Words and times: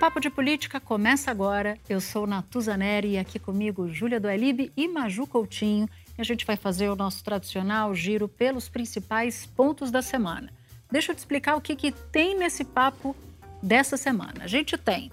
Papo 0.00 0.18
de 0.18 0.30
Política 0.30 0.80
começa 0.80 1.30
agora. 1.30 1.76
Eu 1.86 2.00
sou 2.00 2.26
Natuza 2.26 2.74
Neri 2.74 3.10
e 3.10 3.18
aqui 3.18 3.38
comigo 3.38 3.86
Júlia 3.86 4.18
Doelib 4.18 4.72
e 4.74 4.88
Maju 4.88 5.26
Coutinho. 5.26 5.86
E 6.16 6.20
a 6.22 6.24
gente 6.24 6.46
vai 6.46 6.56
fazer 6.56 6.88
o 6.88 6.96
nosso 6.96 7.22
tradicional 7.22 7.94
giro 7.94 8.26
pelos 8.26 8.66
principais 8.66 9.44
pontos 9.44 9.90
da 9.90 10.00
semana. 10.00 10.50
Deixa 10.90 11.12
eu 11.12 11.14
te 11.14 11.18
explicar 11.18 11.54
o 11.54 11.60
que, 11.60 11.76
que 11.76 11.92
tem 11.92 12.34
nesse 12.34 12.64
papo 12.64 13.14
dessa 13.62 13.98
semana. 13.98 14.36
A 14.40 14.46
gente 14.46 14.78
tem 14.78 15.12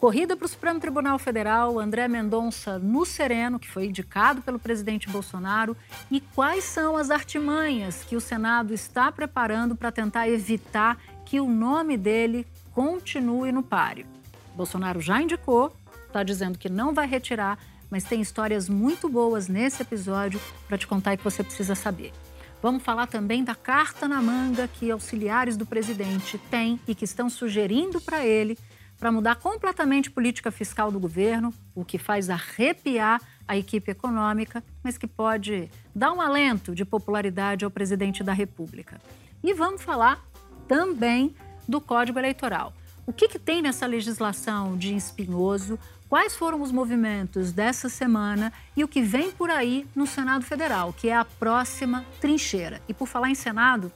corrida 0.00 0.34
para 0.34 0.46
o 0.46 0.48
Supremo 0.48 0.80
Tribunal 0.80 1.18
Federal, 1.18 1.78
André 1.78 2.08
Mendonça 2.08 2.78
no 2.78 3.04
Sereno, 3.04 3.58
que 3.58 3.68
foi 3.68 3.84
indicado 3.84 4.40
pelo 4.40 4.58
presidente 4.58 5.10
Bolsonaro, 5.10 5.76
e 6.10 6.22
quais 6.22 6.64
são 6.64 6.96
as 6.96 7.10
artimanhas 7.10 8.02
que 8.02 8.16
o 8.16 8.20
Senado 8.20 8.72
está 8.72 9.12
preparando 9.12 9.76
para 9.76 9.92
tentar 9.92 10.26
evitar 10.26 10.98
que 11.26 11.38
o 11.38 11.50
nome 11.50 11.98
dele 11.98 12.46
continue 12.74 13.52
no 13.52 13.62
páreo. 13.62 14.06
Bolsonaro 14.54 15.00
já 15.00 15.22
indicou, 15.22 15.74
está 16.06 16.22
dizendo 16.22 16.58
que 16.58 16.68
não 16.68 16.92
vai 16.92 17.06
retirar, 17.06 17.58
mas 17.90 18.04
tem 18.04 18.20
histórias 18.20 18.68
muito 18.68 19.08
boas 19.08 19.48
nesse 19.48 19.82
episódio 19.82 20.40
para 20.66 20.76
te 20.76 20.86
contar 20.86 21.14
e 21.14 21.16
que 21.16 21.24
você 21.24 21.42
precisa 21.42 21.74
saber. 21.74 22.12
Vamos 22.60 22.82
falar 22.82 23.06
também 23.06 23.44
da 23.44 23.54
carta 23.54 24.08
na 24.08 24.20
manga 24.22 24.66
que 24.66 24.90
auxiliares 24.90 25.56
do 25.56 25.66
presidente 25.66 26.38
têm 26.50 26.80
e 26.88 26.94
que 26.94 27.04
estão 27.04 27.28
sugerindo 27.28 28.00
para 28.00 28.24
ele 28.24 28.58
para 28.98 29.12
mudar 29.12 29.36
completamente 29.36 30.08
a 30.08 30.12
política 30.12 30.50
fiscal 30.50 30.90
do 30.90 30.98
governo, 30.98 31.52
o 31.74 31.84
que 31.84 31.98
faz 31.98 32.30
arrepiar 32.30 33.20
a 33.46 33.56
equipe 33.56 33.90
econômica, 33.90 34.64
mas 34.82 34.96
que 34.96 35.06
pode 35.06 35.68
dar 35.94 36.12
um 36.12 36.20
alento 36.20 36.74
de 36.74 36.84
popularidade 36.84 37.64
ao 37.64 37.70
presidente 37.70 38.24
da 38.24 38.32
República. 38.32 39.00
E 39.42 39.52
vamos 39.52 39.82
falar 39.82 40.24
também 40.66 41.34
do 41.68 41.80
Código 41.80 42.18
Eleitoral. 42.18 42.72
O 43.06 43.12
que, 43.12 43.28
que 43.28 43.38
tem 43.38 43.60
nessa 43.60 43.86
legislação 43.86 44.76
de 44.76 44.94
espinhoso? 44.94 45.78
Quais 46.08 46.34
foram 46.34 46.62
os 46.62 46.70
movimentos 46.70 47.52
dessa 47.52 47.88
semana 47.88 48.52
e 48.76 48.84
o 48.84 48.88
que 48.88 49.02
vem 49.02 49.30
por 49.30 49.50
aí 49.50 49.86
no 49.94 50.06
Senado 50.06 50.44
Federal, 50.44 50.92
que 50.92 51.08
é 51.08 51.16
a 51.16 51.24
próxima 51.24 52.04
trincheira? 52.20 52.80
E 52.88 52.94
por 52.94 53.06
falar 53.06 53.30
em 53.30 53.34
Senado, 53.34 53.92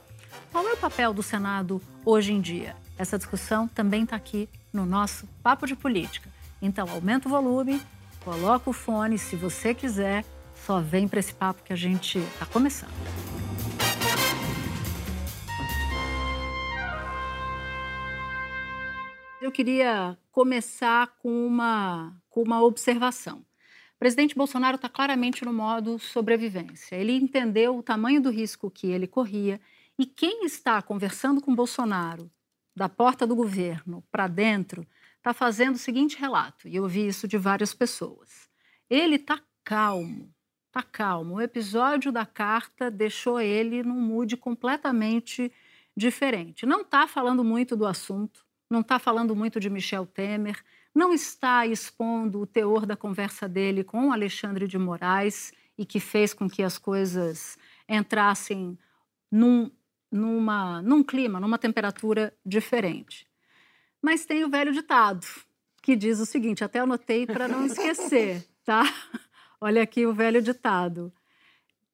qual 0.51 0.67
é 0.67 0.73
o 0.73 0.77
papel 0.77 1.13
do 1.13 1.23
Senado 1.23 1.81
hoje 2.05 2.33
em 2.33 2.41
dia? 2.41 2.75
Essa 2.97 3.17
discussão 3.17 3.67
também 3.67 4.03
está 4.03 4.15
aqui 4.15 4.49
no 4.73 4.85
nosso 4.85 5.27
Papo 5.41 5.65
de 5.65 5.75
Política. 5.75 6.29
Então, 6.61 6.89
aumenta 6.89 7.27
o 7.27 7.31
volume, 7.31 7.81
coloca 8.23 8.69
o 8.69 8.73
fone, 8.73 9.17
se 9.17 9.35
você 9.35 9.73
quiser, 9.73 10.25
só 10.65 10.81
vem 10.81 11.07
para 11.07 11.19
esse 11.19 11.33
papo 11.33 11.63
que 11.63 11.73
a 11.73 11.75
gente 11.75 12.19
está 12.19 12.45
começando. 12.45 13.38
Eu 19.49 19.51
queria 19.51 20.15
começar 20.31 21.07
com 21.17 21.47
uma, 21.47 22.15
com 22.29 22.43
uma 22.43 22.61
observação. 22.61 23.39
O 23.95 23.97
presidente 23.97 24.35
Bolsonaro 24.35 24.75
está 24.75 24.87
claramente 24.87 25.43
no 25.43 25.51
modo 25.51 25.97
sobrevivência. 25.97 26.95
Ele 26.95 27.13
entendeu 27.13 27.75
o 27.75 27.81
tamanho 27.81 28.21
do 28.21 28.29
risco 28.29 28.69
que 28.69 28.85
ele 28.85 29.07
corria 29.07 29.59
e 29.97 30.05
quem 30.05 30.45
está 30.45 30.79
conversando 30.83 31.41
com 31.41 31.55
Bolsonaro 31.55 32.29
da 32.75 32.87
porta 32.87 33.25
do 33.25 33.35
governo 33.35 34.03
para 34.11 34.27
dentro 34.27 34.85
está 35.17 35.33
fazendo 35.33 35.77
o 35.77 35.79
seguinte 35.79 36.19
relato, 36.19 36.67
e 36.67 36.75
eu 36.75 36.83
ouvi 36.83 37.07
isso 37.07 37.27
de 37.27 37.35
várias 37.35 37.73
pessoas. 37.73 38.47
Ele 38.87 39.15
está 39.15 39.41
calmo, 39.63 40.31
está 40.67 40.83
calmo. 40.83 41.37
O 41.37 41.41
episódio 41.41 42.11
da 42.11 42.23
carta 42.23 42.91
deixou 42.91 43.41
ele 43.41 43.81
num 43.81 43.99
mood 43.99 44.37
completamente 44.37 45.51
diferente. 45.97 46.67
Não 46.67 46.81
está 46.81 47.07
falando 47.07 47.43
muito 47.43 47.75
do 47.75 47.87
assunto, 47.87 48.47
não 48.69 48.81
está 48.81 48.99
falando 48.99 49.35
muito 49.35 49.59
de 49.59 49.69
Michel 49.69 50.05
Temer, 50.05 50.63
não 50.93 51.13
está 51.13 51.65
expondo 51.65 52.41
o 52.41 52.45
teor 52.45 52.85
da 52.85 52.95
conversa 52.95 53.47
dele 53.47 53.83
com 53.83 54.11
Alexandre 54.11 54.67
de 54.67 54.77
Moraes 54.77 55.51
e 55.77 55.85
que 55.85 55.99
fez 55.99 56.33
com 56.33 56.49
que 56.49 56.61
as 56.61 56.77
coisas 56.77 57.57
entrassem 57.87 58.77
num, 59.31 59.71
numa, 60.11 60.81
num 60.81 61.03
clima, 61.03 61.39
numa 61.39 61.57
temperatura 61.57 62.33
diferente. 62.45 63.27
Mas 64.01 64.25
tem 64.25 64.43
o 64.43 64.49
velho 64.49 64.71
ditado, 64.71 65.25
que 65.81 65.95
diz 65.95 66.19
o 66.19 66.25
seguinte: 66.25 66.63
até 66.63 66.79
anotei 66.79 67.25
para 67.25 67.47
não 67.47 67.65
esquecer, 67.65 68.45
tá? 68.63 68.83
Olha 69.59 69.83
aqui 69.83 70.05
o 70.05 70.13
velho 70.13 70.41
ditado. 70.41 71.11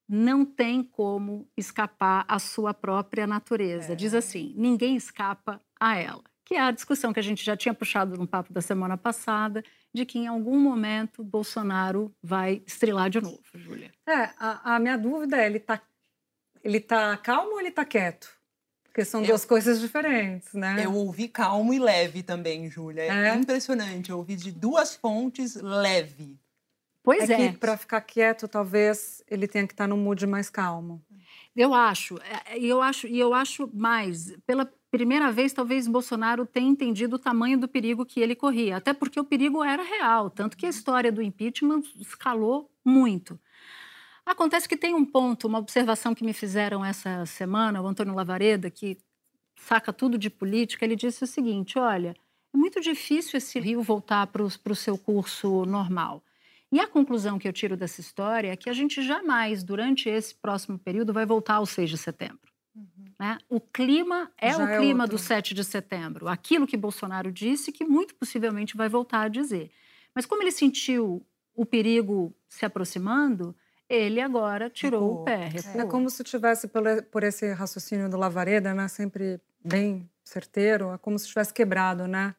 Não 0.07 0.46
tem 0.46 0.84
como 0.84 1.50
escapar 1.57 2.25
à 2.28 2.38
sua 2.38 2.75
própria 2.75 3.25
natureza. 3.25 3.94
É. 3.94 3.96
Diz 3.96 4.13
assim: 4.13 4.53
ninguém 4.56 4.96
escapa 4.96 5.59
a 5.80 5.97
ela 5.97 6.24
que 6.45 6.53
é 6.53 6.61
a 6.61 6.72
discussão 6.72 7.11
que 7.11 7.19
a 7.19 7.23
gente 7.23 7.44
já 7.44 7.57
tinha 7.57 7.73
puxado 7.73 8.16
no 8.16 8.28
papo 8.28 8.53
da 8.53 8.61
semana 8.61 8.95
passada, 8.95 9.63
de 9.91 10.06
que 10.06 10.19
em 10.19 10.28
algum 10.28 10.59
momento 10.59 11.23
Bolsonaro 11.23 12.13
vai 12.22 12.61
estrilar 12.67 13.09
de 13.09 13.19
novo, 13.19 13.41
Júlia. 13.56 13.91
É, 14.07 14.29
a, 14.38 14.75
a, 14.75 14.79
minha 14.79 14.95
dúvida 14.95 15.38
é, 15.38 15.47
ele 15.47 15.57
está 15.57 15.81
ele 16.63 16.79
tá 16.79 17.17
calmo 17.17 17.53
ou 17.53 17.59
ele 17.59 17.69
está 17.69 17.83
quieto? 17.83 18.29
Porque 18.83 19.03
são 19.03 19.22
eu, 19.22 19.28
duas 19.28 19.44
coisas 19.44 19.79
diferentes, 19.79 20.53
né? 20.53 20.85
Eu 20.85 20.94
ouvi 20.94 21.28
calmo 21.28 21.73
e 21.73 21.79
leve 21.79 22.23
também, 22.23 22.69
Júlia. 22.69 23.01
É, 23.01 23.29
é 23.29 23.35
impressionante. 23.35 24.09
Eu 24.09 24.17
ouvi 24.17 24.35
de 24.35 24.51
duas 24.51 24.95
fontes 24.95 25.56
leve. 25.56 26.39
Pois 27.03 27.29
é. 27.29 27.47
é. 27.47 27.51
Para 27.53 27.77
ficar 27.77 28.01
quieto, 28.01 28.47
talvez 28.47 29.23
ele 29.27 29.47
tenha 29.47 29.67
que 29.67 29.73
estar 29.73 29.83
tá 29.83 29.88
num 29.88 29.97
mood 29.97 30.25
mais 30.25 30.50
calmo. 30.50 31.03
Eu 31.56 31.73
acho, 31.73 32.17
é, 32.17 32.57
eu 32.57 32.81
acho, 32.81 33.07
e 33.07 33.19
eu 33.19 33.33
acho 33.33 33.69
mais 33.73 34.35
pela 34.45 34.66
primeira 34.95 35.29
vez, 35.29 35.51
talvez 35.51 35.89
Bolsonaro 35.89 36.45
tenha 36.45 36.69
entendido 36.69 37.17
o 37.17 37.19
tamanho 37.19 37.59
do 37.59 37.67
perigo 37.67 38.06
que 38.06 38.22
ele 38.22 38.33
corria, 38.33 38.78
até 38.78 38.94
porque 38.94 39.19
o 39.19 39.25
perigo 39.25 39.61
era 39.61 39.83
real, 39.83 40.29
tanto 40.29 40.56
que 40.56 40.66
a 40.66 40.69
história 40.69 41.11
do 41.11 41.22
impeachment 41.22 41.81
escalou 42.00 42.72
muito. 42.83 43.38
Acontece 44.25 44.69
que 44.69 44.78
tem 44.78 44.95
um 44.95 45.03
ponto, 45.03 45.47
uma 45.47 45.59
observação 45.59 46.16
que 46.16 46.23
me 46.23 46.31
fizeram 46.31 46.83
essa 46.83 47.25
semana, 47.25 47.81
o 47.81 47.88
Antônio 47.88 48.16
Lavareda, 48.16 48.69
que 48.69 48.97
saca 49.57 49.91
tudo 49.91 50.17
de 50.17 50.29
política, 50.29 50.85
ele 50.85 50.95
disse 50.95 51.25
o 51.25 51.27
seguinte: 51.27 51.77
olha, 51.77 52.16
é 52.53 52.57
muito 52.57 52.79
difícil 52.79 53.38
esse 53.38 53.59
rio 53.59 53.81
voltar 53.81 54.27
para 54.27 54.41
o 54.41 54.75
seu 54.75 54.97
curso 54.97 55.66
normal. 55.66 56.23
E 56.72 56.79
a 56.79 56.88
conclusão 56.88 57.38
que 57.38 57.47
eu 57.47 57.53
tiro 57.53 57.75
dessa 57.75 58.00
história 58.00 58.53
é 58.53 58.56
que 58.56 58.69
a 58.69 58.73
gente 58.73 59.03
jamais, 59.03 59.62
durante 59.62 60.07
esse 60.07 60.33
próximo 60.33 60.79
período, 60.79 61.12
vai 61.12 61.25
voltar 61.25 61.56
ao 61.56 61.66
6 61.66 61.89
de 61.89 61.97
setembro. 61.97 62.44
Né? 63.20 63.38
O 63.50 63.62
clima 63.62 64.30
é 64.38 64.52
Já 64.52 64.58
o 64.58 64.68
é 64.68 64.78
clima 64.78 65.08
do 65.08 65.18
7 65.18 65.53
de 65.53 65.64
setembro, 65.64 66.28
aquilo 66.28 66.68
que 66.68 66.76
Bolsonaro 66.76 67.31
disse 67.31 67.72
que 67.72 67.86
muito 67.86 68.14
possivelmente 68.16 68.76
vai 68.76 68.90
voltar 68.90 69.22
a 69.22 69.28
dizer. 69.30 69.72
Mas 70.14 70.26
como 70.26 70.44
ele 70.44 70.52
sentiu 70.52 71.25
o 71.56 71.66
perigo 71.66 72.36
se 72.50 72.66
aproximando, 72.66 73.56
ele 73.88 74.20
agora 74.20 74.70
tirou 74.70 75.02
recuou. 75.02 75.22
o 75.22 75.25
pé. 75.25 75.48
Recuou. 75.48 75.86
É 75.86 75.86
como 75.86 76.09
se 76.09 76.24
tivesse, 76.24 76.70
por 77.12 77.24
esse 77.24 77.54
raciocínio 77.54 78.09
do 78.09 78.18
Lavareda, 78.18 78.74
né, 78.74 78.88
sempre 78.88 79.40
bem 79.64 80.09
certeiro, 80.24 80.92
é 80.94 80.98
como 80.98 81.18
se 81.18 81.28
tivesse 81.28 81.54
quebrado, 81.54 82.08
né? 82.08 82.36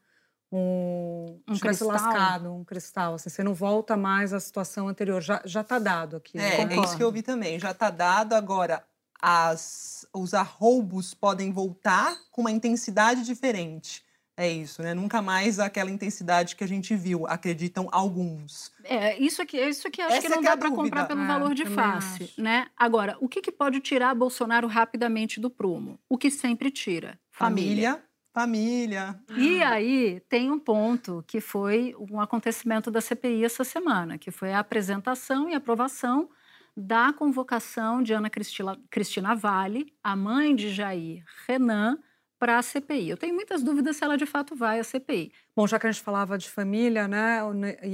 Um, 0.50 1.41
um 1.48 1.59
cristal. 1.59 1.88
lascado, 1.88 2.53
um 2.53 2.65
cristal. 2.65 3.15
Assim, 3.15 3.28
você 3.28 3.42
não 3.42 3.53
volta 3.53 3.97
mais 3.97 4.33
à 4.33 4.39
situação 4.39 4.89
anterior. 4.89 5.21
Já 5.21 5.42
está 5.45 5.78
dado 5.78 6.16
aqui. 6.16 6.39
É, 6.39 6.62
é 6.62 6.80
isso 6.80 6.97
que 6.97 7.03
eu 7.03 7.10
vi 7.10 7.21
também. 7.21 7.59
Já 7.59 7.72
está 7.72 7.91
dado. 7.91 8.34
Agora, 8.34 8.83
as, 9.21 10.07
os 10.13 10.34
arroubos 10.34 11.15
podem 11.15 11.53
voltar 11.53 12.16
com 12.30 12.42
uma 12.42 12.51
intensidade 12.51 13.24
diferente. 13.24 14.04
É 14.39 14.51
isso, 14.51 14.83
né? 14.83 14.92
Nunca 14.92 15.22
mais 15.22 15.59
aquela 15.59 15.91
intensidade 15.91 16.57
que 16.57 16.63
a 16.63 16.68
gente 16.68 16.95
viu, 16.95 17.27
acreditam 17.27 17.89
alguns. 17.91 18.71
É, 18.84 19.18
isso 19.18 19.41
aqui, 19.41 19.57
isso 19.57 19.89
aqui 19.89 20.03
acho 20.03 20.16
Essa 20.16 20.22
que 20.22 20.28
não 20.28 20.41
é 20.41 20.42
dá 20.42 20.57
para 20.57 20.71
comprar 20.71 21.07
pelo 21.07 21.22
é, 21.22 21.27
valor 21.27 21.54
de 21.54 21.65
face, 21.65 22.24
acho. 22.24 22.42
né? 22.42 22.66
Agora, 22.77 23.16
o 23.18 23.28
que, 23.28 23.41
que 23.41 23.51
pode 23.51 23.80
tirar 23.80 24.15
Bolsonaro 24.15 24.66
rapidamente 24.66 25.41
do 25.41 25.48
prumo? 25.48 25.98
O 26.07 26.19
que 26.19 26.30
sempre 26.30 26.71
tira? 26.71 27.19
Família. 27.30 28.03
Família. 28.34 29.19
E 29.34 29.62
aí 29.62 30.21
tem 30.28 30.51
um 30.51 30.59
ponto 30.59 31.24
que 31.27 31.41
foi 31.41 31.95
um 31.98 32.21
acontecimento 32.21 32.91
da 32.91 33.01
CPI 33.01 33.47
essa 33.47 33.65
semana, 33.65 34.19
que 34.19 34.30
foi 34.30 34.53
a 34.53 34.59
apresentação 34.59 35.48
e 35.48 35.54
aprovação 35.54 36.28
da 36.76 37.12
convocação 37.12 38.02
de 38.02 38.12
Ana 38.12 38.28
Cristina, 38.28 38.78
Cristina 38.90 39.34
Vale, 39.34 39.92
a 40.02 40.14
mãe 40.14 40.54
de 40.54 40.68
Jair 40.68 41.24
Renan, 41.48 41.98
para 42.38 42.58
a 42.58 42.62
CPI. 42.62 43.08
Eu 43.08 43.16
tenho 43.16 43.34
muitas 43.34 43.62
dúvidas 43.62 43.96
se 43.96 44.04
ela 44.04 44.16
de 44.16 44.26
fato 44.26 44.54
vai 44.54 44.78
à 44.78 44.84
CPI. 44.84 45.32
Bom, 45.54 45.66
já 45.66 45.78
que 45.78 45.86
a 45.86 45.90
gente 45.90 46.02
falava 46.02 46.36
de 46.36 46.50
família, 46.50 47.08
né, 47.08 47.40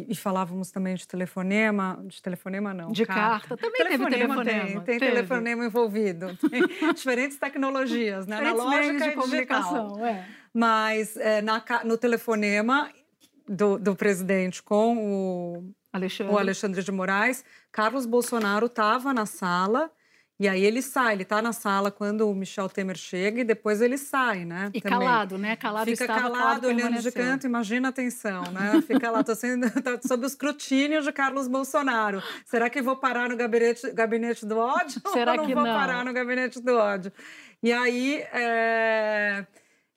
e, 0.08 0.14
falávamos 0.16 0.70
também 0.70 0.96
de 0.96 1.06
telefonema, 1.06 2.02
de 2.06 2.20
telefonema 2.20 2.74
não, 2.74 2.90
de 2.90 3.06
carta, 3.06 3.48
carta. 3.48 3.56
também 3.56 3.84
telefonema 3.84 4.10
teve 4.10 4.50
telefonema. 4.50 4.66
Tem, 4.66 4.80
tem 4.80 4.98
teve. 4.98 5.12
telefonema 5.12 5.64
envolvido, 5.64 6.36
tem 6.50 6.62
diferentes 6.92 7.38
tecnologias, 7.38 8.26
né, 8.26 8.36
diferentes 8.36 8.60
analógica 8.60 9.08
de 9.08 9.14
comunicação, 9.14 10.04
é. 10.04 10.26
Mas 10.52 11.16
é, 11.16 11.40
na, 11.40 11.62
no 11.84 11.96
telefonema 11.96 12.90
do, 13.48 13.78
do 13.78 13.94
presidente 13.94 14.62
com 14.62 14.96
o 14.98 15.72
Alexandre. 15.92 16.32
o 16.32 16.38
Alexandre 16.38 16.82
de 16.82 16.92
Moraes, 16.92 17.44
Carlos 17.70 18.06
Bolsonaro 18.06 18.66
estava 18.66 19.12
na 19.12 19.26
sala 19.26 19.90
e 20.42 20.48
aí 20.48 20.64
ele 20.64 20.82
sai, 20.82 21.14
ele 21.14 21.22
está 21.22 21.40
na 21.40 21.52
sala 21.52 21.88
quando 21.88 22.28
o 22.28 22.34
Michel 22.34 22.68
Temer 22.68 22.96
chega 22.96 23.42
e 23.42 23.44
depois 23.44 23.80
ele 23.80 23.96
sai, 23.96 24.44
né? 24.44 24.70
E 24.74 24.80
também. 24.80 24.98
calado, 24.98 25.38
né? 25.38 25.54
Calado 25.54 25.88
Fica 25.88 26.02
estava, 26.02 26.20
calado, 26.22 26.66
olhando 26.66 27.00
de 27.00 27.12
canto, 27.12 27.46
imagina 27.46 27.90
a 27.90 27.92
tensão, 27.92 28.42
né? 28.50 28.82
Fica 28.84 29.08
lá, 29.08 29.22
tô 29.22 29.36
sendo 29.36 29.70
tá 29.82 30.00
sob 30.04 30.24
o 30.24 30.26
escrutínio 30.26 31.00
de 31.00 31.12
Carlos 31.12 31.46
Bolsonaro. 31.46 32.20
Será 32.44 32.68
que 32.68 32.82
vou 32.82 32.96
parar 32.96 33.28
no 33.28 33.36
gabinete, 33.36 33.92
gabinete 33.92 34.44
do 34.44 34.58
ódio? 34.58 35.00
Será 35.12 35.30
ou 35.30 35.36
não 35.38 35.46
que 35.46 35.54
vou 35.54 35.64
não? 35.64 35.74
parar 35.74 36.04
no 36.04 36.12
gabinete 36.12 36.60
do 36.60 36.74
ódio? 36.74 37.12
E 37.62 37.72
aí, 37.72 38.24
é... 38.32 39.46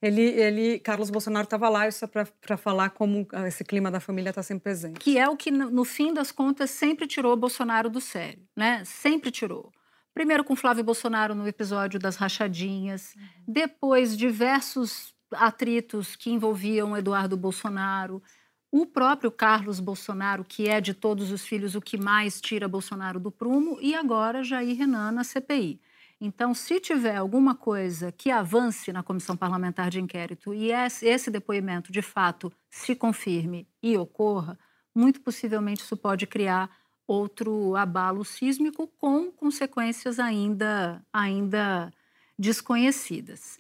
Ele, 0.05 0.21
ele, 0.21 0.79
Carlos 0.79 1.09
Bolsonaro 1.09 1.45
estava 1.45 1.67
lá 1.67 1.87
isso 1.87 2.07
para 2.07 2.57
falar 2.57 2.91
como 2.91 3.27
esse 3.47 3.63
clima 3.63 3.89
da 3.89 3.99
família 3.99 4.29
está 4.29 4.43
sempre 4.43 4.65
presente. 4.65 4.99
Que 4.99 5.17
é 5.17 5.27
o 5.27 5.35
que, 5.35 5.49
no, 5.49 5.71
no 5.71 5.83
fim 5.83 6.13
das 6.13 6.31
contas, 6.31 6.69
sempre 6.69 7.07
tirou 7.07 7.35
Bolsonaro 7.35 7.89
do 7.89 7.99
sério, 7.99 8.47
né? 8.55 8.83
Sempre 8.85 9.31
tirou. 9.31 9.71
Primeiro 10.13 10.43
com 10.43 10.55
Flávio 10.55 10.83
Bolsonaro 10.83 11.33
no 11.33 11.47
episódio 11.47 11.99
das 11.99 12.17
rachadinhas, 12.17 13.15
uhum. 13.15 13.23
depois 13.47 14.15
diversos 14.15 15.15
atritos 15.31 16.15
que 16.15 16.29
envolviam 16.29 16.95
Eduardo 16.95 17.35
Bolsonaro, 17.35 18.21
o 18.71 18.85
próprio 18.85 19.31
Carlos 19.31 19.79
Bolsonaro, 19.79 20.45
que 20.45 20.69
é 20.69 20.79
de 20.79 20.93
todos 20.93 21.31
os 21.31 21.43
filhos 21.43 21.73
o 21.73 21.81
que 21.81 21.97
mais 21.97 22.39
tira 22.39 22.67
Bolsonaro 22.67 23.19
do 23.19 23.31
prumo, 23.31 23.79
e 23.81 23.95
agora 23.95 24.43
Jair 24.43 24.77
Renan 24.77 25.11
na 25.11 25.23
CPI. 25.23 25.81
Então, 26.19 26.53
se 26.53 26.79
tiver 26.79 27.17
alguma 27.17 27.53
coisa 27.55 28.11
que 28.11 28.31
avance 28.31 28.91
na 28.91 29.03
comissão 29.03 29.35
parlamentar 29.35 29.89
de 29.89 29.99
inquérito 29.99 30.53
e 30.53 30.71
esse 30.71 31.29
depoimento 31.29 31.91
de 31.91 32.01
fato 32.01 32.51
se 32.69 32.95
confirme 32.95 33.67
e 33.83 33.97
ocorra, 33.97 34.57
muito 34.95 35.19
possivelmente 35.21 35.83
isso 35.83 35.97
pode 35.97 36.25
criar 36.25 36.69
outro 37.05 37.75
abalo 37.75 38.23
sísmico 38.23 38.87
com 38.97 39.31
consequências 39.31 40.19
ainda, 40.19 41.05
ainda 41.11 41.91
desconhecidas. 42.39 43.59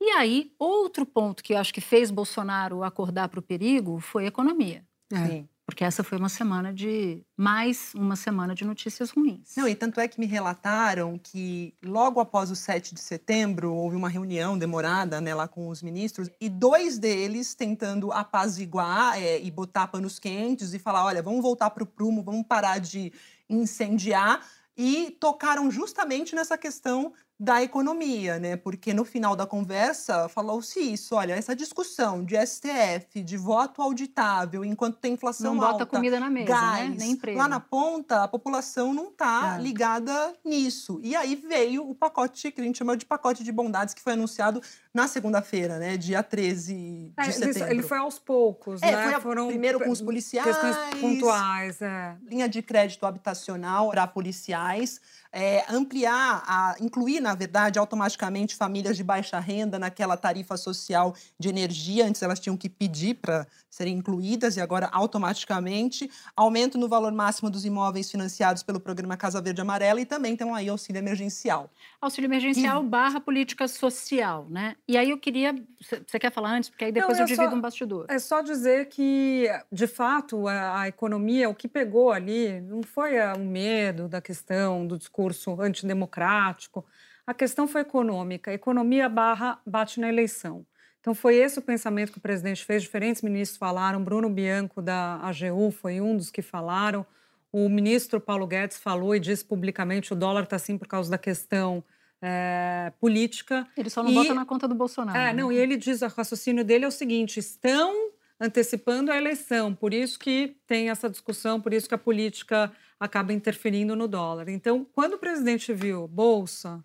E 0.00 0.10
aí, 0.10 0.52
outro 0.58 1.06
ponto 1.06 1.44
que 1.44 1.52
eu 1.52 1.58
acho 1.58 1.72
que 1.72 1.80
fez 1.80 2.10
Bolsonaro 2.10 2.82
acordar 2.82 3.28
para 3.28 3.38
o 3.38 3.42
perigo 3.42 4.00
foi 4.00 4.24
a 4.24 4.28
economia. 4.28 4.84
É. 5.12 5.44
Porque 5.64 5.84
essa 5.84 6.02
foi 6.02 6.18
uma 6.18 6.28
semana 6.28 6.72
de. 6.72 7.22
mais 7.36 7.92
uma 7.94 8.16
semana 8.16 8.54
de 8.54 8.64
notícias 8.64 9.10
ruins. 9.10 9.54
Não, 9.56 9.68
e 9.68 9.74
tanto 9.74 10.00
é 10.00 10.08
que 10.08 10.18
me 10.18 10.26
relataram 10.26 11.18
que 11.18 11.74
logo 11.82 12.20
após 12.20 12.50
o 12.50 12.56
7 12.56 12.94
de 12.94 13.00
setembro 13.00 13.72
houve 13.72 13.94
uma 13.94 14.08
reunião 14.08 14.58
demorada 14.58 15.20
né, 15.20 15.34
lá 15.34 15.46
com 15.46 15.68
os 15.68 15.82
ministros 15.82 16.28
e 16.40 16.48
dois 16.48 16.98
deles 16.98 17.54
tentando 17.54 18.12
apaziguar 18.12 19.16
é, 19.16 19.40
e 19.40 19.50
botar 19.50 19.86
panos 19.86 20.18
quentes 20.18 20.74
e 20.74 20.78
falar: 20.78 21.04
olha, 21.04 21.22
vamos 21.22 21.40
voltar 21.40 21.70
para 21.70 21.84
o 21.84 21.86
prumo, 21.86 22.22
vamos 22.22 22.46
parar 22.46 22.78
de 22.78 23.12
incendiar. 23.48 24.44
E 24.76 25.10
tocaram 25.20 25.70
justamente 25.70 26.34
nessa 26.34 26.56
questão 26.56 27.12
da 27.42 27.60
economia, 27.60 28.38
né? 28.38 28.56
Porque 28.56 28.94
no 28.94 29.04
final 29.04 29.34
da 29.34 29.44
conversa 29.44 30.28
falou-se 30.28 30.78
isso, 30.78 31.16
olha, 31.16 31.32
essa 31.32 31.56
discussão 31.56 32.24
de 32.24 32.36
STF, 32.46 33.20
de 33.20 33.36
voto 33.36 33.82
auditável, 33.82 34.64
enquanto 34.64 34.98
tem 34.98 35.14
inflação 35.14 35.56
não 35.56 35.64
alta, 35.64 35.78
bota 35.78 35.86
comida 35.86 36.20
na 36.20 36.30
mesa, 36.30 36.46
gás, 36.46 36.90
né? 36.90 36.96
Nem 37.00 37.10
emprego. 37.10 37.36
lá 37.36 37.48
na 37.48 37.58
ponta 37.58 38.22
a 38.22 38.28
população 38.28 38.94
não 38.94 39.08
está 39.08 39.56
é. 39.58 39.60
ligada 39.60 40.32
nisso. 40.44 41.00
E 41.02 41.16
aí 41.16 41.34
veio 41.34 41.90
o 41.90 41.96
pacote 41.96 42.52
que 42.52 42.60
a 42.60 42.64
gente 42.64 42.78
chama 42.78 42.96
de 42.96 43.04
pacote 43.04 43.42
de 43.42 43.50
bondades 43.50 43.92
que 43.92 44.00
foi 44.00 44.12
anunciado 44.12 44.62
na 44.94 45.08
segunda-feira, 45.08 45.78
né, 45.80 45.96
dia 45.96 46.22
13 46.22 46.74
de 46.74 47.12
é, 47.16 47.32
setembro. 47.32 47.70
Ele 47.72 47.82
foi 47.82 47.98
aos 47.98 48.20
poucos, 48.20 48.80
é, 48.82 48.92
né? 48.92 49.02
Foi 49.02 49.14
a, 49.14 49.20
Foram 49.20 49.48
primeiro 49.48 49.80
com 49.80 49.90
os 49.90 50.00
policiais, 50.00 50.46
questões 50.46 50.76
pontuais, 51.00 51.82
é. 51.82 52.16
linha 52.24 52.48
de 52.48 52.62
crédito 52.62 53.04
habitacional 53.04 53.90
para 53.90 54.06
policiais 54.06 55.00
é, 55.32 55.64
ampliar, 55.68 56.42
a, 56.46 56.76
incluir, 56.78 57.20
na 57.20 57.34
verdade, 57.34 57.78
automaticamente 57.78 58.54
famílias 58.54 58.96
de 58.96 59.02
baixa 59.02 59.40
renda 59.40 59.78
naquela 59.78 60.16
tarifa 60.16 60.56
social 60.58 61.14
de 61.38 61.48
energia. 61.48 62.06
Antes 62.06 62.22
elas 62.22 62.38
tinham 62.38 62.56
que 62.56 62.68
pedir 62.68 63.14
para 63.14 63.46
serem 63.70 63.96
incluídas 63.96 64.58
e 64.58 64.60
agora 64.60 64.90
automaticamente. 64.92 66.10
Aumento 66.36 66.76
no 66.76 66.88
valor 66.88 67.12
máximo 67.12 67.48
dos 67.48 67.64
imóveis 67.64 68.10
financiados 68.10 68.62
pelo 68.62 68.78
programa 68.78 69.16
Casa 69.16 69.40
Verde 69.40 69.62
Amarela 69.62 70.00
e 70.00 70.04
também 70.04 70.36
tem 70.36 70.52
aí 70.52 70.68
auxílio 70.68 70.98
emergencial. 70.98 71.70
Auxílio 72.00 72.28
emergencial 72.28 72.84
e... 72.84 72.86
barra 72.86 73.18
política 73.18 73.66
social, 73.66 74.46
né? 74.50 74.76
E 74.86 74.98
aí 74.98 75.08
eu 75.08 75.18
queria. 75.18 75.54
Você 75.80 76.18
quer 76.18 76.30
falar 76.30 76.56
antes? 76.56 76.68
Porque 76.68 76.84
aí 76.84 76.92
depois 76.92 77.16
Não, 77.16 77.24
eu 77.24 77.28
divido 77.28 77.50
só, 77.50 77.56
um 77.56 77.60
bastidor. 77.60 78.06
É 78.10 78.18
só 78.18 78.42
dizer 78.42 78.88
que, 78.88 79.48
de 79.70 79.86
fato, 79.86 80.46
a, 80.46 80.82
a 80.82 80.88
economia, 80.88 81.48
o 81.48 81.54
que 81.54 81.66
pegou 81.66 82.12
ali, 82.12 82.60
não 82.60 82.82
foi 82.82 83.18
o 83.18 83.38
medo 83.38 84.08
da 84.08 84.20
questão 84.20 84.86
do 84.86 84.98
discurso 84.98 85.21
discurso 85.30 85.60
antidemocrático. 85.60 86.84
A 87.26 87.32
questão 87.32 87.68
foi 87.68 87.82
econômica. 87.82 88.52
Economia 88.52 89.08
barra 89.08 89.60
bate 89.66 90.00
na 90.00 90.08
eleição. 90.08 90.66
Então, 91.00 91.14
foi 91.14 91.36
esse 91.36 91.58
o 91.58 91.62
pensamento 91.62 92.12
que 92.12 92.18
o 92.18 92.20
presidente 92.20 92.64
fez. 92.64 92.82
Diferentes 92.82 93.22
ministros 93.22 93.58
falaram. 93.58 94.02
Bruno 94.02 94.28
Bianco, 94.28 94.80
da 94.80 95.16
AGU, 95.16 95.70
foi 95.70 96.00
um 96.00 96.16
dos 96.16 96.30
que 96.30 96.42
falaram. 96.42 97.04
O 97.50 97.68
ministro 97.68 98.20
Paulo 98.20 98.46
Guedes 98.46 98.78
falou 98.78 99.14
e 99.14 99.20
disse 99.20 99.44
publicamente 99.44 100.12
o 100.12 100.16
dólar 100.16 100.44
está 100.44 100.56
assim 100.56 100.78
por 100.78 100.88
causa 100.88 101.10
da 101.10 101.18
questão 101.18 101.84
é, 102.20 102.92
política. 103.00 103.66
Ele 103.76 103.90
só 103.90 104.02
não 104.02 104.10
e, 104.10 104.14
bota 104.14 104.32
na 104.32 104.46
conta 104.46 104.66
do 104.66 104.74
Bolsonaro. 104.74 105.18
É, 105.18 105.34
não, 105.34 105.48
né? 105.48 105.56
e 105.56 105.58
ele 105.58 105.76
diz, 105.76 106.02
o 106.02 106.06
raciocínio 106.06 106.64
dele 106.64 106.84
é 106.84 106.88
o 106.88 106.92
seguinte, 106.92 107.38
estão 107.38 108.12
antecipando 108.40 109.12
a 109.12 109.16
eleição, 109.16 109.72
por 109.74 109.92
isso 109.94 110.18
que 110.18 110.56
tem 110.66 110.90
essa 110.90 111.08
discussão, 111.08 111.60
por 111.60 111.72
isso 111.72 111.88
que 111.88 111.94
a 111.94 111.98
política 111.98 112.72
acaba 113.02 113.32
interferindo 113.32 113.96
no 113.96 114.06
dólar. 114.06 114.48
Então, 114.48 114.86
quando 114.92 115.14
o 115.14 115.18
presidente 115.18 115.74
viu 115.74 116.06
bolsa, 116.06 116.82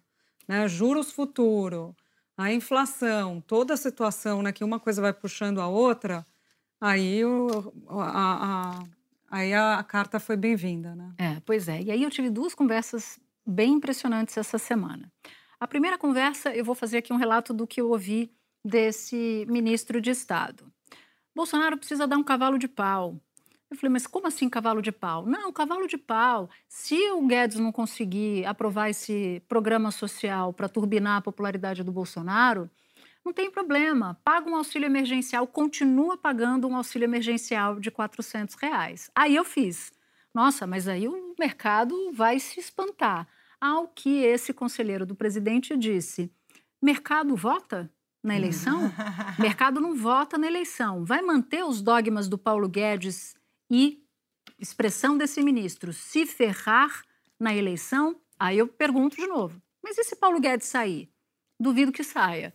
né, 0.48 0.68
juros 0.68 1.12
futuro, 1.12 1.96
a 2.36 2.52
inflação, 2.52 3.40
toda 3.40 3.76
a 3.76 3.78
situação, 3.78 4.42
né, 4.42 4.52
que 4.52 4.64
uma 4.64 4.80
coisa 4.80 5.00
vai 5.00 5.14
puxando 5.14 5.62
a 5.62 5.68
outra, 5.68 6.26
aí, 6.82 7.24
o, 7.24 7.72
a, 7.88 8.80
a, 8.80 8.84
aí 9.30 9.54
a 9.54 9.84
carta 9.84 10.20
foi 10.20 10.36
bem-vinda. 10.36 10.96
Né? 10.96 11.14
É, 11.20 11.40
pois 11.46 11.68
é. 11.68 11.84
E 11.84 11.92
aí 11.92 12.02
eu 12.02 12.10
tive 12.10 12.32
duas 12.32 12.56
conversas 12.56 13.20
bem 13.46 13.74
impressionantes 13.74 14.36
essa 14.38 14.58
semana. 14.58 15.12
A 15.60 15.68
primeira 15.68 16.00
conversa, 16.00 16.50
eu 16.56 16.66
vou 16.66 16.74
fazer 16.74 16.98
aqui 16.98 17.14
um 17.14 17.18
relato 17.18 17.54
do 17.54 17.68
que 17.68 17.80
eu 17.80 17.90
ouvi 17.90 18.32
desse 18.66 19.46
ministro 19.48 20.02
de 20.02 20.10
Estado. 20.10 20.66
Bolsonaro 21.36 21.78
precisa 21.78 22.08
dar 22.08 22.18
um 22.18 22.24
cavalo 22.24 22.58
de 22.58 22.68
pau. 22.68 23.22
Eu 23.70 23.76
falei, 23.76 23.92
mas 23.92 24.08
como 24.08 24.28
assim 24.28 24.50
cavalo 24.50 24.82
de 24.82 24.92
pau? 24.92 25.26
Não, 25.26 25.52
cavalo 25.52 25.88
de 25.88 25.98
pau. 25.98 26.50
Se 26.70 27.12
o 27.12 27.28
Guedes 27.28 27.60
não 27.60 27.72
conseguir 27.72 28.46
aprovar 28.46 28.90
esse 28.90 29.42
programa 29.48 29.92
social 29.92 30.54
para 30.54 30.70
turbinar 30.70 31.18
a 31.18 31.22
popularidade 31.22 31.84
do 31.84 31.92
Bolsonaro, 31.92 32.70
não 33.26 33.34
tem 33.34 33.52
problema. 33.52 34.18
Paga 34.24 34.50
um 34.50 34.56
auxílio 34.56 34.86
emergencial, 34.86 35.46
continua 35.46 36.18
pagando 36.18 36.66
um 36.66 36.78
auxílio 36.78 37.06
emergencial 37.06 37.78
de 37.78 37.92
400 37.92 38.56
reais. 38.56 39.12
Aí 39.14 39.36
eu 39.36 39.44
fiz. 39.44 39.92
Nossa, 40.34 40.66
mas 40.66 40.88
aí 40.88 41.10
o 41.10 41.36
mercado 41.38 42.12
vai 42.14 42.40
se 42.40 42.60
espantar. 42.60 43.28
Ao 43.60 43.88
que 43.88 44.24
esse 44.24 44.54
conselheiro 44.54 45.06
do 45.06 45.16
presidente 45.16 45.76
disse: 45.76 46.32
mercado 46.82 47.36
vota? 47.36 47.92
na 48.24 48.36
eleição? 48.36 48.92
mercado 49.40 49.80
não 49.80 49.96
vota 49.96 50.38
na 50.38 50.48
eleição. 50.48 51.06
Vai 51.06 51.22
manter 51.22 51.64
os 51.64 51.82
dogmas 51.82 52.28
do 52.28 52.38
Paulo 52.38 52.68
Guedes 52.68 53.37
e 53.70 54.04
expressão 54.60 55.18
desse 55.18 55.42
ministro 55.42 55.94
se 55.94 56.26
ferrar 56.26 57.04
na 57.40 57.56
eleição, 57.56 58.16
aí 58.40 58.58
eu 58.58 58.68
pergunto 58.68 59.16
de 59.16 59.28
novo: 59.28 59.62
mas 59.84 59.98
e 59.98 60.04
se 60.04 60.16
Paulo 60.16 60.40
Guedes 60.40 60.68
sair? 60.68 61.10
Duvido 61.60 61.92
que 61.92 62.04
saia. 62.04 62.54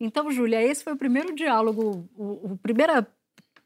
Então, 0.00 0.30
Júlia, 0.30 0.62
esse 0.62 0.84
foi 0.84 0.92
o 0.92 0.96
primeiro 0.96 1.34
diálogo, 1.34 2.08
o, 2.14 2.52
o 2.52 2.58
primeira, 2.58 3.06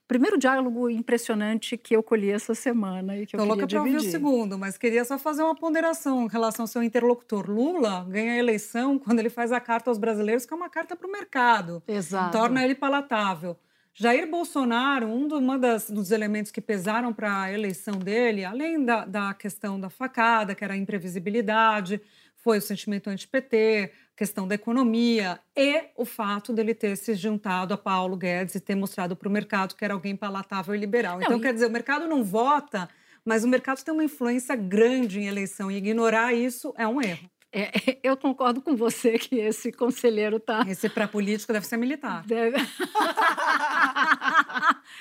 primeiro 0.08 0.38
diálogo 0.38 0.88
impressionante 0.88 1.76
que 1.76 1.94
eu 1.94 2.02
colhi 2.02 2.30
essa 2.30 2.54
semana 2.54 3.16
e 3.18 3.26
que 3.26 3.36
eu 3.36 3.40
Tô 3.40 3.44
louca 3.44 3.66
para 3.66 3.78
ouvir 3.80 3.96
o 3.96 4.00
segundo, 4.00 4.58
mas 4.58 4.78
queria 4.78 5.04
só 5.04 5.18
fazer 5.18 5.42
uma 5.42 5.54
ponderação 5.54 6.24
em 6.24 6.28
relação 6.28 6.62
ao 6.64 6.66
seu 6.66 6.82
interlocutor. 6.82 7.50
Lula 7.50 8.06
ganha 8.08 8.32
a 8.32 8.38
eleição 8.38 8.98
quando 8.98 9.18
ele 9.18 9.28
faz 9.28 9.52
a 9.52 9.60
carta 9.60 9.90
aos 9.90 9.98
brasileiros, 9.98 10.46
que 10.46 10.54
é 10.54 10.56
uma 10.56 10.70
carta 10.70 10.96
para 10.96 11.06
o 11.06 11.12
mercado. 11.12 11.82
Exato. 11.86 12.32
Torna 12.32 12.64
ele 12.64 12.74
palatável. 12.74 13.56
Jair 13.94 14.28
Bolsonaro, 14.28 15.06
um 15.06 15.28
do, 15.28 15.38
uma 15.38 15.58
das, 15.58 15.90
dos 15.90 16.10
elementos 16.10 16.50
que 16.50 16.60
pesaram 16.60 17.12
para 17.12 17.42
a 17.42 17.52
eleição 17.52 17.98
dele, 17.98 18.44
além 18.44 18.82
da, 18.84 19.04
da 19.04 19.34
questão 19.34 19.78
da 19.78 19.90
facada, 19.90 20.54
que 20.54 20.64
era 20.64 20.72
a 20.72 20.76
imprevisibilidade, 20.76 22.00
foi 22.36 22.58
o 22.58 22.62
sentimento 22.62 23.08
anti-PT, 23.08 23.92
questão 24.16 24.48
da 24.48 24.54
economia 24.54 25.38
e 25.56 25.84
o 25.96 26.04
fato 26.04 26.52
dele 26.52 26.74
ter 26.74 26.96
se 26.96 27.14
juntado 27.14 27.74
a 27.74 27.78
Paulo 27.78 28.16
Guedes 28.16 28.54
e 28.54 28.60
ter 28.60 28.74
mostrado 28.74 29.14
para 29.14 29.28
o 29.28 29.32
mercado 29.32 29.74
que 29.74 29.84
era 29.84 29.94
alguém 29.94 30.16
palatável 30.16 30.74
e 30.74 30.78
liberal. 30.78 31.20
Então, 31.20 31.32
não, 31.32 31.40
quer 31.40 31.52
dizer, 31.52 31.66
o 31.66 31.70
mercado 31.70 32.08
não 32.08 32.24
vota, 32.24 32.88
mas 33.24 33.44
o 33.44 33.48
mercado 33.48 33.82
tem 33.84 33.92
uma 33.92 34.04
influência 34.04 34.56
grande 34.56 35.20
em 35.20 35.26
eleição 35.26 35.70
e 35.70 35.76
ignorar 35.76 36.32
isso 36.32 36.74
é 36.76 36.86
um 36.88 37.00
erro. 37.00 37.30
É, 37.52 37.70
eu 38.02 38.16
concordo 38.16 38.62
com 38.62 38.74
você 38.74 39.18
que 39.18 39.36
esse 39.36 39.70
conselheiro 39.70 40.38
está. 40.38 40.64
Esse 40.66 40.88
para 40.88 41.06
político 41.06 41.52
deve 41.52 41.66
ser 41.66 41.76
militar. 41.76 42.24
Deve... 42.24 42.56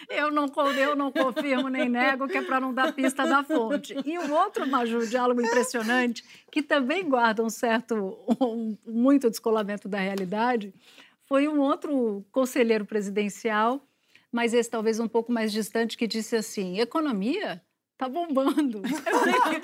eu, 0.10 0.30
não, 0.30 0.52
eu 0.78 0.96
não 0.96 1.12
confirmo 1.12 1.70
nem 1.70 1.88
nego 1.88 2.28
que 2.28 2.38
é 2.38 2.42
para 2.42 2.60
não 2.60 2.74
dar 2.74 2.92
pista 2.92 3.26
da 3.26 3.42
fonte. 3.42 3.96
E 4.06 4.18
o 4.18 4.34
outro 4.34 4.68
Maju, 4.68 5.08
diálogo 5.08 5.42
impressionante, 5.42 6.26
que 6.52 6.62
também 6.62 7.08
guarda 7.08 7.42
um 7.42 7.50
certo, 7.50 8.20
um, 8.42 8.78
muito 8.86 9.30
descolamento 9.30 9.88
da 9.88 10.00
realidade, 10.00 10.74
foi 11.24 11.48
um 11.48 11.62
outro 11.62 12.26
conselheiro 12.30 12.84
presidencial, 12.84 13.82
mas 14.30 14.54
esse 14.54 14.70
talvez 14.70 15.00
um 15.00 15.08
pouco 15.08 15.32
mais 15.32 15.54
distante, 15.54 15.98
que 15.98 16.06
disse 16.06 16.36
assim: 16.36 16.80
economia 16.80 17.62
tá 18.02 18.10
bombando. 18.10 18.82
Eu 19.06 19.20
falei, 19.20 19.62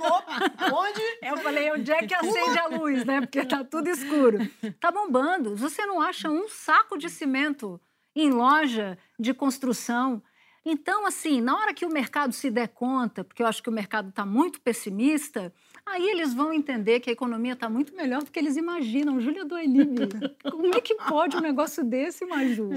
onde? 0.71 1.01
Eu 1.23 1.37
falei, 1.37 1.71
onde 1.71 1.91
é 1.91 2.05
que 2.05 2.13
acende 2.13 2.59
a 2.59 2.67
luz, 2.67 3.03
né? 3.03 3.21
Porque 3.21 3.43
tá 3.43 3.63
tudo 3.63 3.89
escuro. 3.89 4.37
Tá 4.79 4.91
bombando. 4.91 5.55
Você 5.55 5.83
não 5.87 5.99
acha 5.99 6.29
um 6.29 6.47
saco 6.47 6.99
de 6.99 7.09
cimento 7.09 7.81
em 8.15 8.29
loja 8.29 8.95
de 9.19 9.33
construção. 9.33 10.21
Então, 10.63 11.07
assim, 11.07 11.41
na 11.41 11.57
hora 11.57 11.73
que 11.73 11.85
o 11.85 11.91
mercado 11.91 12.31
se 12.31 12.51
der 12.51 12.67
conta, 12.67 13.23
porque 13.23 13.41
eu 13.41 13.47
acho 13.47 13.63
que 13.63 13.69
o 13.69 13.73
mercado 13.73 14.09
está 14.09 14.23
muito 14.23 14.61
pessimista, 14.61 15.51
Aí 15.89 16.09
eles 16.09 16.33
vão 16.33 16.51
entender 16.51 16.99
que 16.99 17.09
a 17.09 17.13
economia 17.13 17.53
está 17.53 17.69
muito 17.69 17.95
melhor 17.95 18.21
do 18.21 18.29
que 18.29 18.37
eles 18.37 18.57
imaginam. 18.57 19.21
Júlia 19.21 19.45
do 19.45 19.55
como 20.51 20.75
é 20.75 20.81
que 20.81 20.95
pode 20.95 21.37
um 21.37 21.39
negócio 21.39 21.83
desse, 21.83 22.25
Maju? 22.25 22.69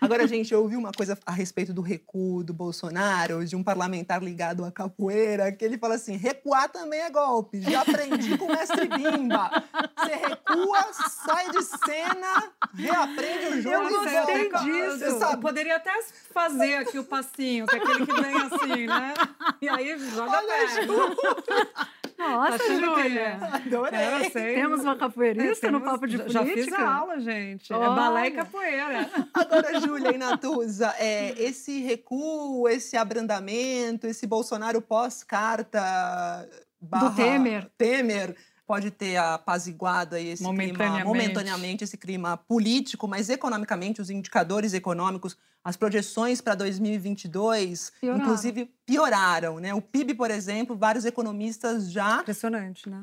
Agora, 0.00 0.26
gente, 0.26 0.52
eu 0.52 0.60
ouvi 0.60 0.76
uma 0.76 0.92
coisa 0.92 1.18
a 1.24 1.32
respeito 1.32 1.72
do 1.72 1.80
recuo 1.80 2.44
do 2.44 2.52
Bolsonaro, 2.52 3.44
de 3.44 3.56
um 3.56 3.62
parlamentar 3.62 4.22
ligado 4.22 4.64
à 4.64 4.70
capoeira, 4.70 5.50
que 5.50 5.64
ele 5.64 5.78
fala 5.78 5.94
assim, 5.94 6.16
recuar 6.16 6.68
também 6.68 7.00
é 7.00 7.10
golpe. 7.10 7.60
Já 7.62 7.80
aprendi 7.80 8.36
com 8.36 8.44
o 8.44 8.48
mestre 8.48 8.86
Bimba. 8.86 9.50
Você 9.98 10.14
recua, 10.14 10.92
sai 10.92 11.50
de 11.50 11.62
cena, 11.62 12.52
reaprende 12.74 13.46
o 13.46 13.62
jogo. 13.62 13.76
Eu 13.76 13.90
gostei 13.90 14.50
disso. 14.50 14.98
Você 14.98 15.18
sabe? 15.18 15.34
Eu 15.34 15.40
poderia 15.40 15.76
até 15.76 15.92
fazer 16.32 16.74
aqui 16.76 16.98
o 16.98 17.04
passinho, 17.04 17.66
que 17.66 17.74
é 17.74 17.78
aquele 17.78 18.06
que 18.06 18.20
vem 18.20 18.36
assim, 18.36 18.86
né? 18.86 19.14
E 19.60 19.68
aí 19.68 19.98
joga 19.98 20.38
Olha, 20.38 21.88
nossa, 22.18 22.58
Júlia! 22.58 23.38
Adorei! 23.52 24.30
Temos 24.30 24.80
uma 24.80 24.96
capoeirista 24.96 25.66
é, 25.66 25.70
temos, 25.70 25.80
no 25.80 25.86
Papo 25.86 26.06
de 26.06 26.16
já 26.16 26.40
Política? 26.40 26.56
Já 26.56 26.64
fiz 26.64 26.72
a 26.72 26.94
aula, 26.94 27.20
gente. 27.20 27.72
Olha. 27.72 27.84
É 27.84 27.88
balé 27.88 28.26
e 28.26 28.30
capoeira. 28.32 29.10
Agora, 29.32 29.80
Júlia 29.80 30.14
e 30.14 30.18
Natuza, 30.18 30.94
é, 30.98 31.40
esse 31.40 31.80
recuo, 31.82 32.68
esse 32.68 32.96
abrandamento, 32.96 34.06
esse 34.06 34.26
Bolsonaro 34.26 34.82
pós-carta... 34.82 36.48
Do 36.80 37.10
Temer. 37.14 37.68
Temer 37.76 38.36
pode 38.68 38.90
ter 38.90 39.16
apaziguado 39.16 40.14
aí 40.14 40.28
esse 40.28 40.42
momentaneamente. 40.42 40.96
clima, 40.96 41.04
momentaneamente, 41.06 41.84
esse 41.84 41.96
clima 41.96 42.36
político, 42.36 43.08
mas 43.08 43.30
economicamente, 43.30 44.02
os 44.02 44.10
indicadores 44.10 44.74
econômicos, 44.74 45.38
as 45.64 45.74
projeções 45.74 46.42
para 46.42 46.54
2022, 46.54 47.92
pioraram. 47.98 48.22
inclusive, 48.22 48.70
pioraram. 48.84 49.58
Né? 49.58 49.72
O 49.72 49.80
PIB, 49.80 50.14
por 50.14 50.30
exemplo, 50.30 50.76
vários 50.76 51.06
economistas 51.06 51.90
já... 51.90 52.20
Impressionante, 52.20 52.90
né? 52.90 53.02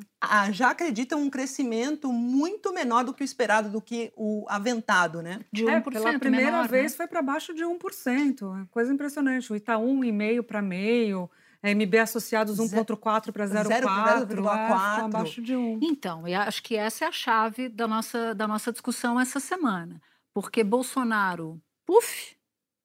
Já 0.51 0.69
acreditam 0.69 1.19
um 1.19 1.31
crescimento 1.31 2.13
muito 2.13 2.71
menor 2.71 3.03
do 3.03 3.11
que 3.11 3.23
o 3.23 3.25
esperado, 3.25 3.67
do 3.67 3.81
que 3.81 4.13
o 4.15 4.45
aventado, 4.47 5.23
né? 5.23 5.39
De 5.51 5.65
1%. 5.65 5.69
É, 5.69 5.81
pela 5.81 6.19
primeira 6.19 6.51
menor, 6.51 6.67
vez 6.67 6.91
né? 6.91 6.97
foi 6.97 7.07
para 7.07 7.23
baixo 7.23 7.55
de 7.55 7.63
1%. 7.63 8.67
Coisa 8.69 8.93
impressionante. 8.93 9.51
O 9.51 9.55
Itaú, 9.55 9.99
1,5 9.99 10.43
para 10.43 10.61
meio 10.61 11.27
MB 11.73 11.97
associados 11.97 12.57
1,4 12.57 13.31
para 13.31 13.45
0,4, 13.45 14.99
é, 14.99 15.01
abaixo 15.01 15.41
de 15.41 15.55
1. 15.55 15.79
Então, 15.81 16.27
eu 16.27 16.39
acho 16.39 16.61
que 16.61 16.75
essa 16.75 17.05
é 17.05 17.07
a 17.07 17.11
chave 17.11 17.69
da 17.69 17.87
nossa, 17.87 18.35
da 18.35 18.47
nossa 18.47 18.71
discussão 18.71 19.19
essa 19.19 19.39
semana. 19.39 20.01
Porque 20.33 20.63
Bolsonaro, 20.63 21.61
puf, 21.85 22.35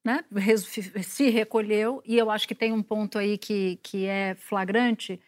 né, 0.04 0.24
se 1.02 1.28
recolheu, 1.28 2.02
e 2.06 2.16
eu 2.16 2.30
acho 2.30 2.46
que 2.48 2.54
tem 2.54 2.72
um 2.72 2.82
ponto 2.82 3.18
aí 3.18 3.36
que, 3.36 3.78
que 3.82 4.06
é 4.06 4.34
flagrante, 4.34 5.20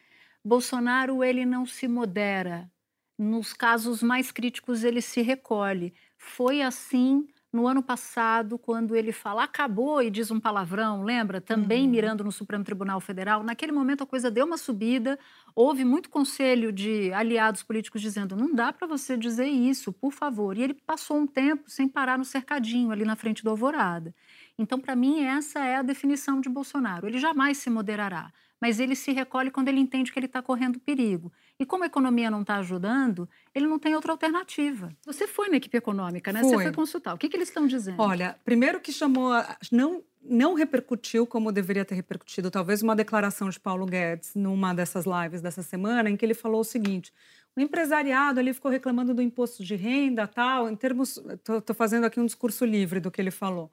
Bolsonaro 0.45 1.23
ele 1.23 1.45
não 1.45 1.67
se 1.67 1.87
modera. 1.87 2.71
Nos 3.19 3.53
casos 3.53 4.03
mais 4.03 4.33
críticos, 4.33 4.83
ele 4.83 5.03
se 5.03 5.21
recolhe. 5.21 5.95
Foi 6.17 6.63
assim 6.63 7.29
no 7.53 7.67
ano 7.69 7.83
passado, 7.83 8.59
quando 8.59 8.97
ele 8.97 9.13
fala 9.13 9.45
acabou 9.45 10.03
e 10.03 10.11
diz 10.11 10.31
um 10.31 10.41
palavrão, 10.41 11.03
lembra? 11.03 11.41
Também 11.41 11.85
uhum. 11.85 11.91
mirando 11.91 12.25
no 12.25 12.33
Supremo 12.33 12.65
Tribunal 12.65 12.99
Federal. 13.01 13.43
Naquele 13.43 13.73
momento 13.73 14.03
a 14.03 14.07
coisa 14.07 14.31
deu 14.31 14.47
uma 14.47 14.57
subida, 14.57 15.19
houve 15.55 15.85
muito 15.85 16.09
conselho 16.09 16.73
de 16.73 17.13
aliados 17.13 17.63
políticos 17.63 18.01
dizendo 18.01 18.35
não 18.35 18.55
dá 18.55 18.73
para 18.73 18.87
você 18.87 19.17
dizer 19.17 19.49
isso, 19.49 19.93
por 19.93 20.13
favor. 20.13 20.57
E 20.57 20.63
ele 20.63 20.75
passou 20.75 21.19
um 21.19 21.27
tempo 21.27 21.65
sem 21.71 21.87
parar 21.87 22.17
no 22.17 22.25
cercadinho 22.25 22.91
ali 22.91 23.05
na 23.05 23.17
frente 23.17 23.45
do 23.45 23.51
Alvorada. 23.51 24.15
Então, 24.59 24.79
para 24.79 24.97
mim, 24.97 25.23
essa 25.23 25.61
é 25.61 25.77
a 25.77 25.83
definição 25.83 26.41
de 26.41 26.49
Bolsonaro. 26.49 27.07
Ele 27.07 27.19
jamais 27.19 27.59
se 27.59 27.69
moderará 27.69 28.33
mas 28.63 28.79
ele 28.79 28.95
se 28.95 29.11
recolhe 29.11 29.51
quando 29.51 29.67
ele 29.67 29.81
entende 29.81 30.13
que 30.13 30.19
ele 30.21 30.27
está 30.27 30.41
correndo 30.41 30.79
perigo. 30.79 31.33
E 31.59 31.67
como 31.67 31.83
a 31.83 31.89
economia 31.89 32.31
não 32.31 32.43
está 32.43 32.59
ajudando, 32.59 33.29
ele 33.53 33.67
não 33.67 33.77
tem 33.77 33.97
outra 33.97 34.13
alternativa. 34.13 34.97
Você 35.05 35.27
foi 35.27 35.49
na 35.49 35.57
equipe 35.57 35.77
econômica, 35.77 36.33
né? 36.33 36.43
Foi. 36.43 36.51
Você 36.51 36.63
foi 36.63 36.73
consultar. 36.73 37.13
O 37.13 37.19
que, 37.19 37.29
que 37.29 37.37
eles 37.37 37.49
estão 37.49 37.67
dizendo? 37.67 38.01
Olha, 38.01 38.37
primeiro 38.45 38.79
que 38.79 38.93
chamou, 38.93 39.33
não, 39.73 40.05
não 40.23 40.55
repercutiu 40.55 41.27
como 41.27 41.51
deveria 41.51 41.85
ter 41.85 41.97
repercutido, 41.97 42.53
talvez 42.53 42.83
uma 42.83 42.95
declaração 42.95 43.49
de 43.49 43.59
Paulo 43.59 43.85
Guedes 43.85 44.37
numa 44.37 44.73
dessas 44.73 45.07
lives 45.07 45.41
dessa 45.41 45.65
semana, 45.65 46.09
em 46.09 46.17
que 46.17 46.25
ele 46.25 46.33
falou 46.33 46.61
o 46.61 46.65
seguinte: 46.65 47.13
o 47.57 47.61
empresariado 47.61 48.39
ali 48.39 48.55
ficou 48.55 48.71
reclamando 48.71 49.13
do 49.13 49.21
imposto 49.21 49.65
de 49.65 49.75
renda, 49.75 50.25
tal, 50.29 50.71
em 50.71 50.77
termos. 50.77 51.21
Estou 51.33 51.75
fazendo 51.75 52.05
aqui 52.05 52.21
um 52.21 52.27
discurso 52.27 52.65
livre 52.65 53.01
do 53.01 53.11
que 53.11 53.21
ele 53.21 53.33
falou 53.33 53.73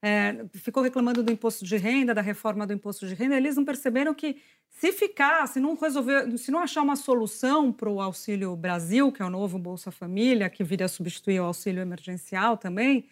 é, 0.00 0.44
ficou 0.54 0.82
reclamando 0.82 1.22
do 1.22 1.32
imposto 1.32 1.64
de 1.64 1.76
renda, 1.76 2.14
da 2.14 2.22
reforma 2.22 2.66
do 2.66 2.72
imposto 2.72 3.06
de 3.06 3.14
renda, 3.14 3.36
eles 3.36 3.56
não 3.56 3.64
perceberam 3.64 4.14
que 4.14 4.40
se 4.70 4.92
ficar, 4.92 5.46
se 5.48 5.58
não 5.58 5.74
resolver, 5.74 6.38
se 6.38 6.50
não 6.50 6.60
achar 6.60 6.82
uma 6.82 6.94
solução 6.94 7.72
para 7.72 7.88
o 7.88 8.00
Auxílio 8.00 8.54
Brasil, 8.54 9.10
que 9.10 9.20
é 9.20 9.24
o 9.24 9.30
novo 9.30 9.58
Bolsa 9.58 9.90
Família, 9.90 10.48
que 10.48 10.62
viria 10.62 10.86
a 10.86 10.88
substituir 10.88 11.40
o 11.40 11.44
auxílio 11.44 11.82
emergencial 11.82 12.56
também, 12.56 13.08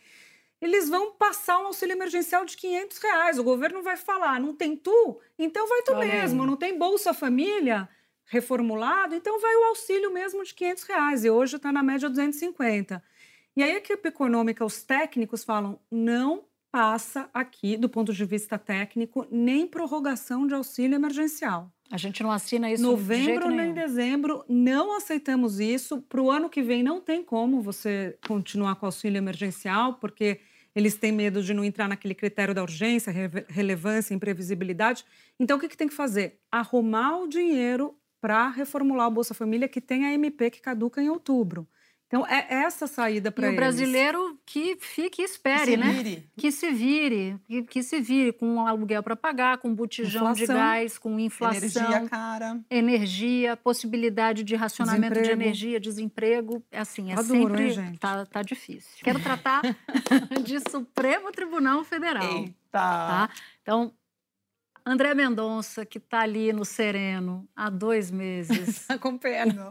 eles 0.61 0.89
vão 0.89 1.13
passar 1.13 1.59
um 1.59 1.67
auxílio 1.67 1.95
emergencial 1.95 2.45
de 2.45 2.57
500 2.57 2.99
reais. 2.99 3.39
O 3.39 3.45
governo 3.45 3.83
vai 3.83 3.97
falar, 3.97 4.41
não 4.41 4.55
tem 4.55 4.77
tu? 4.77 5.21
Então 5.39 5.69
vai 5.69 5.83
tu 5.83 5.93
Olha 5.93 6.07
mesmo. 6.07 6.47
Não 6.47 6.57
tem 6.57 6.79
Bolsa 6.79 7.13
Família 7.13 7.89
reformulado? 8.27 9.15
Então 9.15 9.41
vai 9.41 9.55
o 9.57 9.65
auxílio 9.65 10.13
mesmo 10.13 10.45
de 10.45 10.55
500 10.55 10.83
reais. 10.85 11.25
E 11.25 11.31
hoje 11.31 11.57
está 11.57 11.73
na 11.73 11.83
média 11.83 12.09
250. 12.09 13.03
E 13.57 13.63
aí 13.63 13.73
a 13.73 13.77
equipe 13.77 14.09
econômica, 14.09 14.65
os 14.65 14.83
técnicos 14.83 15.45
falam, 15.45 15.79
não 15.91 16.45
passa 16.77 17.31
aqui, 17.33 17.75
do 17.75 17.89
ponto 17.89 18.13
de 18.13 18.23
vista 18.27 18.59
técnico, 18.59 19.27
nem 19.31 19.67
prorrogação 19.67 20.47
de 20.47 20.53
auxílio 20.53 20.95
emergencial. 20.95 21.73
A 21.91 21.97
gente 21.97 22.23
não 22.23 22.31
assina 22.31 22.71
isso 22.71 22.83
Novembro 22.83 23.49
de 23.49 23.55
nem 23.55 23.73
dezembro, 23.73 24.45
não 24.47 24.95
aceitamos 24.95 25.59
isso. 25.59 26.03
Para 26.03 26.21
o 26.21 26.31
ano 26.31 26.51
que 26.51 26.63
vem 26.63 26.83
não 26.83 27.01
tem 27.01 27.25
como 27.25 27.63
você 27.63 28.19
continuar 28.29 28.77
com 28.77 28.85
auxílio 28.85 29.17
emergencial, 29.17 29.95
porque 29.95 30.41
eles 30.75 30.97
têm 30.97 31.13
medo 31.13 31.43
de 31.43 31.55
não 31.55 31.65
entrar 31.65 31.89
naquele 31.89 32.15
critério 32.15 32.55
da 32.55 32.61
urgência, 32.61 33.11
relevância, 33.49 34.13
imprevisibilidade. 34.13 35.03
Então, 35.41 35.57
o 35.57 35.61
que, 35.61 35.71
que 35.71 35.79
tem 35.79 35.89
que 35.89 35.95
fazer? 35.95 36.41
Arrumar 36.53 37.21
o 37.21 37.27
dinheiro 37.27 37.97
para 38.21 38.51
reformular 38.51 39.09
o 39.09 39.11
Bolsa 39.11 39.33
Família, 39.33 39.67
que 39.67 39.81
tem 39.81 40.05
a 40.05 40.13
MP 40.13 40.51
que 40.51 40.61
caduca 40.61 41.01
em 41.01 41.09
outubro. 41.09 41.67
Então, 42.07 42.25
é 42.27 42.47
essa 42.49 42.87
saída 42.87 43.33
para 43.33 43.47
eles. 43.49 43.57
o 43.57 43.61
brasileiro 43.61 44.39
que 44.47 44.77
fique 44.77 45.23
e 45.23 45.25
espere, 45.25 45.73
que 45.73 45.77
né? 45.77 45.93
Vire. 45.93 46.31
Que 46.37 46.53
se 46.53 46.71
vire. 46.71 47.37
Que, 47.49 47.63
que 47.65 47.83
se 47.83 48.01
vire 48.01 48.33
com 48.33 48.47
um 48.47 48.67
aluguel 48.67 49.03
para 49.03 49.17
pagar, 49.17 49.59
com 49.59 49.75
botijão 49.75 50.23
inflação, 50.23 50.47
de 50.47 50.47
gás, 50.47 50.99
com 50.99 51.19
inflação. 51.19 51.59
Energia 51.59 52.09
cara. 52.09 52.61
Energia, 52.71 53.57
possibilidade 53.57 54.45
de 54.45 54.55
racionamento 54.55 55.15
desemprego. 55.15 55.37
de 55.37 55.45
energia, 55.45 55.81
desemprego. 55.81 56.63
Assim, 56.73 57.11
é 57.11 57.17
tá 57.17 57.23
sempre... 57.25 57.39
Duro, 57.41 57.61
hein, 57.61 57.71
gente? 57.71 57.99
Tá, 57.99 58.25
tá 58.25 58.43
difícil. 58.43 58.91
Quero 59.03 59.19
tratar 59.19 59.63
de 60.45 60.61
Supremo 60.71 61.33
Tribunal 61.33 61.83
Federal. 61.83 62.23
Eita! 62.23 62.55
Tá? 62.71 63.31
Então, 63.63 63.93
André 64.89 65.15
Mendonça, 65.15 65.85
que 65.85 65.99
está 65.99 66.21
ali 66.21 66.53
no 66.53 66.65
Sereno 66.65 67.49
há 67.57 67.69
dois 67.69 68.09
meses. 68.09 68.87
Com 69.03 69.19
pena. 69.19 69.69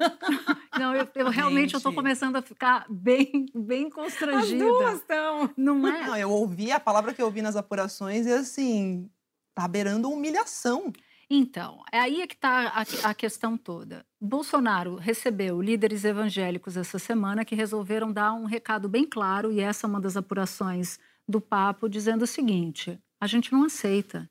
Não, 0.78 0.94
eu, 0.94 1.08
eu 1.16 1.30
realmente 1.30 1.74
estou 1.74 1.94
começando 1.94 2.36
a 2.36 2.42
ficar 2.42 2.86
bem, 2.90 3.46
bem 3.56 3.90
constrangida. 3.90 4.66
As 4.66 4.70
duas 4.70 4.96
estão. 4.96 5.50
Não 5.56 5.88
é? 5.88 6.06
Não, 6.06 6.18
eu 6.18 6.30
ouvi 6.30 6.70
a 6.70 6.82
palavra 6.82 7.14
que 7.14 7.22
eu 7.22 7.28
ouvi 7.28 7.42
nas 7.42 7.56
apurações 7.56 8.26
e 8.26 8.34
assim, 8.34 9.10
tá 9.54 9.66
beirando 9.70 10.12
humilhação. 10.12 10.92
Então, 11.30 11.82
é 11.94 12.00
aí 12.00 12.22
é 12.22 12.28
que 12.28 12.36
está 12.36 12.68
a, 12.68 13.10
a, 13.10 13.14
questão 13.14 13.58
toda. 13.58 14.06
Bolsonaro 14.20 14.96
recebeu 14.96 15.62
líderes 15.62 16.04
evangélicos 16.04 16.76
essa 16.76 17.00
semana 17.00 17.46
que 17.46 17.56
resolveram 17.56 18.12
dar 18.12 18.34
um 18.34 18.44
recado 18.44 18.90
bem 18.90 19.06
claro, 19.06 19.50
e 19.50 19.62
essa 19.62 19.88
é 19.88 19.90
uma 19.90 20.02
das 20.02 20.18
apurações 20.18 21.00
do 21.28 21.40
papo, 21.40 21.88
dizendo 21.88 22.24
o 22.24 22.28
seguinte: 22.28 23.00
a 23.20 23.28
gente 23.28 23.52
não 23.52 23.64
aceita. 23.64 24.30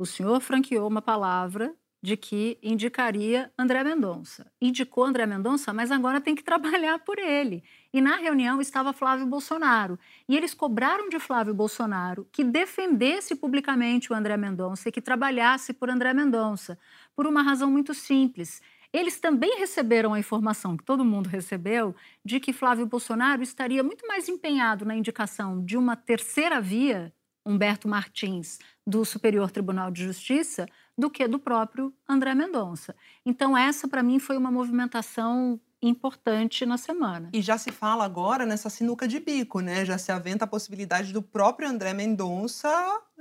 O 0.00 0.06
senhor 0.06 0.40
franqueou 0.40 0.88
uma 0.88 1.02
palavra 1.02 1.74
de 2.02 2.16
que 2.16 2.58
indicaria 2.62 3.52
André 3.58 3.84
Mendonça. 3.84 4.50
Indicou 4.58 5.04
André 5.04 5.26
Mendonça, 5.26 5.74
mas 5.74 5.90
agora 5.90 6.22
tem 6.22 6.34
que 6.34 6.40
trabalhar 6.42 7.00
por 7.00 7.18
ele. 7.18 7.62
E 7.92 8.00
na 8.00 8.16
reunião 8.16 8.62
estava 8.62 8.94
Flávio 8.94 9.26
Bolsonaro. 9.26 9.98
E 10.26 10.34
eles 10.34 10.54
cobraram 10.54 11.10
de 11.10 11.18
Flávio 11.18 11.52
Bolsonaro 11.52 12.26
que 12.32 12.42
defendesse 12.42 13.34
publicamente 13.36 14.10
o 14.10 14.16
André 14.16 14.38
Mendonça 14.38 14.88
e 14.88 14.92
que 14.92 15.02
trabalhasse 15.02 15.74
por 15.74 15.90
André 15.90 16.14
Mendonça, 16.14 16.78
por 17.14 17.26
uma 17.26 17.42
razão 17.42 17.70
muito 17.70 17.92
simples. 17.92 18.62
Eles 18.90 19.20
também 19.20 19.58
receberam 19.58 20.14
a 20.14 20.18
informação, 20.18 20.78
que 20.78 20.84
todo 20.84 21.04
mundo 21.04 21.26
recebeu, 21.26 21.94
de 22.24 22.40
que 22.40 22.54
Flávio 22.54 22.86
Bolsonaro 22.86 23.42
estaria 23.42 23.82
muito 23.82 24.06
mais 24.06 24.30
empenhado 24.30 24.86
na 24.86 24.96
indicação 24.96 25.62
de 25.62 25.76
uma 25.76 25.94
terceira 25.94 26.58
via, 26.58 27.12
Humberto 27.44 27.88
Martins, 27.88 28.58
do 28.86 29.04
Superior 29.04 29.50
Tribunal 29.50 29.90
de 29.90 30.04
Justiça, 30.04 30.66
do 30.96 31.10
que 31.10 31.26
do 31.26 31.38
próprio 31.38 31.94
André 32.08 32.34
Mendonça. 32.34 32.94
Então, 33.24 33.56
essa, 33.56 33.88
para 33.88 34.02
mim, 34.02 34.18
foi 34.18 34.36
uma 34.36 34.50
movimentação 34.50 35.60
importante 35.82 36.66
na 36.66 36.76
semana. 36.76 37.30
E 37.32 37.40
já 37.40 37.56
se 37.56 37.72
fala 37.72 38.04
agora 38.04 38.44
nessa 38.44 38.68
sinuca 38.68 39.08
de 39.08 39.18
bico, 39.18 39.60
né? 39.60 39.84
Já 39.84 39.96
se 39.98 40.12
aventa 40.12 40.44
a 40.44 40.48
possibilidade 40.48 41.12
do 41.12 41.22
próprio 41.22 41.68
André 41.68 41.94
Mendonça 41.94 42.68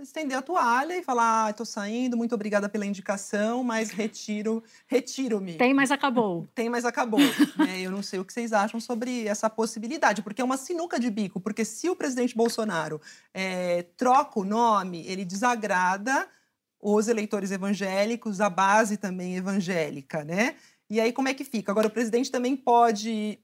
estender 0.02 0.38
a 0.38 0.42
toalha 0.42 0.98
e 0.98 1.04
falar: 1.04 1.48
ah, 1.48 1.54
tô 1.54 1.66
saindo, 1.66 2.18
muito 2.18 2.36
obrigada 2.36 2.70
pela 2.70 2.86
indicação, 2.86 3.64
mas 3.64 3.90
retiro, 3.92 4.64
retiro-me. 4.88 5.56
Tem, 5.56 5.74
mas 5.74 5.92
acabou. 5.92 6.48
Tem, 6.56 6.70
mas 6.70 6.86
acabou. 6.86 7.20
né? 7.58 7.80
Eu 7.82 7.92
não 7.92 8.04
sei 8.04 8.20
o 8.20 8.26
que 8.26 8.34
vocês 8.34 8.54
acham 8.54 8.80
sobre 8.80 9.28
essa 9.28 9.50
possibilidade, 9.50 10.22
porque 10.22 10.42
é 10.42 10.46
uma 10.46 10.58
sinuca 10.58 11.00
de 11.00 11.10
bico, 11.10 11.40
porque 11.40 11.66
se 11.66 11.90
o 11.90 11.96
presidente 11.96 12.36
Bolsonaro 12.36 13.02
é, 13.34 13.84
troca 13.98 14.40
o 14.40 14.46
nome, 14.46 15.06
ele 15.06 15.26
desagrada 15.26 16.28
os 16.82 17.08
eleitores 17.10 17.52
evangélicos, 17.52 18.40
a 18.40 18.50
base 18.50 18.96
também 18.96 19.36
evangélica, 19.36 20.24
né? 20.24 20.56
E 20.90 21.00
aí 21.00 21.14
como 21.14 21.28
é 21.28 21.34
que 21.34 21.44
fica? 21.44 21.72
Agora 21.72 21.88
o 21.88 21.92
presidente 21.92 22.32
também 22.32 22.56
pode 22.56 23.40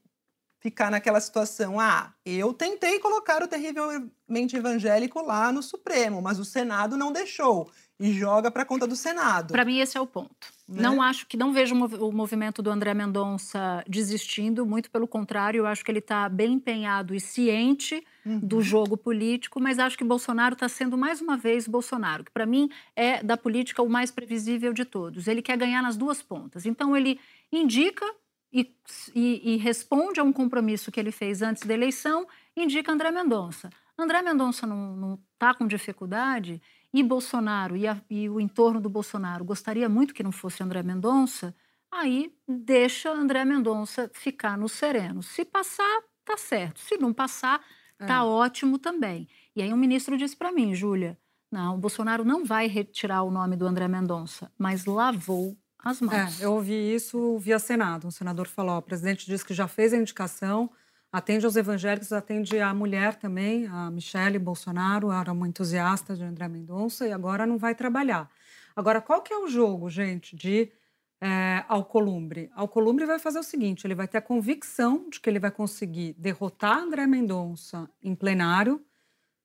ficar 0.58 0.90
naquela 0.90 1.20
situação, 1.20 1.78
ah, 1.78 2.12
eu 2.24 2.52
tentei 2.52 2.98
colocar 2.98 3.40
o 3.42 3.46
terrivelmente 3.46 4.56
evangélico 4.56 5.22
lá 5.22 5.52
no 5.52 5.62
Supremo, 5.62 6.20
mas 6.20 6.40
o 6.40 6.44
Senado 6.44 6.96
não 6.96 7.12
deixou 7.12 7.70
e 8.00 8.12
joga 8.12 8.50
para 8.50 8.64
conta 8.64 8.86
do 8.86 8.96
Senado. 8.96 9.52
Para 9.52 9.64
mim 9.64 9.78
esse 9.78 9.96
é 9.96 10.00
o 10.00 10.06
ponto. 10.06 10.52
Né? 10.68 10.82
Não 10.82 11.00
acho 11.00 11.26
que 11.26 11.36
não 11.36 11.52
vejo 11.52 11.74
o 11.74 12.10
movimento 12.10 12.62
do 12.62 12.70
André 12.70 12.94
Mendonça 12.94 13.84
desistindo, 13.88 14.66
muito 14.66 14.90
pelo 14.90 15.06
contrário, 15.06 15.58
eu 15.58 15.66
acho 15.66 15.84
que 15.84 15.90
ele 15.90 16.00
está 16.00 16.28
bem 16.28 16.54
empenhado 16.54 17.14
e 17.14 17.20
ciente 17.20 18.04
uhum. 18.26 18.40
do 18.40 18.60
jogo 18.60 18.96
político, 18.96 19.60
mas 19.60 19.78
acho 19.78 19.96
que 19.96 20.04
Bolsonaro 20.04 20.54
está 20.54 20.68
sendo 20.68 20.98
mais 20.98 21.20
uma 21.20 21.36
vez 21.36 21.68
Bolsonaro, 21.68 22.24
que 22.24 22.30
para 22.32 22.44
mim 22.44 22.68
é 22.96 23.22
da 23.22 23.36
política 23.36 23.82
o 23.82 23.88
mais 23.88 24.10
previsível 24.10 24.72
de 24.72 24.84
todos. 24.84 25.28
Ele 25.28 25.40
quer 25.40 25.56
ganhar 25.56 25.80
nas 25.80 25.96
duas 25.96 26.20
pontas. 26.20 26.66
Então 26.66 26.96
ele 26.96 27.20
indica 27.52 28.04
e, 28.52 28.74
e, 29.14 29.54
e 29.54 29.56
responde 29.56 30.18
a 30.18 30.24
um 30.24 30.32
compromisso 30.32 30.90
que 30.90 30.98
ele 30.98 31.12
fez 31.12 31.40
antes 31.40 31.62
da 31.62 31.72
eleição, 31.72 32.26
indica 32.56 32.90
André 32.90 33.10
Mendonça. 33.12 33.70
André 33.96 34.20
Mendonça 34.20 34.66
não 34.66 35.18
está 35.34 35.54
com 35.54 35.66
dificuldade 35.66 36.60
e 36.92 37.02
Bolsonaro 37.02 37.76
e, 37.76 37.86
a, 37.86 38.00
e, 38.10 38.28
o 38.28 38.40
entorno 38.40 38.80
do 38.80 38.88
Bolsonaro 38.88 39.44
gostaria 39.44 39.88
muito 39.88 40.12
que 40.12 40.22
não 40.22 40.32
fosse 40.32 40.62
André 40.62 40.82
Mendonça, 40.82 41.54
aí 41.90 42.32
deixa 42.46 43.10
André 43.10 43.44
Mendonça 43.44 44.10
ficar 44.12 44.56
no 44.58 44.68
sereno. 44.68 45.22
Se 45.22 45.44
passar, 45.44 46.02
tá 46.24 46.36
certo. 46.36 46.80
Se 46.80 46.98
não 46.98 47.12
passar, 47.12 47.62
tá 47.98 48.16
é. 48.16 48.22
ótimo 48.22 48.78
também. 48.78 49.28
E 49.54 49.62
aí 49.62 49.72
o 49.72 49.76
ministro 49.76 50.16
disse 50.16 50.36
para 50.36 50.52
mim, 50.52 50.74
Júlia, 50.74 51.18
não, 51.50 51.76
o 51.76 51.78
Bolsonaro 51.78 52.24
não 52.24 52.44
vai 52.44 52.66
retirar 52.66 53.22
o 53.22 53.30
nome 53.30 53.56
do 53.56 53.66
André 53.66 53.88
Mendonça, 53.88 54.50
mas 54.58 54.84
lavou 54.84 55.56
as 55.78 56.00
mãos. 56.00 56.40
É, 56.40 56.44
eu 56.44 56.54
ouvi 56.54 56.94
isso 56.94 57.38
via 57.38 57.58
Senado. 57.58 58.08
O 58.08 58.12
senador 58.12 58.48
falou: 58.48 58.78
o 58.78 58.82
presidente 58.82 59.24
disse 59.24 59.44
que 59.44 59.54
já 59.54 59.68
fez 59.68 59.92
a 59.92 59.96
indicação, 59.96 60.68
atende 61.12 61.46
aos 61.46 61.56
evangélicos, 61.56 62.12
atende 62.12 62.58
a 62.58 62.74
mulher 62.74 63.14
também, 63.14 63.66
a 63.68 63.90
Michele 63.90 64.38
Bolsonaro, 64.38 65.12
era 65.12 65.32
uma 65.32 65.46
entusiasta 65.46 66.16
de 66.16 66.24
André 66.24 66.48
Mendonça 66.48 67.06
e 67.06 67.12
agora 67.12 67.46
não 67.46 67.56
vai 67.56 67.74
trabalhar. 67.74 68.28
Agora, 68.74 69.00
qual 69.00 69.22
que 69.22 69.32
é 69.32 69.38
o 69.38 69.48
jogo, 69.48 69.88
gente, 69.88 70.36
de 70.36 70.70
é, 71.20 71.64
Alcolumbre? 71.68 72.50
Alcolumbre 72.54 73.06
vai 73.06 73.18
fazer 73.18 73.38
o 73.38 73.42
seguinte: 73.42 73.86
ele 73.86 73.94
vai 73.94 74.08
ter 74.08 74.18
a 74.18 74.22
convicção 74.22 75.08
de 75.08 75.20
que 75.20 75.28
ele 75.28 75.38
vai 75.38 75.50
conseguir 75.50 76.14
derrotar 76.18 76.78
André 76.78 77.06
Mendonça 77.06 77.88
em 78.02 78.14
plenário 78.14 78.84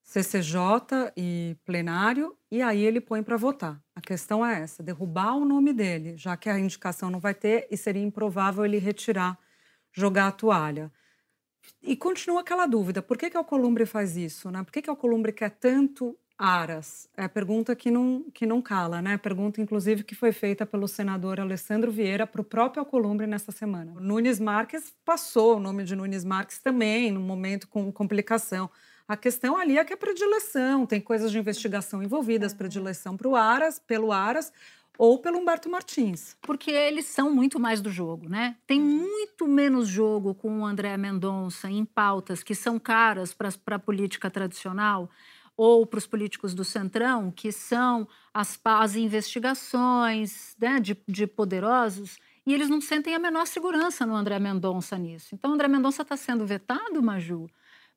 CCJ 0.03 1.13
e 1.15 1.55
plenário, 1.63 2.35
e 2.51 2.61
aí 2.61 2.83
ele 2.83 2.99
põe 2.99 3.23
para 3.23 3.37
votar. 3.37 3.81
A 3.95 4.01
questão 4.01 4.45
é 4.45 4.61
essa: 4.61 4.83
derrubar 4.83 5.37
o 5.37 5.45
nome 5.45 5.71
dele, 5.71 6.17
já 6.17 6.35
que 6.35 6.49
a 6.49 6.59
indicação 6.59 7.09
não 7.09 7.19
vai 7.19 7.33
ter 7.33 7.67
e 7.71 7.77
seria 7.77 8.03
improvável 8.03 8.65
ele 8.65 8.77
retirar, 8.77 9.39
jogar 9.93 10.27
a 10.27 10.31
toalha. 10.31 10.91
E 11.81 11.95
continua 11.95 12.41
aquela 12.41 12.65
dúvida: 12.65 13.01
por 13.01 13.17
que, 13.17 13.29
que 13.29 13.37
Alcolumbre 13.37 13.85
faz 13.85 14.17
isso? 14.17 14.51
Né? 14.51 14.63
Por 14.63 14.71
que, 14.73 14.81
que 14.81 14.89
Alcolumbre 14.89 15.31
quer 15.31 15.51
tanto 15.51 16.17
Aras? 16.43 17.07
É 17.15 17.25
a 17.25 17.29
pergunta 17.29 17.75
que 17.75 17.91
não, 17.91 18.25
que 18.33 18.47
não 18.47 18.63
cala, 18.63 18.99
né? 18.99 19.15
Pergunta, 19.15 19.61
inclusive, 19.61 20.03
que 20.03 20.15
foi 20.15 20.31
feita 20.31 20.65
pelo 20.65 20.87
senador 20.87 21.39
Alessandro 21.39 21.91
Vieira 21.91 22.25
para 22.25 22.41
o 22.41 22.43
próprio 22.43 22.81
Alcolumbre 22.81 23.27
nesta 23.27 23.51
semana. 23.51 23.91
O 23.91 23.99
Nunes 23.99 24.39
Marques 24.39 24.91
passou 25.05 25.57
o 25.57 25.59
nome 25.59 25.83
de 25.83 25.95
Nunes 25.95 26.25
Marques 26.25 26.57
também, 26.57 27.11
num 27.11 27.21
momento 27.21 27.67
com 27.67 27.91
complicação. 27.91 28.71
A 29.07 29.15
questão 29.15 29.55
ali 29.55 29.77
é 29.77 29.85
que 29.85 29.93
é 29.93 29.95
predileção, 29.95 30.87
tem 30.87 30.99
coisas 30.99 31.31
de 31.31 31.37
investigação 31.37 32.01
envolvidas, 32.01 32.55
predileção 32.55 33.15
para 33.15 33.27
o 33.27 33.35
Aras, 33.35 33.77
pelo 33.77 34.11
Aras 34.11 34.51
ou 34.97 35.19
pelo 35.19 35.37
Humberto 35.37 35.69
Martins. 35.69 36.35
Porque 36.41 36.71
eles 36.71 37.05
são 37.05 37.29
muito 37.29 37.59
mais 37.59 37.81
do 37.81 37.91
jogo, 37.91 38.27
né? 38.27 38.55
Tem 38.65 38.81
muito 38.81 39.47
menos 39.47 39.87
jogo 39.87 40.33
com 40.33 40.61
o 40.61 40.65
André 40.65 40.97
Mendonça 40.97 41.69
em 41.69 41.85
pautas 41.85 42.41
que 42.41 42.55
são 42.55 42.79
caras 42.79 43.31
para 43.31 43.75
a 43.75 43.79
política 43.79 44.29
tradicional 44.31 45.07
ou 45.55 45.85
para 45.85 45.97
os 45.97 46.07
políticos 46.07 46.53
do 46.53 46.63
Centrão, 46.63 47.31
que 47.31 47.51
são 47.51 48.07
as, 48.33 48.59
as 48.63 48.95
investigações 48.95 50.55
né, 50.59 50.79
de, 50.79 50.97
de 51.07 51.27
poderosos, 51.27 52.17
e 52.45 52.53
eles 52.53 52.69
não 52.69 52.81
sentem 52.81 53.13
a 53.13 53.19
menor 53.19 53.45
segurança 53.45 54.05
no 54.05 54.15
André 54.15 54.39
Mendonça 54.39 54.97
nisso. 54.97 55.35
Então, 55.35 55.51
o 55.51 55.53
André 55.53 55.67
Mendonça 55.67 56.01
está 56.01 56.17
sendo 56.17 56.45
vetado, 56.45 57.01
Maju, 57.03 57.47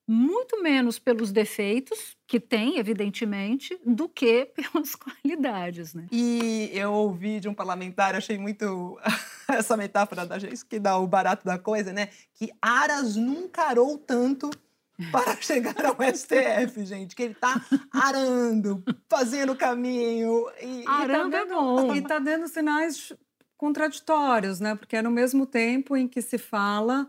muito 0.07 0.63
menos 0.63 0.99
pelos 0.99 1.33
defeitos, 1.33 2.15
que 2.27 2.39
tem, 2.39 2.79
evidentemente, 2.79 3.79
do 3.85 4.09
que 4.09 4.45
pelas 4.55 4.95
qualidades. 4.95 5.95
Né? 5.95 6.07
E 6.13 6.71
eu 6.75 6.93
ouvi 6.93 7.41
de 7.41 7.49
um 7.49 7.55
parlamentar, 7.55 8.15
achei 8.15 8.37
muito 8.37 8.99
essa 9.49 9.77
metáfora 9.77 10.27
da 10.27 10.39
gente 10.39 10.65
que 10.67 10.79
dá 10.79 10.99
o 10.99 11.07
barato 11.07 11.45
da 11.45 11.59
coisa, 11.59 11.93
né? 11.93 12.09
Que 12.35 12.51
Aras 12.61 13.17
nunca 13.17 13.63
arou 13.63 13.97
tanto 13.97 14.51
para 15.11 15.37
chegar 15.41 15.85
ao 15.85 15.97
STF, 16.15 16.85
gente, 16.85 17.17
que 17.17 17.23
ele 17.23 17.33
está 17.33 17.61
arando, 17.93 18.83
fazendo 19.09 19.57
caminho. 19.57 20.47
E, 20.63 20.85
Arando 20.87 21.29
e 21.29 21.31
tá 21.33 21.39
é 21.39 21.47
bom. 21.47 21.95
E 21.95 21.99
está 21.99 22.19
dando 22.19 22.49
sinais 22.49 23.13
contraditórios, 23.57 24.61
né? 24.61 24.75
Porque 24.75 24.97
é 24.97 25.03
no 25.03 25.11
mesmo 25.11 25.47
tempo 25.47 25.97
em 25.97 26.07
que 26.07 26.23
se 26.23 26.39
fala 26.39 27.09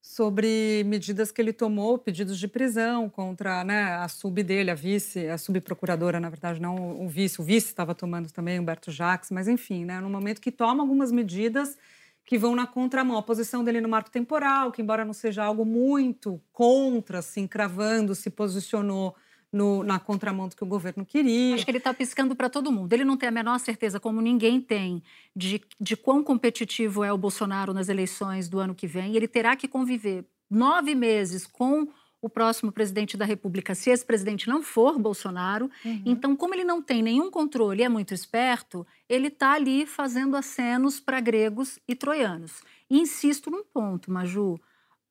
sobre 0.00 0.82
medidas 0.84 1.30
que 1.30 1.40
ele 1.40 1.52
tomou, 1.52 1.96
pedidos 1.96 2.36
de 2.36 2.48
prisão 2.48 3.08
contra 3.08 3.62
né, 3.62 3.94
a 3.94 4.08
sub 4.08 4.42
dele, 4.42 4.72
a 4.72 4.74
vice, 4.74 5.28
a 5.28 5.38
subprocuradora, 5.38 6.18
na 6.18 6.28
verdade, 6.28 6.60
não 6.60 7.00
o 7.00 7.08
vice. 7.08 7.40
O 7.40 7.44
vice 7.44 7.68
estava 7.68 7.94
tomando 7.94 8.32
também, 8.32 8.58
Humberto 8.58 8.90
Jacques, 8.90 9.30
mas 9.30 9.46
enfim, 9.46 9.84
né, 9.84 10.00
no 10.00 10.10
momento 10.10 10.40
que 10.40 10.50
toma 10.50 10.82
algumas 10.82 11.12
medidas 11.12 11.78
que 12.24 12.38
vão 12.38 12.54
na 12.54 12.66
contramão. 12.66 13.16
A 13.16 13.22
posição 13.22 13.64
dele 13.64 13.80
no 13.80 13.88
marco 13.88 14.10
temporal, 14.10 14.72
que 14.72 14.82
embora 14.82 15.04
não 15.04 15.12
seja 15.12 15.44
algo 15.44 15.64
muito 15.64 16.40
contra, 16.52 17.18
assim, 17.18 17.46
cravando, 17.46 18.14
se 18.14 18.30
posicionou 18.30 19.14
no, 19.52 19.84
na 19.84 19.98
contramão 19.98 20.48
do 20.48 20.56
que 20.56 20.64
o 20.64 20.66
governo 20.66 21.04
queria. 21.04 21.54
Acho 21.54 21.64
que 21.64 21.70
ele 21.70 21.78
está 21.78 21.92
piscando 21.92 22.34
para 22.34 22.48
todo 22.48 22.72
mundo. 22.72 22.92
Ele 22.92 23.04
não 23.04 23.16
tem 23.16 23.28
a 23.28 23.32
menor 23.32 23.58
certeza, 23.58 24.00
como 24.00 24.20
ninguém 24.20 24.60
tem, 24.60 25.02
de, 25.36 25.60
de 25.78 25.96
quão 25.96 26.24
competitivo 26.24 27.04
é 27.04 27.12
o 27.12 27.18
Bolsonaro 27.18 27.74
nas 27.74 27.88
eleições 27.88 28.48
do 28.48 28.58
ano 28.58 28.74
que 28.74 28.86
vem. 28.86 29.14
Ele 29.14 29.28
terá 29.28 29.54
que 29.54 29.68
conviver 29.68 30.24
nove 30.50 30.94
meses 30.94 31.46
com 31.46 31.86
o 32.22 32.30
próximo 32.30 32.70
presidente 32.70 33.16
da 33.16 33.24
República, 33.24 33.74
se 33.74 33.90
esse 33.90 34.06
presidente 34.06 34.48
não 34.48 34.62
for 34.62 34.96
Bolsonaro. 34.96 35.68
Uhum. 35.84 36.02
Então, 36.06 36.36
como 36.36 36.54
ele 36.54 36.62
não 36.62 36.80
tem 36.80 37.02
nenhum 37.02 37.30
controle 37.30 37.82
e 37.82 37.84
é 37.84 37.88
muito 37.88 38.14
esperto, 38.14 38.86
ele 39.08 39.26
está 39.26 39.52
ali 39.52 39.84
fazendo 39.84 40.36
acenos 40.36 41.00
para 41.00 41.20
gregos 41.20 41.80
e 41.86 41.96
troianos. 41.96 42.62
E 42.88 43.00
insisto 43.00 43.50
num 43.50 43.64
ponto, 43.64 44.10
Maju: 44.10 44.58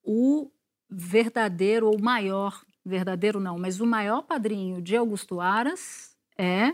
o 0.02 0.50
verdadeiro 0.90 1.88
ou 1.88 2.00
maior 2.00 2.64
verdadeiro 2.84 3.40
não, 3.40 3.60
mas 3.60 3.80
o 3.80 3.86
maior 3.86 4.24
padrinho 4.24 4.82
de 4.82 4.96
Augusto 4.96 5.40
Aras 5.40 6.16
é 6.38 6.74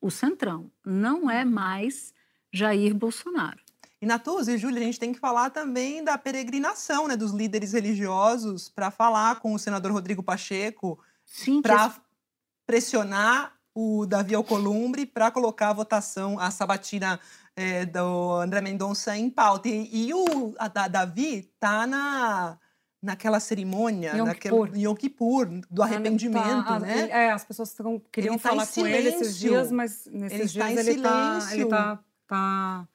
o 0.00 0.10
Centrão, 0.10 0.70
não 0.84 1.30
é 1.30 1.44
mais 1.44 2.12
Jair 2.52 2.94
Bolsonaro. 2.94 3.63
E 4.04 4.06
Natuz 4.06 4.48
e 4.48 4.58
Júlia, 4.58 4.82
a 4.82 4.84
gente 4.84 5.00
tem 5.00 5.14
que 5.14 5.18
falar 5.18 5.48
também 5.48 6.04
da 6.04 6.18
peregrinação 6.18 7.08
né, 7.08 7.16
dos 7.16 7.32
líderes 7.32 7.72
religiosos 7.72 8.68
para 8.68 8.90
falar 8.90 9.40
com 9.40 9.54
o 9.54 9.58
senador 9.58 9.90
Rodrigo 9.92 10.22
Pacheco 10.22 10.98
para 11.62 11.86
esse... 11.86 12.00
pressionar 12.66 13.54
o 13.74 14.04
Davi 14.04 14.34
Alcolumbre 14.34 15.06
para 15.06 15.30
colocar 15.30 15.70
a 15.70 15.72
votação, 15.72 16.38
a 16.38 16.50
sabatina 16.50 17.18
é, 17.56 17.86
do 17.86 18.32
André 18.34 18.60
Mendonça 18.60 19.16
em 19.16 19.30
pauta. 19.30 19.70
E, 19.70 20.08
e 20.08 20.12
o 20.12 20.54
a, 20.58 20.66
a 20.66 20.88
Davi 20.88 21.50
tá 21.58 21.86
na 21.86 22.58
naquela 23.02 23.40
cerimônia, 23.40 24.14
Yom 24.16 24.26
naquele 24.26 24.54
Kippur. 24.54 24.76
Yom 24.76 24.94
Kippur, 24.94 25.48
do 25.70 25.82
arrependimento, 25.82 26.64
tá, 26.66 26.78
né? 26.78 27.08
É, 27.08 27.30
as 27.30 27.44
pessoas 27.44 27.74
queriam 28.12 28.34
Ele 28.34 28.42
tá 28.42 28.50
falar 28.50 28.66
com 28.66 28.86
ele 28.86 29.08
esses 29.08 29.38
dias, 29.38 29.70
mas 29.72 30.06
nesses 30.12 30.40
Ele 30.40 30.48
dias 30.48 30.54
está 30.54 30.70
em 30.70 30.78
ele 30.78 31.02
tá, 31.02 31.40
silêncio. 31.40 31.60
ele 31.60 31.70
tá, 31.70 31.98
tá, 32.26 32.88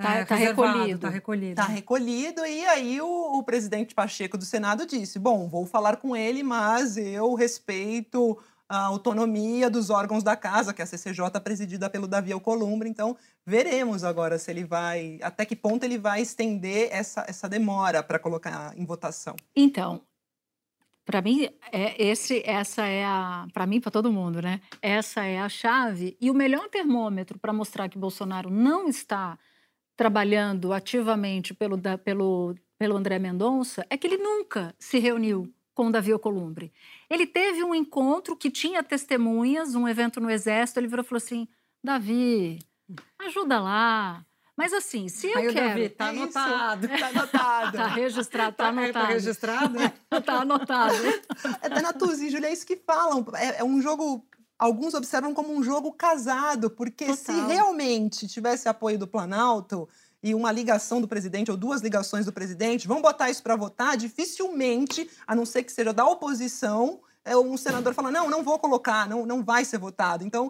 Tá- 0.00 0.14
é, 0.14 0.24
tá 0.24 0.36
reservado, 0.36 0.78
recolhido. 0.78 1.00
Tá 1.00 1.08
recolhido. 1.08 1.54
Tá 1.56 1.64
recolhido, 1.64 2.46
e 2.46 2.64
aí 2.66 3.00
o, 3.00 3.38
o 3.38 3.42
presidente 3.42 3.96
Pacheco 3.96 4.38
do 4.38 4.44
Senado 4.44 4.86
disse: 4.86 5.18
Bom, 5.18 5.48
vou 5.48 5.66
falar 5.66 5.96
com 5.96 6.14
ele, 6.14 6.44
mas 6.44 6.96
eu 6.96 7.34
respeito 7.34 8.38
a 8.68 8.82
autonomia 8.82 9.68
dos 9.68 9.90
órgãos 9.90 10.22
da 10.22 10.36
casa, 10.36 10.72
que 10.72 10.80
é 10.80 10.84
a 10.84 10.86
CCJ 10.86 11.40
presidida 11.42 11.90
pelo 11.90 12.06
Davi 12.06 12.30
Alcolumbre. 12.30 12.88
Então, 12.88 13.16
veremos 13.44 14.04
agora 14.04 14.38
se 14.38 14.50
ele 14.52 14.62
vai. 14.62 15.18
Até 15.20 15.44
que 15.44 15.56
ponto 15.56 15.82
ele 15.82 15.98
vai 15.98 16.20
estender 16.20 16.90
essa, 16.92 17.24
essa 17.26 17.48
demora 17.48 18.00
para 18.00 18.20
colocar 18.20 18.72
em 18.76 18.84
votação. 18.84 19.34
Então, 19.56 20.02
para 21.04 21.22
mim, 21.22 21.48
é 21.72 22.00
esse, 22.00 22.40
essa 22.46 22.86
é 22.86 23.04
a, 23.04 23.48
para 23.52 23.66
mim, 23.66 23.80
para 23.80 23.90
todo 23.90 24.12
mundo, 24.12 24.40
né? 24.40 24.60
Essa 24.80 25.24
é 25.24 25.40
a 25.40 25.48
chave 25.48 26.16
e 26.20 26.30
o 26.30 26.34
melhor 26.34 26.68
termômetro 26.68 27.36
para 27.36 27.52
mostrar 27.52 27.88
que 27.88 27.98
Bolsonaro 27.98 28.48
não 28.48 28.88
está 28.88 29.36
trabalhando 29.98 30.72
ativamente 30.72 31.52
pelo, 31.52 31.76
da- 31.76 31.98
pelo, 31.98 32.54
pelo 32.78 32.96
André 32.96 33.18
Mendonça 33.18 33.84
é 33.90 33.96
que 33.96 34.06
ele 34.06 34.16
nunca 34.16 34.72
se 34.78 35.00
reuniu 35.00 35.52
com 35.74 35.88
o 35.88 35.92
Davi 35.92 36.12
Alcolumbre. 36.12 36.72
Ele 37.10 37.26
teve 37.26 37.64
um 37.64 37.74
encontro 37.74 38.36
que 38.36 38.48
tinha 38.48 38.80
testemunhas, 38.82 39.74
um 39.74 39.88
evento 39.88 40.20
no 40.20 40.30
Exército, 40.30 40.78
ele 40.78 40.86
virou 40.86 41.04
e 41.04 41.08
falou 41.08 41.18
assim, 41.18 41.48
Davi, 41.82 42.60
ajuda 43.18 43.58
lá. 43.60 44.24
Mas 44.56 44.72
assim, 44.72 45.08
se 45.08 45.28
eu 45.28 45.38
Aí 45.38 45.48
o 45.48 45.52
quero... 45.52 45.68
Davi, 45.68 45.88
tá 45.88 46.08
É 46.08 46.14
isso. 46.14 46.22
anotado. 46.38 46.88
Tá 46.88 47.06
anotado. 47.08 47.76
Tá 47.78 47.86
registrado, 47.88 48.56
tá, 48.56 48.64
Tá, 48.64 48.68
anotado. 48.70 48.92
tá 48.92 49.04
registrado? 49.12 49.74
tá 50.24 50.34
anotado. 50.40 50.94
É 51.62 51.68
da 51.68 51.82
Natuzzi 51.82 52.26
e 52.26 52.30
Júlia, 52.30 52.48
é 52.48 52.52
isso 52.52 52.66
que 52.66 52.76
falam. 52.76 53.24
É, 53.34 53.60
é 53.60 53.64
um 53.64 53.80
jogo. 53.82 54.24
Alguns 54.58 54.92
observam 54.94 55.32
como 55.32 55.54
um 55.54 55.62
jogo 55.62 55.92
casado, 55.92 56.68
porque 56.68 57.14
se 57.14 57.32
Total. 57.32 57.46
realmente 57.46 58.26
tivesse 58.26 58.68
apoio 58.68 58.98
do 58.98 59.06
Planalto 59.06 59.88
e 60.20 60.34
uma 60.34 60.50
ligação 60.50 61.00
do 61.00 61.06
presidente, 61.06 61.50
ou 61.50 61.56
duas 61.56 61.80
ligações 61.80 62.26
do 62.26 62.32
presidente, 62.32 62.88
vão 62.88 63.00
botar 63.00 63.30
isso 63.30 63.42
para 63.42 63.54
votar, 63.54 63.96
dificilmente, 63.96 65.08
a 65.26 65.34
não 65.34 65.46
ser 65.46 65.62
que 65.62 65.70
seja 65.70 65.92
da 65.92 66.04
oposição, 66.04 67.00
é, 67.24 67.36
um 67.36 67.56
senador 67.56 67.94
fala: 67.94 68.10
não, 68.10 68.28
não 68.30 68.42
vou 68.42 68.58
colocar, 68.58 69.08
não, 69.08 69.26
não 69.26 69.44
vai 69.44 69.64
ser 69.64 69.78
votado. 69.78 70.24
Então, 70.24 70.48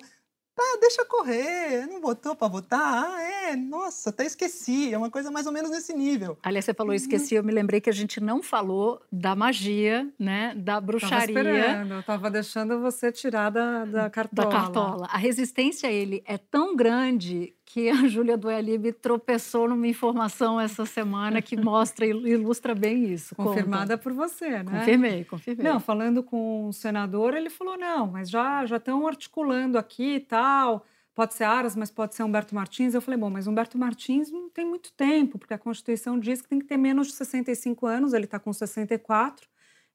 tá, 0.59 0.79
deixa 0.81 1.05
correr, 1.05 1.87
não 1.87 2.01
votou 2.01 2.35
para 2.37 2.49
votar? 2.49 3.05
Ah, 3.05 3.23
é, 3.23 3.57
nossa, 3.57 4.11
até 4.11 4.27
esqueci. 4.27 4.93
É 4.93 4.99
uma 4.99 5.11
coisa 5.11 5.31
mais 5.31 5.47
ou 5.47 5.53
menos 5.53 5.71
nesse 5.71 5.95
nível. 5.95 6.37
Aliás, 6.43 6.65
você 6.65 6.75
falou, 6.75 6.93
esqueci, 6.95 7.35
eu 7.35 7.45
me 7.45 7.53
lembrei 7.53 7.81
que 7.81 7.89
a 7.89 7.93
gente 7.93 8.21
não 8.21 8.43
falou 8.43 9.01
da 9.11 9.35
magia, 9.35 10.09
né? 10.19 10.55
Da 10.57 10.75
Tava 10.75 10.87
bruxaria. 10.87 11.21
esperando, 11.27 11.95
eu 11.95 12.03
tava 12.03 12.31
deixando 12.31 12.81
você 12.81 13.11
tirar 13.13 13.51
da, 13.51 13.85
da 13.85 14.03
Da 14.03 14.11
cartola. 14.11 14.51
cartola. 14.51 15.07
A 15.11 15.19
resistência 15.19 15.89
a 15.89 15.93
ele 15.93 16.23
é 16.27 16.37
tão 16.39 16.75
grande 16.77 17.55
que 17.69 17.91
a 17.91 17.95
Júlia 18.09 18.37
Duelib 18.37 18.93
tropeçou 18.95 19.69
numa 19.69 19.87
informação 19.87 20.59
essa 20.59 20.87
semana 20.87 21.43
que 21.43 21.57
mostra 21.57 22.07
e 22.07 22.11
ilustra 22.11 22.75
bem 22.75 23.13
isso. 23.13 23.35
Conta. 23.35 23.51
Confirmada 23.51 23.99
por 23.99 24.13
você, 24.13 24.63
né? 24.63 24.79
Confirmei, 24.79 25.25
confirmei. 25.25 25.67
Não, 25.67 25.79
falando 25.79 26.23
com 26.23 26.69
o 26.69 26.73
senador, 26.73 27.35
ele 27.35 27.51
falou: 27.51 27.77
não, 27.77 28.07
mas 28.07 28.31
já 28.31 28.65
já 28.65 28.77
estão 28.77 29.07
articulando 29.07 29.77
aqui 29.77 30.15
e 30.17 30.21
tal. 30.21 30.85
Pode 31.15 31.35
ser 31.35 31.45
Aras, 31.45 31.75
mas 31.75 31.91
pode 31.91 32.15
ser 32.15 32.23
Humberto 32.23 32.55
Martins. 32.55 32.95
Eu 32.95 33.03
falei: 33.03 33.21
bom, 33.21 33.29
mas 33.29 33.47
Humberto 33.47 33.77
Martins 33.77 34.31
não 34.31 34.49
tem 34.49 34.65
muito 34.65 34.91
tempo, 34.93 35.39
porque 35.39 35.53
a 35.53 35.59
Constituição 35.59 36.19
diz 36.19 36.41
que 36.41 36.49
tem 36.49 36.59
que 36.59 36.67
ter 36.67 36.77
menos 36.77 37.09
de 37.09 37.13
65 37.15 37.87
anos, 37.87 38.15
ele 38.15 38.25
está 38.25 38.39
com 38.39 38.53
64 38.53 39.47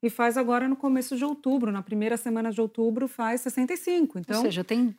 e 0.02 0.10
faz 0.10 0.38
agora 0.38 0.68
no 0.68 0.76
começo 0.76 1.16
de 1.16 1.24
outubro, 1.24 1.72
na 1.72 1.82
primeira 1.82 2.18
semana 2.18 2.52
de 2.52 2.60
outubro, 2.60 3.08
faz 3.08 3.42
65. 3.42 4.20
Então, 4.20 4.38
Ou 4.38 4.44
seja, 4.44 4.64
tem 4.64 4.94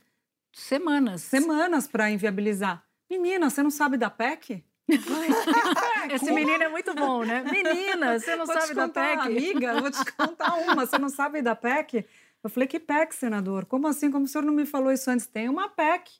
semanas. 0.54 1.22
semanas 1.22 1.86
para 1.86 2.10
inviabilizar. 2.10 2.84
Menina, 3.10 3.50
você 3.50 3.62
não 3.62 3.70
sabe 3.70 3.96
da 3.96 4.08
PEC? 4.10 4.64
Esse 6.12 6.32
menino 6.32 6.62
é 6.62 6.68
muito 6.68 6.94
bom, 6.94 7.24
né? 7.24 7.42
Menina, 7.42 8.18
você 8.18 8.36
não 8.36 8.46
Vou 8.46 8.54
sabe 8.54 8.68
te 8.68 8.74
da 8.74 8.88
PEC? 8.88 9.20
Amiga, 9.20 9.66
eu 9.74 9.80
vou 9.80 9.90
te 9.90 10.12
contar 10.12 10.54
uma. 10.56 10.86
Você 10.86 10.98
não 10.98 11.08
sabe 11.08 11.40
da 11.42 11.54
PEC? 11.54 12.06
Eu 12.42 12.50
falei, 12.50 12.66
que 12.68 12.78
PEC, 12.78 13.14
senador? 13.14 13.64
Como 13.64 13.86
assim? 13.86 14.10
Como 14.10 14.24
o 14.26 14.28
senhor 14.28 14.44
não 14.44 14.52
me 14.52 14.66
falou 14.66 14.92
isso 14.92 15.10
antes? 15.10 15.26
Tem 15.26 15.48
uma 15.48 15.68
PEC 15.68 16.10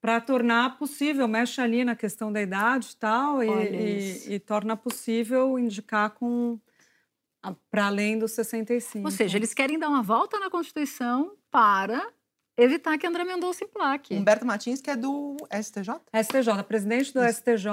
para 0.00 0.20
tornar 0.20 0.76
possível, 0.78 1.26
mexe 1.28 1.60
ali 1.60 1.84
na 1.84 1.94
questão 1.96 2.32
da 2.32 2.42
idade 2.42 2.90
e 2.92 2.96
tal, 2.96 3.42
e, 3.42 3.48
Olha 3.48 3.68
e- 3.70 4.34
e 4.34 4.38
torna 4.40 4.76
possível 4.76 5.58
indicar 5.58 6.10
com 6.10 6.58
para 7.70 7.86
além 7.86 8.18
dos 8.18 8.32
65. 8.32 9.04
Ou 9.06 9.10
seja, 9.10 9.36
eles 9.38 9.54
querem 9.54 9.78
dar 9.78 9.88
uma 9.88 10.02
volta 10.02 10.38
na 10.38 10.50
Constituição 10.50 11.36
para 11.50 12.06
evitar 12.56 12.98
que 12.98 13.06
André 13.06 13.24
Mendonça 13.24 13.64
emplaque. 13.64 14.14
Humberto 14.14 14.44
Martins, 14.44 14.80
que 14.80 14.90
é 14.90 14.96
do 14.96 15.36
STJ? 15.50 16.00
STJ, 16.22 16.62
presidente 16.66 17.12
do 17.12 17.20
STJ, 17.22 17.70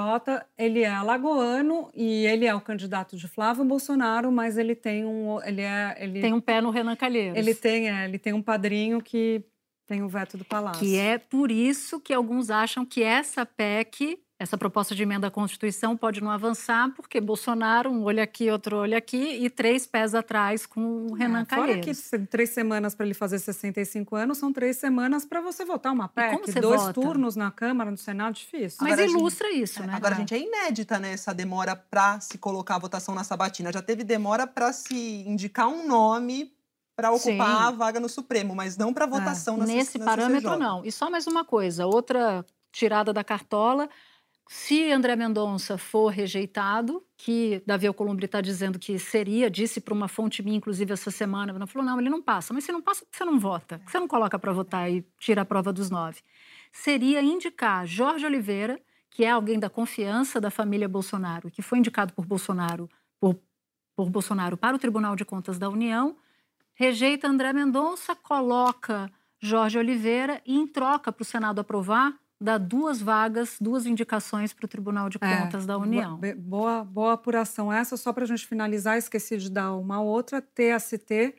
ele 0.56 0.80
é 0.80 0.88
alagoano 0.88 1.90
e 1.94 2.26
ele 2.26 2.46
é 2.46 2.54
o 2.54 2.60
candidato 2.60 3.16
de 3.16 3.28
Flávio 3.28 3.64
Bolsonaro, 3.64 4.30
mas 4.32 4.56
ele 4.56 4.74
tem 4.74 5.04
um, 5.04 5.40
ele 5.42 5.62
é, 5.62 5.96
ele 5.98 6.20
Tem 6.20 6.32
um 6.32 6.40
pé 6.40 6.60
no 6.60 6.70
Renan 6.70 6.96
Calheiros. 6.96 7.36
Ele 7.36 7.54
tem, 7.54 7.90
é, 7.90 8.04
ele 8.04 8.18
tem 8.18 8.32
um 8.32 8.42
padrinho 8.42 9.00
que 9.02 9.44
tem 9.86 10.02
o 10.02 10.08
veto 10.08 10.38
do 10.38 10.44
Palácio. 10.44 10.80
Que 10.80 10.96
é 10.96 11.18
por 11.18 11.50
isso 11.50 12.00
que 12.00 12.14
alguns 12.14 12.48
acham 12.48 12.86
que 12.86 13.02
essa 13.02 13.44
PEC, 13.44 14.20
essa 14.42 14.56
proposta 14.56 14.94
de 14.94 15.02
emenda 15.02 15.26
à 15.26 15.30
Constituição, 15.30 15.94
pode 15.94 16.22
não 16.22 16.30
avançar, 16.30 16.90
porque 16.96 17.20
Bolsonaro, 17.20 17.90
um 17.90 18.04
olho 18.04 18.22
aqui, 18.22 18.50
outro 18.50 18.78
olho 18.78 18.96
aqui, 18.96 19.18
e 19.44 19.50
três 19.50 19.86
pés 19.86 20.14
atrás 20.14 20.64
com 20.64 20.80
o 21.08 21.12
Renan 21.12 21.42
É, 21.42 21.44
Fora 21.44 21.60
Calheiros. 21.60 21.84
que 21.84 21.94
se- 21.94 22.18
três 22.20 22.48
semanas 22.48 22.94
para 22.94 23.04
ele 23.04 23.12
fazer 23.12 23.38
65 23.38 24.16
anos, 24.16 24.38
são 24.38 24.50
três 24.50 24.78
semanas 24.78 25.26
para 25.26 25.42
você 25.42 25.62
votar 25.62 25.92
uma 25.92 26.08
PEC. 26.08 26.32
como 26.32 26.46
você 26.46 26.58
Dois 26.58 26.80
vota? 26.80 26.94
turnos 26.94 27.36
na 27.36 27.50
Câmara, 27.50 27.90
no 27.90 27.98
Senado, 27.98 28.32
difícil. 28.34 28.78
Mas 28.80 28.92
Agora 28.92 29.04
a 29.04 29.06
gente- 29.08 29.18
ilustra 29.20 29.50
isso, 29.52 29.82
né? 29.82 29.92
Agora, 29.94 30.14
gente, 30.14 30.34
é 30.34 30.38
inédita 30.38 30.98
né, 30.98 31.12
essa 31.12 31.34
demora 31.34 31.76
para 31.76 32.18
se 32.20 32.38
colocar 32.38 32.76
a 32.76 32.78
votação 32.78 33.14
na 33.14 33.22
sabatina. 33.22 33.70
Já 33.70 33.82
teve 33.82 34.02
demora 34.04 34.46
para 34.46 34.72
se 34.72 35.22
indicar 35.28 35.68
um 35.68 35.86
nome 35.86 36.50
para 36.96 37.10
ocupar 37.10 37.58
Sim. 37.58 37.64
a 37.66 37.70
vaga 37.70 38.00
no 38.00 38.08
Supremo, 38.08 38.54
mas 38.54 38.78
não 38.78 38.94
para 38.94 39.04
votação 39.04 39.58
na 39.58 39.66
Nesse 39.66 39.98
na 39.98 40.04
parâmetro, 40.06 40.48
CCJ. 40.48 40.58
não. 40.58 40.82
E 40.82 40.90
só 40.90 41.10
mais 41.10 41.26
uma 41.26 41.44
coisa, 41.44 41.84
outra 41.86 42.42
tirada 42.72 43.12
da 43.12 43.22
cartola. 43.22 43.86
Se 44.52 44.90
André 44.90 45.14
Mendonça 45.14 45.78
for 45.78 46.08
rejeitado, 46.08 47.06
que 47.16 47.62
Davi 47.64 47.86
Alcolumbre 47.86 48.24
está 48.24 48.40
dizendo 48.40 48.80
que 48.80 48.98
seria, 48.98 49.48
disse 49.48 49.80
para 49.80 49.94
uma 49.94 50.08
fonte 50.08 50.42
minha, 50.42 50.56
inclusive, 50.56 50.92
essa 50.92 51.08
semana, 51.08 51.52
ela 51.52 51.66
falou, 51.68 51.86
não, 51.86 52.00
ele 52.00 52.10
não 52.10 52.20
passa. 52.20 52.52
Mas 52.52 52.64
se 52.64 52.72
não 52.72 52.82
passa, 52.82 53.06
você 53.08 53.24
não 53.24 53.38
vota? 53.38 53.78
Que 53.78 53.92
você 53.92 54.00
não 54.00 54.08
coloca 54.08 54.36
para 54.40 54.52
votar 54.52 54.90
e 54.90 55.06
tira 55.20 55.42
a 55.42 55.44
prova 55.44 55.72
dos 55.72 55.88
nove? 55.88 56.18
Seria 56.72 57.22
indicar 57.22 57.86
Jorge 57.86 58.26
Oliveira, 58.26 58.80
que 59.08 59.24
é 59.24 59.30
alguém 59.30 59.56
da 59.56 59.70
confiança 59.70 60.40
da 60.40 60.50
família 60.50 60.88
Bolsonaro, 60.88 61.48
que 61.48 61.62
foi 61.62 61.78
indicado 61.78 62.12
por 62.12 62.26
Bolsonaro, 62.26 62.90
por, 63.20 63.40
por 63.94 64.10
Bolsonaro 64.10 64.56
para 64.56 64.74
o 64.74 64.80
Tribunal 64.80 65.14
de 65.14 65.24
Contas 65.24 65.60
da 65.60 65.68
União, 65.68 66.16
rejeita 66.74 67.28
André 67.28 67.52
Mendonça, 67.52 68.16
coloca 68.16 69.08
Jorge 69.38 69.78
Oliveira 69.78 70.42
e, 70.44 70.56
em 70.56 70.66
troca 70.66 71.12
para 71.12 71.22
o 71.22 71.24
Senado 71.24 71.60
aprovar, 71.60 72.18
dá 72.40 72.56
duas 72.58 73.00
vagas, 73.00 73.56
duas 73.60 73.84
indicações 73.86 74.52
para 74.52 74.64
o 74.64 74.68
Tribunal 74.68 75.08
de 75.08 75.18
É, 75.20 75.36
Contas 75.42 75.66
da 75.66 75.76
União. 75.76 76.16
Boa, 76.18 76.34
boa, 76.36 76.84
boa 76.84 77.12
apuração 77.14 77.72
essa. 77.72 77.96
Só 77.96 78.12
para 78.12 78.24
a 78.24 78.26
gente 78.26 78.46
finalizar, 78.46 78.96
esqueci 78.96 79.36
de 79.36 79.50
dar 79.50 79.72
uma 79.74 80.00
outra. 80.00 80.40
TST 80.40 81.34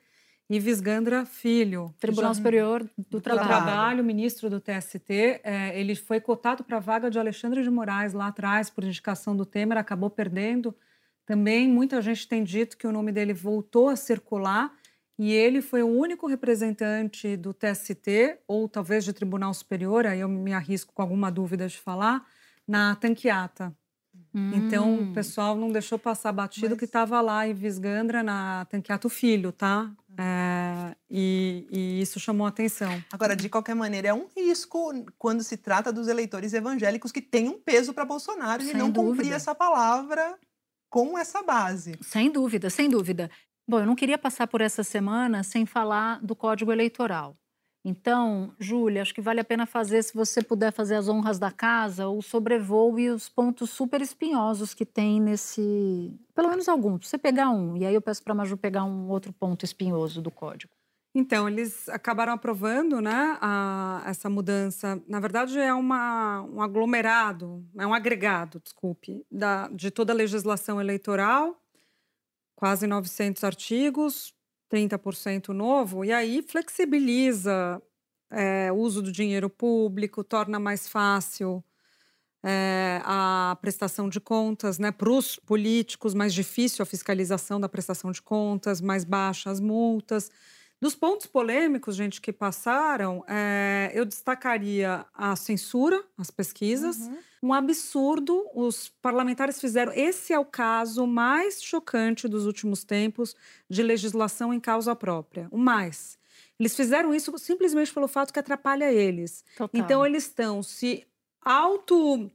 Ives 0.49 0.81
Gandra 0.81 1.25
Filho. 1.25 1.93
Tribunal 1.99 2.31
Já- 2.31 2.35
Superior 2.35 2.83
do 2.97 3.03
do 3.09 3.21
Trabalho. 3.21 3.47
Trabalho, 3.47 4.03
ministro 4.03 4.49
do 4.49 4.59
TST. 4.59 5.39
é, 5.43 5.79
ele 5.79 5.95
foi 5.95 6.19
cotado 6.19 6.63
para 6.63 6.77
a 6.77 6.79
vaga 6.81 7.09
de 7.09 7.17
Alexandre 7.17 7.63
de 7.63 7.69
Moraes 7.69 8.13
lá 8.13 8.27
atrás, 8.27 8.69
por 8.69 8.83
indicação 8.83 9.35
do 9.35 9.45
Temer, 9.45 9.77
acabou 9.77 10.09
perdendo. 10.09 10.75
Também 11.25 11.69
muita 11.69 12.01
gente 12.01 12.27
tem 12.27 12.43
dito 12.43 12.77
que 12.77 12.85
o 12.85 12.91
nome 12.91 13.11
dele 13.13 13.33
voltou 13.33 13.87
a 13.89 13.95
circular 13.95 14.71
e 15.19 15.31
ele 15.31 15.61
foi 15.61 15.83
o 15.83 15.87
único 15.87 16.27
representante 16.27 17.35
do 17.37 17.53
TST, 17.53 18.39
ou 18.47 18.67
talvez 18.67 19.03
de 19.05 19.13
Tribunal 19.13 19.53
Superior, 19.53 20.05
aí 20.07 20.19
eu 20.19 20.29
me 20.29 20.53
arrisco 20.53 20.93
com 20.93 21.01
alguma 21.01 21.31
dúvida 21.31 21.67
de 21.67 21.77
falar, 21.77 22.25
na 22.67 22.95
tanqueata. 22.95 23.75
Então, 24.33 24.95
o 24.95 25.01
Hum. 25.03 25.13
pessoal 25.13 25.55
não 25.55 25.69
deixou 25.71 25.97
passar 25.99 26.31
batido 26.31 26.69
Mas- 26.71 26.79
que 26.79 26.85
estava 26.85 27.19
lá 27.21 27.47
em 27.47 27.53
Visgandra, 27.53 28.21
na 28.23 28.65
Tanqueato 28.65 29.09
Filho, 29.09 29.51
tá? 29.51 29.91
É, 30.17 30.95
e, 31.09 31.65
e, 31.71 32.01
isso 32.01 32.19
chamou 32.19 32.45
atenção. 32.47 33.01
Agora, 33.11 33.35
de 33.35 33.47
qualquer 33.49 33.73
maneira, 33.75 34.09
é 34.09 34.13
um 34.13 34.27
risco 34.35 34.91
quando 35.17 35.43
se 35.43 35.57
trata 35.57 35.91
dos 35.91 36.07
eleitores 36.07 36.53
evangélicos 36.53 37.11
que 37.11 37.21
têm 37.21 37.47
um 37.49 37.59
peso 37.59 37.93
para 37.93 38.05
Bolsonaro 38.05 38.61
e 38.63 38.73
não 38.73 38.89
dúvida. 38.89 39.15
cumprir 39.23 39.33
essa 39.33 39.53
palavra 39.55 40.37
com 40.89 41.17
essa 41.17 41.41
base. 41.41 41.93
Sem 42.01 42.29
dúvida, 42.31 42.69
sem 42.69 42.89
dúvida. 42.89 43.29
Bom, 43.71 43.79
eu 43.79 43.85
não 43.85 43.95
queria 43.95 44.17
passar 44.17 44.47
por 44.47 44.59
essa 44.59 44.83
semana 44.83 45.43
sem 45.43 45.65
falar 45.65 46.19
do 46.21 46.35
Código 46.35 46.73
Eleitoral. 46.73 47.37
Então, 47.85 48.53
Júlia, 48.59 49.01
acho 49.01 49.13
que 49.13 49.21
vale 49.21 49.39
a 49.39 49.45
pena 49.45 49.65
fazer, 49.65 50.03
se 50.03 50.13
você 50.13 50.43
puder 50.43 50.73
fazer 50.73 50.95
as 50.95 51.07
honras 51.07 51.39
da 51.39 51.49
casa, 51.51 52.09
o 52.09 52.21
sobrevoo 52.21 52.99
e 52.99 53.09
os 53.09 53.29
pontos 53.29 53.69
super 53.69 54.01
espinhosos 54.01 54.73
que 54.73 54.85
tem 54.85 55.21
nesse. 55.21 56.13
Pelo 56.35 56.49
menos 56.49 56.67
alguns. 56.67 57.07
Você 57.07 57.17
pegar 57.17 57.49
um, 57.49 57.77
e 57.77 57.85
aí 57.85 57.95
eu 57.95 58.01
peço 58.01 58.21
para 58.21 58.33
a 58.33 58.35
Maju 58.35 58.57
pegar 58.57 58.83
um 58.83 59.07
outro 59.07 59.31
ponto 59.31 59.63
espinhoso 59.63 60.21
do 60.21 60.29
código. 60.29 60.73
Então, 61.15 61.47
eles 61.47 61.87
acabaram 61.87 62.33
aprovando 62.33 62.99
né, 62.99 63.37
a, 63.39 64.03
essa 64.05 64.29
mudança. 64.29 65.01
Na 65.07 65.21
verdade, 65.21 65.57
é 65.57 65.73
uma, 65.73 66.41
um 66.41 66.61
aglomerado, 66.61 67.65
é 67.77 67.87
um 67.87 67.93
agregado, 67.93 68.59
desculpe, 68.61 69.25
da, 69.31 69.69
de 69.69 69.89
toda 69.89 70.11
a 70.11 70.15
legislação 70.15 70.81
eleitoral, 70.81 71.57
quase 72.61 72.85
900 72.85 73.43
artigos, 73.43 74.35
30% 74.69 75.47
novo, 75.47 76.05
e 76.05 76.13
aí 76.13 76.43
flexibiliza 76.43 77.81
é, 78.31 78.71
o 78.71 78.75
uso 78.75 79.01
do 79.01 79.11
dinheiro 79.11 79.49
público, 79.49 80.23
torna 80.23 80.59
mais 80.59 80.87
fácil 80.87 81.63
é, 82.45 83.01
a 83.03 83.57
prestação 83.61 84.07
de 84.07 84.19
contas 84.19 84.77
né, 84.77 84.91
para 84.91 85.09
os 85.09 85.37
políticos, 85.37 86.13
mais 86.13 86.35
difícil 86.35 86.83
a 86.83 86.85
fiscalização 86.85 87.59
da 87.59 87.67
prestação 87.67 88.11
de 88.11 88.21
contas, 88.21 88.79
mais 88.79 89.03
baixas 89.03 89.53
as 89.53 89.59
multas. 89.59 90.29
Dos 90.81 90.95
pontos 90.95 91.27
polêmicos, 91.27 91.95
gente, 91.95 92.19
que 92.19 92.33
passaram, 92.33 93.23
é, 93.27 93.91
eu 93.93 94.03
destacaria 94.03 95.05
a 95.13 95.35
censura, 95.35 96.03
as 96.17 96.31
pesquisas. 96.31 96.97
Uhum. 96.97 97.17
Um 97.43 97.53
absurdo, 97.53 98.49
os 98.55 98.89
parlamentares 98.99 99.61
fizeram. 99.61 99.93
Esse 99.93 100.33
é 100.33 100.39
o 100.39 100.45
caso 100.45 101.05
mais 101.05 101.61
chocante 101.61 102.27
dos 102.27 102.47
últimos 102.47 102.83
tempos 102.83 103.35
de 103.69 103.83
legislação 103.83 104.51
em 104.51 104.59
causa 104.59 104.95
própria. 104.95 105.47
O 105.51 105.57
mais. 105.57 106.17
Eles 106.59 106.75
fizeram 106.75 107.13
isso 107.13 107.35
simplesmente 107.37 107.93
pelo 107.93 108.07
fato 108.07 108.33
que 108.33 108.39
atrapalha 108.39 108.91
eles. 108.91 109.45
Total. 109.55 109.69
Então, 109.79 110.03
eles 110.03 110.23
estão 110.23 110.63
se 110.63 111.05
auto 111.43 112.31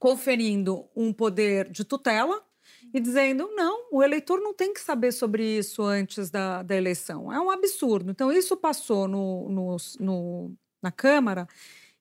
conferindo 0.00 0.84
um 0.96 1.12
poder 1.12 1.70
de 1.70 1.84
tutela 1.84 2.42
e 2.92 3.00
dizendo: 3.00 3.48
não, 3.54 3.88
o 3.92 4.02
eleitor 4.02 4.40
não 4.40 4.54
tem 4.54 4.72
que 4.72 4.80
saber 4.80 5.12
sobre 5.12 5.42
isso 5.44 5.82
antes 5.82 6.30
da, 6.30 6.62
da 6.62 6.76
eleição. 6.76 7.32
É 7.32 7.40
um 7.40 7.50
absurdo. 7.50 8.10
Então, 8.10 8.32
isso 8.32 8.56
passou 8.56 9.06
no, 9.08 9.48
no, 9.48 9.76
no, 10.00 10.52
na 10.82 10.90
Câmara. 10.90 11.46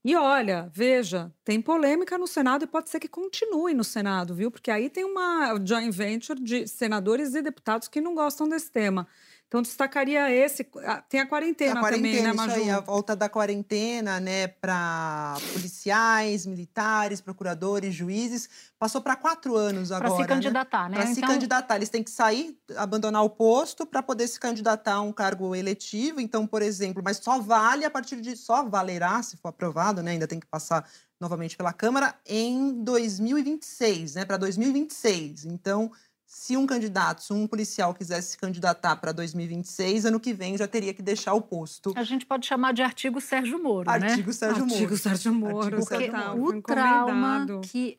E 0.03 0.15
olha, 0.15 0.71
veja, 0.73 1.33
tem 1.43 1.61
polêmica 1.61 2.17
no 2.17 2.27
Senado 2.27 2.63
e 2.63 2.67
pode 2.67 2.89
ser 2.89 2.99
que 2.99 3.09
continue 3.09 3.73
no 3.73 3.83
Senado, 3.83 4.33
viu? 4.33 4.49
Porque 4.49 4.71
aí 4.71 4.89
tem 4.89 5.03
uma 5.03 5.59
joint 5.65 5.91
venture 5.91 6.41
de 6.41 6.65
senadores 6.67 7.35
e 7.35 7.41
deputados 7.41 7.89
que 7.89 7.99
não 7.99 8.15
gostam 8.15 8.47
desse 8.47 8.71
tema. 8.71 9.05
Então, 9.47 9.61
destacaria 9.61 10.29
esse. 10.29 10.65
Tem 11.07 11.21
a 11.21 11.25
quarentena, 11.25 11.79
a 11.79 11.83
quarentena 11.83 12.17
também, 12.17 12.21
né, 12.21 12.33
Maju? 12.33 12.51
Isso 12.51 12.59
aí, 12.59 12.69
a 12.69 12.81
volta 12.81 13.15
da 13.15 13.29
quarentena, 13.29 14.19
né, 14.19 14.47
para 14.47 15.37
policiais, 15.53 16.45
militares, 16.45 17.21
procuradores, 17.21 17.95
juízes. 17.95 18.49
Passou 18.77 18.99
para 19.01 19.15
quatro 19.15 19.55
anos 19.55 19.89
agora. 19.89 20.09
Para 20.09 20.21
se 20.21 20.27
candidatar, 20.27 20.89
né? 20.89 20.97
né? 20.97 21.03
Para 21.03 21.11
então... 21.11 21.29
se 21.29 21.33
candidatar. 21.33 21.75
Eles 21.77 21.87
têm 21.87 22.03
que 22.03 22.11
sair, 22.11 22.59
abandonar 22.75 23.23
o 23.23 23.29
posto 23.29 23.85
para 23.85 24.03
poder 24.03 24.27
se 24.27 24.37
candidatar 24.37 24.95
a 24.95 25.01
um 25.01 25.13
cargo 25.13 25.55
eletivo. 25.55 26.19
Então, 26.19 26.45
por 26.45 26.61
exemplo, 26.61 27.01
mas 27.01 27.17
só 27.17 27.39
vale 27.39 27.85
a 27.85 27.89
partir 27.89 28.19
de. 28.19 28.35
Só 28.35 28.63
valerá, 28.63 29.23
se 29.23 29.37
for 29.37 29.47
aprovado, 29.47 30.03
né? 30.03 30.11
Ainda 30.11 30.27
tem 30.27 30.41
que 30.41 30.47
passar 30.47 30.85
novamente 31.19 31.57
pela 31.57 31.73
Câmara, 31.73 32.13
em 32.25 32.83
2026, 32.83 34.15
né? 34.15 34.25
Para 34.25 34.37
2026. 34.37 35.45
Então 35.45 35.91
se 36.27 36.57
um 36.57 36.67
candidato, 36.67 37.23
se 37.23 37.31
um 37.31 37.47
policial 37.47 37.93
quisesse 37.93 38.31
se 38.31 38.37
candidatar 38.37 38.97
para 38.97 39.13
2026, 39.13 40.05
ano 40.05 40.19
que 40.19 40.33
vem 40.33 40.57
já 40.57 40.67
teria 40.67 40.93
que 40.93 41.01
deixar 41.01 41.33
o 41.33 41.41
posto. 41.41 41.93
A 41.95 42.03
gente 42.03 42.25
pode 42.25 42.45
chamar 42.45 42.73
de 42.73 42.81
artigo 42.81 43.21
Sérgio 43.21 43.63
Moro, 43.63 43.89
artigo 43.89 44.05
né? 44.05 44.11
Artigo 44.11 44.33
Sérgio 44.33 44.65
Moro. 44.65 44.73
Artigo 44.73 44.97
Sérgio 44.97 45.33
Moro. 45.33 45.57
Artigo 45.57 45.77
Porque 45.77 46.11
Sérgio 46.11 46.37
Moro. 46.37 46.57
o 46.57 46.61
trauma 46.61 47.61
que 47.63 47.97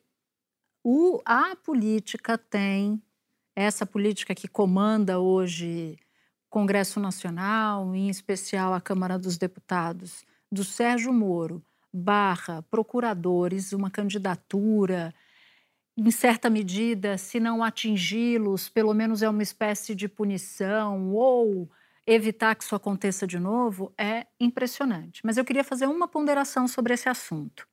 o, 0.83 1.19
a 1.25 1.55
política 1.55 2.37
tem, 2.37 3.01
essa 3.55 3.83
política 3.83 4.35
que 4.35 4.47
comanda 4.47 5.19
hoje 5.19 5.97
o 6.45 6.49
Congresso 6.51 6.99
Nacional, 6.99 7.95
em 7.95 8.09
especial 8.09 8.75
a 8.75 8.79
Câmara 8.79 9.17
dos 9.17 9.39
Deputados, 9.39 10.23
do 10.51 10.63
Sérgio 10.63 11.11
Moro, 11.11 11.63
barra 11.91 12.61
procuradores, 12.69 13.73
uma 13.73 13.89
candidatura 13.89 15.13
em 15.99 16.11
certa 16.11 16.49
medida, 16.49 17.17
se 17.17 17.39
não 17.39 17.63
atingi-los, 17.63 18.69
pelo 18.69 18.93
menos 18.93 19.21
é 19.21 19.29
uma 19.29 19.43
espécie 19.43 19.93
de 19.93 20.07
punição 20.07 21.11
ou 21.11 21.69
evitar 22.05 22.55
que 22.55 22.63
isso 22.63 22.75
aconteça 22.75 23.27
de 23.27 23.37
novo, 23.37 23.93
é 23.97 24.25
impressionante. 24.39 25.21
Mas 25.25 25.37
eu 25.37 25.45
queria 25.45 25.63
fazer 25.63 25.87
uma 25.87 26.07
ponderação 26.07 26.67
sobre 26.67 26.93
esse 26.93 27.09
assunto. 27.09 27.67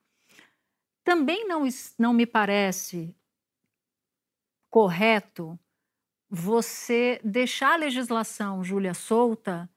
Também 1.05 1.47
não, 1.47 1.62
não 1.99 2.12
me 2.12 2.27
parece 2.27 3.15
correto 4.69 5.59
você 6.29 7.21
deixar 7.23 7.75
a 7.75 7.77
legislação, 7.77 8.65
Júlia, 8.65 8.93
solta 8.93 9.71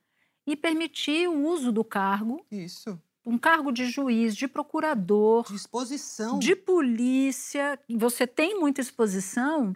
e 0.46 0.56
permitir 0.56 1.28
o 1.30 1.48
uso 1.48 1.72
do 1.72 1.84
cargo. 1.84 2.44
Isso 2.52 3.00
um 3.30 3.38
cargo 3.38 3.72
de 3.72 3.86
juiz, 3.86 4.36
de 4.36 4.48
procurador, 4.48 5.46
de 5.48 5.56
exposição, 5.56 6.39
de 6.39 6.56
polícia, 6.56 7.80
você 7.89 8.26
tem 8.26 8.60
muita 8.60 8.82
exposição 8.82 9.74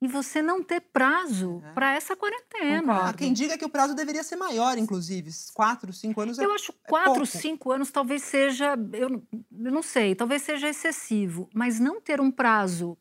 e 0.00 0.08
você 0.08 0.42
não 0.42 0.62
ter 0.62 0.80
prazo 0.80 1.62
é. 1.64 1.72
para 1.72 1.94
essa 1.94 2.16
quarentena. 2.16 3.08
Há 3.08 3.12
quem 3.12 3.32
diga 3.32 3.56
que 3.56 3.64
o 3.64 3.68
prazo 3.68 3.94
deveria 3.94 4.22
ser 4.22 4.36
maior, 4.36 4.76
inclusive. 4.76 5.30
Quatro, 5.52 5.92
cinco 5.92 6.20
anos 6.20 6.38
é 6.38 6.44
Eu 6.44 6.52
acho 6.52 6.72
é 6.72 6.88
quatro, 6.88 7.22
é 7.22 7.26
cinco 7.26 7.70
anos 7.70 7.90
talvez 7.90 8.22
seja, 8.22 8.74
eu, 8.92 9.22
eu 9.30 9.72
não 9.72 9.82
sei, 9.82 10.14
talvez 10.14 10.42
seja 10.42 10.68
excessivo, 10.68 11.48
mas 11.54 11.78
não 11.78 12.00
ter 12.00 12.20
um 12.20 12.30
prazo 12.30 12.98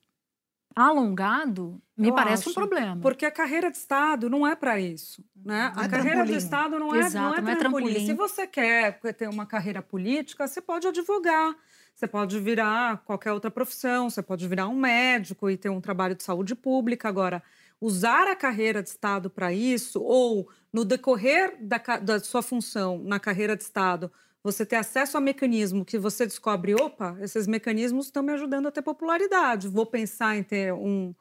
alongado 0.75 1.81
me 1.97 2.09
eu 2.09 2.15
parece 2.15 2.43
acho, 2.43 2.51
um 2.51 2.53
problema. 2.53 3.01
Porque 3.01 3.25
a 3.25 3.31
carreira 3.31 3.69
de 3.69 3.77
Estado 3.77 4.29
não 4.29 4.45
é 4.45 4.55
para 4.55 4.79
isso. 4.79 5.23
Né? 5.35 5.71
Não 5.75 5.81
a 5.81 5.85
é 5.85 5.89
carreira 5.89 6.17
trampolim. 6.17 6.37
de 6.37 6.43
Estado 6.43 6.79
não 6.79 6.95
é, 6.95 6.99
Exato, 6.99 7.17
não 7.17 7.35
é, 7.35 7.41
não 7.41 7.51
é 7.51 7.55
trampolim. 7.55 8.05
Se 8.05 8.13
você 8.13 8.47
quer 8.47 8.99
ter 9.13 9.29
uma 9.29 9.45
carreira 9.45 9.81
política, 9.81 10.47
você 10.47 10.61
pode 10.61 10.87
advogar. 10.87 11.55
Você 11.93 12.07
pode 12.07 12.39
virar 12.39 13.03
qualquer 13.05 13.31
outra 13.31 13.51
profissão, 13.51 14.09
você 14.09 14.21
pode 14.23 14.47
virar 14.47 14.67
um 14.67 14.75
médico 14.75 15.49
e 15.49 15.55
ter 15.55 15.69
um 15.69 15.79
trabalho 15.79 16.15
de 16.15 16.23
saúde 16.23 16.55
pública. 16.55 17.07
Agora, 17.07 17.43
usar 17.79 18.27
a 18.27 18.35
carreira 18.35 18.81
de 18.81 18.89
Estado 18.89 19.29
para 19.29 19.53
isso, 19.53 20.01
ou 20.01 20.49
no 20.71 20.83
decorrer 20.83 21.55
da, 21.61 21.77
da 22.01 22.19
sua 22.19 22.41
função 22.41 22.97
na 23.03 23.19
carreira 23.19 23.55
de 23.55 23.63
Estado, 23.63 24.11
você 24.43 24.65
ter 24.65 24.75
acesso 24.75 25.17
a 25.17 25.21
mecanismo 25.21 25.85
que 25.85 25.97
você 25.97 26.25
descobre, 26.25 26.75
opa, 26.75 27.17
esses 27.21 27.47
mecanismos 27.47 28.07
estão 28.07 28.21
me 28.21 28.33
ajudando 28.33 28.67
a 28.67 28.71
ter 28.71 28.81
popularidade. 28.81 29.69
Vou 29.69 29.85
pensar 29.85 30.35
em 30.35 30.43
ter 30.43 30.73
um, 30.73 31.15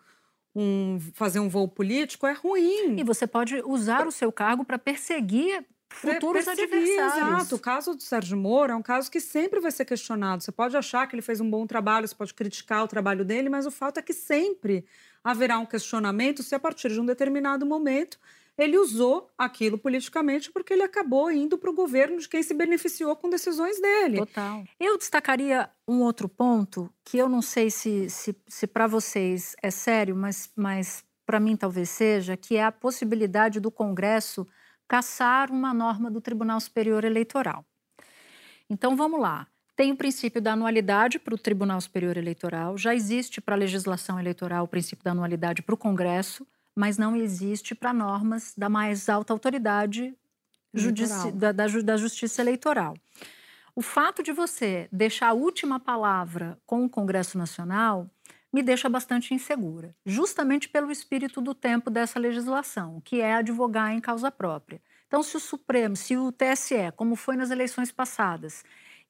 um 0.55 0.99
fazer 1.15 1.39
um 1.39 1.49
voo 1.49 1.69
político 1.69 2.27
é 2.27 2.33
ruim. 2.33 2.99
E 2.99 3.05
você 3.05 3.27
pode 3.27 3.63
usar 3.65 4.07
o 4.07 4.11
seu 4.11 4.33
cargo 4.33 4.65
para 4.65 4.79
perseguir 4.79 5.65
futuros 5.89 6.45
perseguir, 6.45 6.65
adversários. 6.65 7.39
Exato. 7.43 7.55
O 7.55 7.59
caso 7.59 7.95
do 7.95 8.03
Sérgio 8.03 8.37
Moro 8.37 8.73
é 8.73 8.77
um 8.77 8.83
caso 8.83 9.11
que 9.11 9.21
sempre 9.21 9.61
vai 9.61 9.71
ser 9.71 9.85
questionado. 9.85 10.43
Você 10.43 10.51
pode 10.51 10.77
achar 10.77 11.07
que 11.07 11.15
ele 11.15 11.23
fez 11.23 11.41
um 11.41 11.49
bom 11.49 11.67
trabalho, 11.67 12.09
você 12.09 12.15
pode 12.15 12.35
criticar 12.35 12.83
o 12.83 12.89
trabalho 12.89 13.25
dele, 13.25 13.49
mas 13.49 13.67
o 13.67 13.71
fato 13.71 13.99
é 13.99 14.03
que 14.03 14.13
sempre 14.13 14.85
haverá 15.23 15.59
um 15.59 15.67
questionamento 15.67 16.43
se 16.43 16.55
a 16.55 16.59
partir 16.59 16.91
de 16.91 17.01
um 17.01 17.07
determinado 17.07 17.65
momento 17.65 18.19
ele 18.57 18.77
usou 18.77 19.31
aquilo 19.37 19.79
politicamente 19.79 20.51
porque 20.51 20.73
ele 20.73 20.83
acabou 20.83 21.31
indo 21.31 21.57
para 21.57 21.71
o 21.71 21.75
governo 21.75 22.19
de 22.19 22.29
quem 22.29 22.43
se 22.43 22.55
beneficiou 22.55 23.17
com 23.17 23.31
decisões 23.31 23.81
dele. 23.81 24.19
Total. 24.19 24.65
Eu 24.79 24.99
destacaria 24.99 25.71
um 25.89 26.01
outro 26.01 26.29
ponto 26.29 26.93
que 27.05 27.19
eu 27.19 27.29
não 27.29 27.43
sei 27.43 27.71
se, 27.71 28.11
se, 28.11 28.37
se 28.47 28.67
para 28.67 28.87
vocês 28.87 29.57
é 29.63 29.71
sério, 29.71 30.15
mas, 30.15 30.51
mas 30.55 31.05
para 31.25 31.41
mim 31.41 31.57
talvez 31.57 31.89
seja, 31.89 32.37
que 32.37 32.57
é 32.57 32.65
a 32.65 32.73
possibilidade 32.73 33.59
do 33.59 33.71
Congresso 33.71 34.47
caçar 34.87 35.51
uma 35.51 35.73
norma 35.73 36.11
do 36.11 36.21
Tribunal 36.21 36.61
Superior 36.61 37.05
Eleitoral. 37.05 37.65
Então 38.69 38.95
vamos 38.95 39.21
lá. 39.21 39.47
Tem 39.75 39.91
o 39.91 39.97
princípio 39.97 40.41
da 40.41 40.53
anualidade 40.53 41.19
para 41.19 41.35
o 41.35 41.39
Tribunal 41.39 41.81
Superior 41.81 42.19
Eleitoral, 42.19 42.77
já 42.77 42.95
existe 42.95 43.41
para 43.41 43.55
a 43.55 43.59
legislação 43.59 44.21
eleitoral 44.21 44.65
o 44.65 44.69
princípio 44.69 45.03
da 45.03 45.13
anualidade 45.13 45.63
para 45.63 45.75
o 45.75 45.79
Congresso 45.79 46.47
mas 46.75 46.99
não 46.99 47.15
existe 47.15 47.75
para 47.75 47.93
normas 47.93 48.55
da 48.57 48.69
mais 48.69 49.09
alta 49.09 49.33
autoridade 49.33 50.15
da, 51.35 51.53
da, 51.53 51.67
da 51.67 51.97
Justiça 51.97 52.41
Eleitoral. 52.41 52.95
O 53.75 53.83
fato 53.83 54.23
de 54.23 54.33
você 54.33 54.89
deixar 54.93 55.29
a 55.29 55.33
última 55.33 55.81
palavra 55.81 56.59
com 56.67 56.85
o 56.85 56.91
Congresso 56.91 57.39
Nacional 57.39 58.11
me 58.53 58.63
deixa 58.63 58.89
bastante 58.89 59.33
insegura, 59.33 59.97
justamente 60.05 60.69
pelo 60.69 60.93
espírito 60.93 61.41
do 61.41 61.55
tempo 61.55 61.89
dessa 61.89 62.19
legislação, 62.19 63.01
que 63.03 63.21
é 63.21 63.35
advogar 63.35 63.93
em 63.93 64.01
causa 64.01 64.31
própria. 64.31 64.81
Então, 65.07 65.23
se 65.23 65.37
o 65.37 65.41
Supremo, 65.41 65.97
se 65.97 66.17
o 66.17 66.31
TSE, 66.31 66.93
como 66.97 67.17
foi 67.17 67.37
nas 67.37 67.51
eleições 67.51 67.91
passadas, 67.91 68.63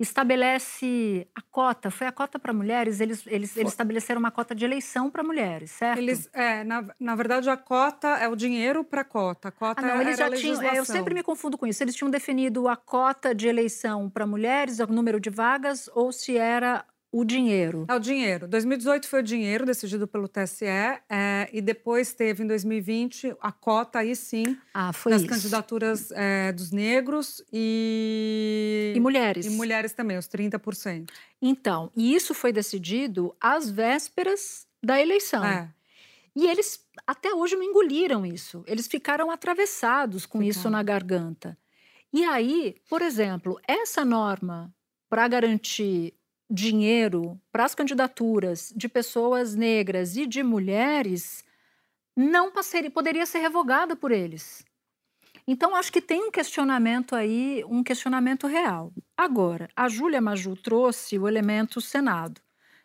estabelece 0.02 1.26
a 1.34 1.40
cota, 1.42 1.90
foi 1.90 2.06
a 2.06 2.12
cota 2.12 2.38
para 2.38 2.52
mulheres, 2.52 3.00
eles, 3.00 3.26
eles, 3.26 3.56
eles 3.56 3.72
estabeleceram 3.72 4.18
uma 4.18 4.30
cota 4.30 4.54
de 4.54 4.64
eleição 4.64 5.10
para 5.10 5.22
mulheres, 5.22 5.70
certo? 5.70 5.98
Eles, 5.98 6.28
é, 6.32 6.64
na, 6.64 6.84
na 6.98 7.14
verdade, 7.14 7.48
a 7.48 7.56
cota 7.56 8.08
é 8.08 8.28
o 8.28 8.36
dinheiro 8.36 8.84
para 8.84 9.02
a 9.02 9.04
cota. 9.04 9.48
A 9.48 9.52
cota 9.52 9.80
ah, 9.80 9.86
não, 9.86 10.00
eles 10.00 10.18
já 10.18 10.30
tinham. 10.30 10.62
É, 10.62 10.78
eu 10.78 10.84
sempre 10.84 11.14
me 11.14 11.22
confundo 11.22 11.56
com 11.56 11.66
isso. 11.66 11.82
Eles 11.82 11.94
tinham 11.94 12.10
definido 12.10 12.68
a 12.68 12.76
cota 12.76 13.34
de 13.34 13.46
eleição 13.48 14.10
para 14.10 14.26
mulheres, 14.26 14.78
o 14.80 14.86
número 14.86 15.20
de 15.20 15.30
vagas, 15.30 15.88
ou 15.94 16.12
se 16.12 16.36
era 16.36 16.84
o 17.12 17.24
dinheiro. 17.26 17.84
É 17.88 17.94
o 17.94 17.98
dinheiro. 17.98 18.48
2018 18.48 19.06
foi 19.06 19.20
o 19.20 19.22
dinheiro 19.22 19.66
decidido 19.66 20.08
pelo 20.08 20.26
TSE 20.26 20.64
é, 20.64 21.48
e 21.52 21.60
depois 21.60 22.14
teve 22.14 22.42
em 22.42 22.46
2020 22.46 23.36
a 23.38 23.52
cota 23.52 23.98
aí 23.98 24.16
sim 24.16 24.56
ah, 24.72 24.90
das 25.04 25.20
isso. 25.20 25.28
candidaturas 25.28 26.10
é, 26.12 26.50
dos 26.52 26.72
negros 26.72 27.44
e 27.52 28.94
e 28.96 29.00
mulheres 29.00 29.44
e 29.44 29.50
mulheres 29.50 29.92
também 29.92 30.16
os 30.16 30.26
30%. 30.26 31.10
Então, 31.40 31.92
e 31.94 32.14
isso 32.14 32.32
foi 32.32 32.50
decidido 32.50 33.36
às 33.38 33.68
vésperas 33.68 34.66
da 34.82 34.98
eleição. 34.98 35.44
É. 35.44 35.68
E 36.34 36.46
eles 36.46 36.80
até 37.06 37.34
hoje 37.34 37.56
não 37.56 37.62
engoliram 37.62 38.24
isso. 38.24 38.64
Eles 38.66 38.86
ficaram 38.86 39.30
atravessados 39.30 40.24
com 40.24 40.38
Ficaram. 40.38 40.48
isso 40.48 40.70
na 40.70 40.82
garganta. 40.82 41.58
E 42.10 42.24
aí, 42.24 42.76
por 42.88 43.02
exemplo, 43.02 43.60
essa 43.68 44.02
norma 44.02 44.74
para 45.10 45.28
garantir 45.28 46.14
dinheiro 46.52 47.40
para 47.50 47.64
as 47.64 47.74
candidaturas 47.74 48.72
de 48.76 48.88
pessoas 48.88 49.54
negras 49.54 50.16
e 50.16 50.26
de 50.26 50.42
mulheres 50.42 51.42
não 52.14 52.52
passaria, 52.52 52.90
poderia 52.90 53.24
ser 53.24 53.38
revogada 53.38 53.96
por 53.96 54.12
eles. 54.12 54.62
Então, 55.46 55.74
acho 55.74 55.90
que 55.90 56.00
tem 56.00 56.22
um 56.22 56.30
questionamento 56.30 57.16
aí, 57.16 57.64
um 57.66 57.82
questionamento 57.82 58.46
real. 58.46 58.92
Agora, 59.16 59.68
a 59.74 59.88
Júlia 59.88 60.20
Maju 60.20 60.54
trouxe 60.54 61.18
o 61.18 61.26
elemento 61.26 61.80
Senado, 61.80 62.40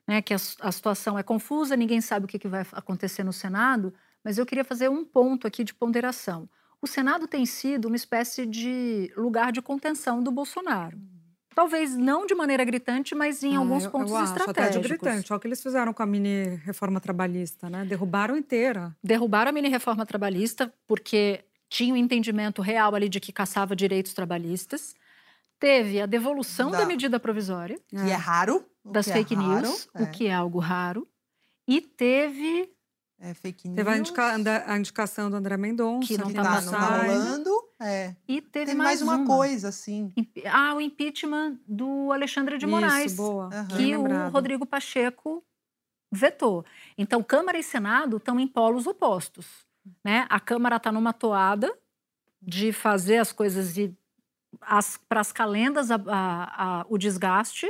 né, 0.08 0.22
que 0.22 0.34
a, 0.34 0.38
a 0.62 0.72
situação 0.72 1.20
é 1.20 1.24
confusa, 1.24 1.76
ninguém 1.76 2.00
sabe 2.00 2.26
o 2.26 2.28
que, 2.28 2.40
que 2.40 2.48
vai 2.48 2.66
acontecer 2.72 3.24
no 3.24 3.34
Senado, 3.34 3.94
mas 4.24 4.38
eu 4.38 4.46
queria 4.46 4.64
fazer 4.64 4.90
um 4.90 5.04
ponto 5.04 5.46
aqui 5.46 5.64
de 5.64 5.74
ponderação. 5.74 6.50
O 6.82 6.88
Senado 6.88 7.28
tem 7.28 7.46
sido 7.46 7.86
uma 7.86 7.96
espécie 7.98 8.46
de 8.46 9.12
lugar 9.18 9.52
de 9.52 9.62
contenção 9.62 10.24
do 10.24 10.32
Bolsonaro. 10.32 10.98
Talvez 11.58 11.96
não 11.98 12.28
de 12.28 12.36
maneira 12.36 12.64
gritante, 12.64 13.16
mas 13.16 13.42
em 13.42 13.56
Ah, 13.56 13.60
alguns 13.60 13.86
eu- 13.86 13.90
pontos 13.90 14.12
eu 14.12 14.18
acho, 14.18 14.26
estratégicos. 14.38 14.68
Até 14.76 14.80
de 14.80 14.88
gritante. 14.88 15.34
Olha 15.34 15.38
o 15.38 15.42
que 15.42 15.48
eles 15.48 15.64
fizeram 15.64 15.92
com 15.92 16.04
a 16.04 16.06
mini 16.06 16.44
reforma 16.64 17.00
trabalhista, 17.02 17.68
né? 17.68 17.84
Derrubaram 17.84 18.38
inteira. 18.38 18.96
Derrubaram 19.04 19.50
a 19.50 19.52
mini 19.52 19.68
reforma 19.68 20.06
trabalhista 20.06 20.72
porque 20.86 21.44
tinha 21.68 21.92
um 21.96 21.98
entendimento 21.98 22.62
real 22.62 22.94
ali 22.94 23.10
de 23.10 23.20
que 23.20 23.32
caçava 23.32 23.76
direitos 23.76 24.14
trabalhistas. 24.14 24.94
Teve 25.60 26.00
a 26.00 26.06
devolução 26.06 26.70
da, 26.70 26.82
Da- 26.82 26.86
medida 26.86 27.20
provisória 27.20 27.80
Que 27.88 27.96
é 27.96 28.14
raro. 28.14 28.64
das 28.86 29.08
é 29.08 29.14
fake 29.14 29.34
raro, 29.34 29.66
news, 29.68 29.90
é. 29.96 30.04
o 30.04 30.12
que 30.12 30.28
é 30.28 30.34
algo 30.36 30.60
raro. 30.60 31.08
E 31.68 31.82
teve 31.82 32.70
É 33.20 33.34
fake 33.34 33.68
news. 33.68 33.78
Teve 33.78 33.90
a, 33.90 33.98
indica- 33.98 34.64
a 34.68 34.78
indicação 34.78 35.32
do 35.32 35.36
André 35.36 35.58
Mendonça. 35.58 36.08
Que 36.08 36.20
não 36.20 36.28
que 36.28 36.34
tá 36.36 36.44
tá, 36.44 36.62
tá 36.72 36.98
rolando. 37.02 37.50
É. 37.80 38.16
e 38.28 38.42
teve, 38.42 38.68
Teve 38.68 38.78
mais 38.78 39.02
uma 39.02 39.26
coisa, 39.26 39.70
assim. 39.70 40.12
Ah, 40.52 40.74
o 40.74 40.82
impeachment 40.82 41.60
do 41.68 42.12
Alexandre 42.12 42.58
de 42.58 42.66
Moraes. 42.66 43.12
Isso, 43.14 43.22
boa. 43.22 43.50
Aham. 43.54 43.68
Bem 43.78 43.88
que 43.90 43.98
o. 43.98 44.30
Rodrigo 44.30 44.66
Pacheco 44.66 45.44
vetou. 46.12 46.66
Então, 46.98 47.22
Câmara 47.22 47.58
e 47.60 47.64
Senado 47.64 48.18
estão 48.18 48.40
em 48.40 48.48
polos 48.48 48.88
opostos. 48.88 49.46
Né? 50.04 50.26
A 50.30 50.40
Câmara 50.40 50.78
está 50.78 50.92
numa 50.92 51.14
toada 51.14 51.72
de 52.42 52.72
fazer 52.74 53.18
as 53.18 53.32
coisas 53.32 53.78
e 53.78 53.96
para 55.08 55.20
as 55.20 55.32
calendas 55.32 55.92
a- 55.92 55.96
a- 56.08 56.80
a- 56.82 56.86
o 56.90 56.98
desgaste, 56.98 57.70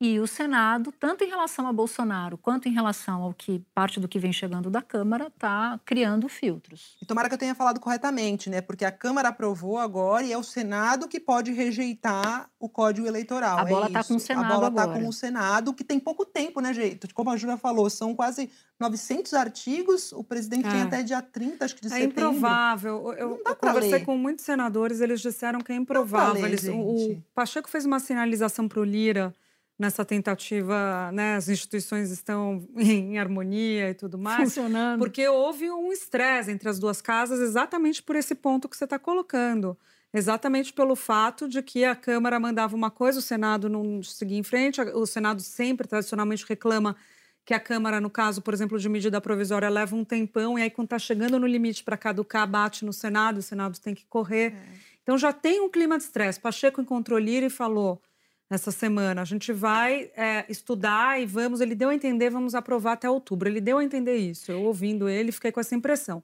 e 0.00 0.20
o 0.20 0.28
Senado, 0.28 0.92
tanto 0.92 1.24
em 1.24 1.28
relação 1.28 1.66
a 1.66 1.72
Bolsonaro 1.72 2.38
quanto 2.38 2.68
em 2.68 2.72
relação 2.72 3.20
ao 3.22 3.34
que 3.34 3.64
parte 3.74 3.98
do 3.98 4.06
que 4.06 4.18
vem 4.20 4.32
chegando 4.32 4.70
da 4.70 4.80
Câmara, 4.80 5.26
está 5.26 5.80
criando 5.84 6.28
filtros. 6.28 6.96
E 7.02 7.04
tomara 7.06 7.28
que 7.28 7.34
eu 7.34 7.38
tenha 7.38 7.54
falado 7.54 7.80
corretamente, 7.80 8.48
né? 8.48 8.60
Porque 8.60 8.84
a 8.84 8.92
Câmara 8.92 9.30
aprovou 9.30 9.76
agora 9.76 10.22
e 10.24 10.32
é 10.32 10.38
o 10.38 10.42
Senado 10.44 11.08
que 11.08 11.18
pode 11.18 11.50
rejeitar 11.52 12.48
o 12.60 12.68
Código 12.68 13.08
Eleitoral. 13.08 13.58
A 13.58 13.62
é 13.62 13.64
bola 13.64 13.90
tá 13.90 14.00
isso. 14.00 14.08
com 14.10 14.16
o 14.16 14.20
Senado 14.20 14.44
A 14.52 14.54
bola 14.56 14.70
tá 14.70 14.82
agora. 14.82 15.00
com 15.00 15.08
o 15.08 15.12
Senado, 15.12 15.74
que 15.74 15.82
tem 15.82 15.98
pouco 15.98 16.24
tempo, 16.24 16.60
né, 16.60 16.72
gente? 16.72 17.12
Como 17.12 17.30
a 17.30 17.36
Júlia 17.36 17.56
falou, 17.56 17.90
são 17.90 18.14
quase 18.14 18.48
900 18.78 19.34
artigos. 19.34 20.12
O 20.12 20.22
presidente 20.22 20.68
tem 20.68 20.78
É. 20.80 20.82
até 20.84 21.02
dia 21.02 21.20
30, 21.20 21.64
acho 21.64 21.74
que 21.74 21.80
de 21.80 21.88
É 21.88 21.90
setembro. 21.90 22.12
improvável. 22.30 23.14
Eu, 23.18 23.30
Não 23.30 23.42
dá 23.42 23.50
eu 23.50 23.56
conversei 23.56 23.90
ler. 23.92 24.04
com 24.04 24.16
muitos 24.16 24.44
senadores, 24.44 25.00
eles 25.00 25.20
disseram 25.20 25.58
que 25.60 25.72
é 25.72 25.74
improvável. 25.74 26.34
ler, 26.42 26.44
Eles- 26.52 26.68
o, 26.68 26.76
o. 27.14 27.22
Pacheco 27.34 27.68
fez 27.68 27.84
uma 27.84 27.98
sinalização 27.98 28.68
para 28.68 28.78
o 28.80 28.84
Lira 28.84 29.34
nessa 29.78 30.04
tentativa, 30.04 31.12
né? 31.12 31.36
As 31.36 31.48
instituições 31.48 32.10
estão 32.10 32.66
em, 32.76 33.18
harmonia 33.18 33.90
e 33.90 33.94
tudo 33.94 34.18
mais. 34.18 34.54
Funcionando. 34.54 34.98
Porque 34.98 35.26
houve 35.28 35.70
um 35.70 35.92
estresse 35.92 36.50
entre 36.50 36.68
as 36.68 36.78
duas 36.78 37.00
casas 37.00 37.40
exatamente 37.40 38.02
por 38.02 38.16
esse 38.16 38.34
ponto 38.34 38.68
que 38.68 38.76
você 38.76 38.84
está 38.84 38.98
colocando. 38.98 39.78
Exatamente 40.12 40.72
pelo 40.72 40.96
fato 40.96 41.46
de 41.46 41.62
que 41.62 41.84
a 41.84 41.94
Câmara 41.94 42.40
mandava 42.40 42.74
uma 42.74 42.90
coisa, 42.90 43.18
o 43.18 43.22
Senado 43.22 43.68
não 43.68 44.02
seguia 44.02 44.38
em 44.38 44.42
frente. 44.42 44.80
O 44.80 45.06
Senado 45.06 45.40
sempre, 45.42 45.86
tradicionalmente, 45.86 46.46
reclama 46.48 46.96
que 47.44 47.54
a 47.54 47.60
Câmara, 47.60 48.00
no 48.00 48.10
caso, 48.10 48.42
por 48.42 48.52
exemplo, 48.52 48.78
de 48.78 48.88
medida 48.88 49.20
provisória, 49.20 49.68
leva 49.68 49.94
um 49.94 50.04
tempão 50.04 50.58
e 50.58 50.62
aí, 50.62 50.70
quando 50.70 50.86
está 50.86 50.98
chegando 50.98 51.38
no 51.38 51.46
limite 51.46 51.84
para 51.84 51.96
caducar, 51.96 52.48
bate 52.48 52.84
no 52.84 52.92
Senado, 52.92 53.38
o 53.38 53.42
Senado 53.42 53.78
tem 53.78 53.94
que 53.94 54.06
correr. 54.06 54.54
Então 55.02 55.16
já 55.16 55.32
tem 55.32 55.60
um 55.60 55.70
clima 55.70 55.96
de 55.96 56.04
estresse. 56.04 56.38
Pacheco 56.38 56.80
encontrou 56.80 57.18
Lira 57.18 57.46
e 57.46 57.50
falou 57.50 58.02
essa 58.50 58.70
semana: 58.70 59.22
a 59.22 59.24
gente 59.24 59.52
vai 59.52 60.10
é, 60.16 60.44
estudar 60.48 61.20
e 61.20 61.26
vamos. 61.26 61.60
Ele 61.60 61.74
deu 61.74 61.88
a 61.90 61.94
entender, 61.94 62.30
vamos 62.30 62.54
aprovar 62.54 62.92
até 62.92 63.08
outubro. 63.08 63.48
Ele 63.48 63.60
deu 63.60 63.78
a 63.78 63.84
entender 63.84 64.16
isso. 64.16 64.50
Eu 64.50 64.62
ouvindo 64.62 65.08
ele, 65.08 65.32
fiquei 65.32 65.52
com 65.52 65.60
essa 65.60 65.74
impressão. 65.74 66.22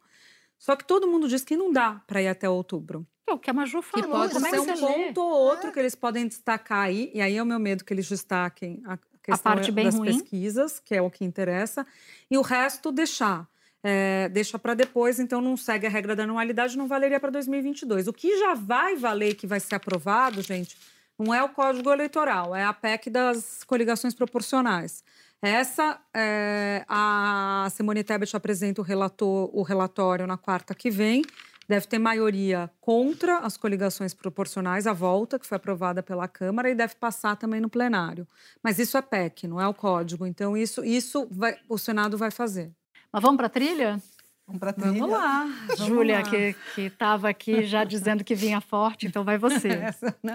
Só 0.58 0.76
que 0.76 0.84
todo 0.86 1.06
mundo 1.06 1.28
diz 1.28 1.44
que 1.44 1.56
não 1.56 1.72
dá 1.72 2.00
para 2.06 2.22
ir 2.22 2.28
até 2.28 2.48
outubro. 2.48 3.06
É 3.26 3.32
o 3.32 3.38
que 3.38 3.50
a 3.50 3.52
Maju 3.52 3.82
Que 3.82 4.02
falou. 4.02 4.10
pode 4.10 4.32
como 4.34 4.46
é 4.46 4.50
ser 4.50 4.56
que 4.56 4.62
um 4.62 4.76
você 4.76 4.86
lê? 4.86 4.92
ponto 5.06 5.20
ou 5.20 5.30
outro 5.30 5.72
que 5.72 5.78
eles 5.78 5.94
podem 5.94 6.26
destacar 6.26 6.80
aí, 6.86 7.10
e 7.14 7.20
aí 7.20 7.36
é 7.36 7.42
o 7.42 7.46
meu 7.46 7.58
medo 7.58 7.84
que 7.84 7.92
eles 7.92 8.08
destaquem 8.08 8.82
a 8.86 8.98
questão 9.22 9.52
parte 9.52 9.72
bem 9.72 9.86
das 9.86 9.94
ruim. 9.94 10.12
pesquisas, 10.12 10.78
que 10.80 10.94
é 10.94 11.00
o 11.00 11.10
que 11.10 11.24
interessa, 11.24 11.86
e 12.30 12.36
o 12.36 12.42
resto 12.42 12.92
deixar. 12.92 13.48
É, 13.82 14.30
deixa 14.30 14.58
para 14.58 14.72
depois, 14.72 15.18
então 15.18 15.42
não 15.42 15.58
segue 15.58 15.86
a 15.86 15.90
regra 15.90 16.16
da 16.16 16.22
anualidade, 16.22 16.76
não 16.76 16.86
valeria 16.86 17.20
para 17.20 17.30
2022. 17.30 18.08
O 18.08 18.12
que 18.14 18.38
já 18.38 18.54
vai 18.54 18.96
valer, 18.96 19.34
que 19.34 19.46
vai 19.46 19.60
ser 19.60 19.74
aprovado, 19.74 20.40
gente, 20.40 20.74
não 21.18 21.32
é 21.34 21.42
o 21.42 21.48
Código 21.48 21.90
Eleitoral, 21.90 22.54
é 22.54 22.64
a 22.64 22.72
PEC 22.72 23.08
das 23.10 23.62
coligações 23.64 24.14
proporcionais. 24.14 25.02
Essa, 25.40 26.00
é, 26.14 26.84
a 26.88 27.68
Simone 27.70 28.02
Tebet 28.02 28.34
apresenta 28.34 28.80
o, 28.80 28.84
relator, 28.84 29.50
o 29.52 29.62
relatório 29.62 30.26
na 30.26 30.36
quarta 30.38 30.74
que 30.74 30.90
vem. 30.90 31.22
Deve 31.66 31.86
ter 31.86 31.98
maioria 31.98 32.70
contra 32.80 33.38
as 33.38 33.56
coligações 33.56 34.12
proporcionais, 34.12 34.86
a 34.86 34.92
volta, 34.92 35.38
que 35.38 35.46
foi 35.46 35.56
aprovada 35.56 36.02
pela 36.02 36.28
Câmara, 36.28 36.68
e 36.68 36.74
deve 36.74 36.94
passar 36.96 37.36
também 37.36 37.58
no 37.58 37.70
plenário. 37.70 38.28
Mas 38.62 38.78
isso 38.78 38.98
é 38.98 39.02
PEC, 39.02 39.46
não 39.48 39.58
é 39.60 39.66
o 39.66 39.72
código. 39.72 40.26
Então, 40.26 40.54
isso, 40.56 40.84
isso 40.84 41.26
vai- 41.30 41.58
o 41.68 41.78
Senado 41.78 42.18
vai 42.18 42.30
fazer. 42.30 42.70
Mas 43.10 43.22
vamos 43.22 43.36
para 43.38 43.46
a 43.46 43.50
trilha? 43.50 44.02
Vamos 44.46 44.60
pra 44.60 44.72
trilha. 44.74 44.92
Vamos 44.92 45.10
lá. 45.10 45.46
Júlia, 45.78 46.22
que 46.22 46.54
estava 46.82 47.30
aqui 47.30 47.64
já 47.64 47.82
dizendo 47.84 48.22
que 48.22 48.34
vinha 48.34 48.60
forte, 48.60 49.06
então 49.06 49.24
vai 49.24 49.38
você. 49.38 49.68
Essa 49.72 50.14
não, 50.22 50.34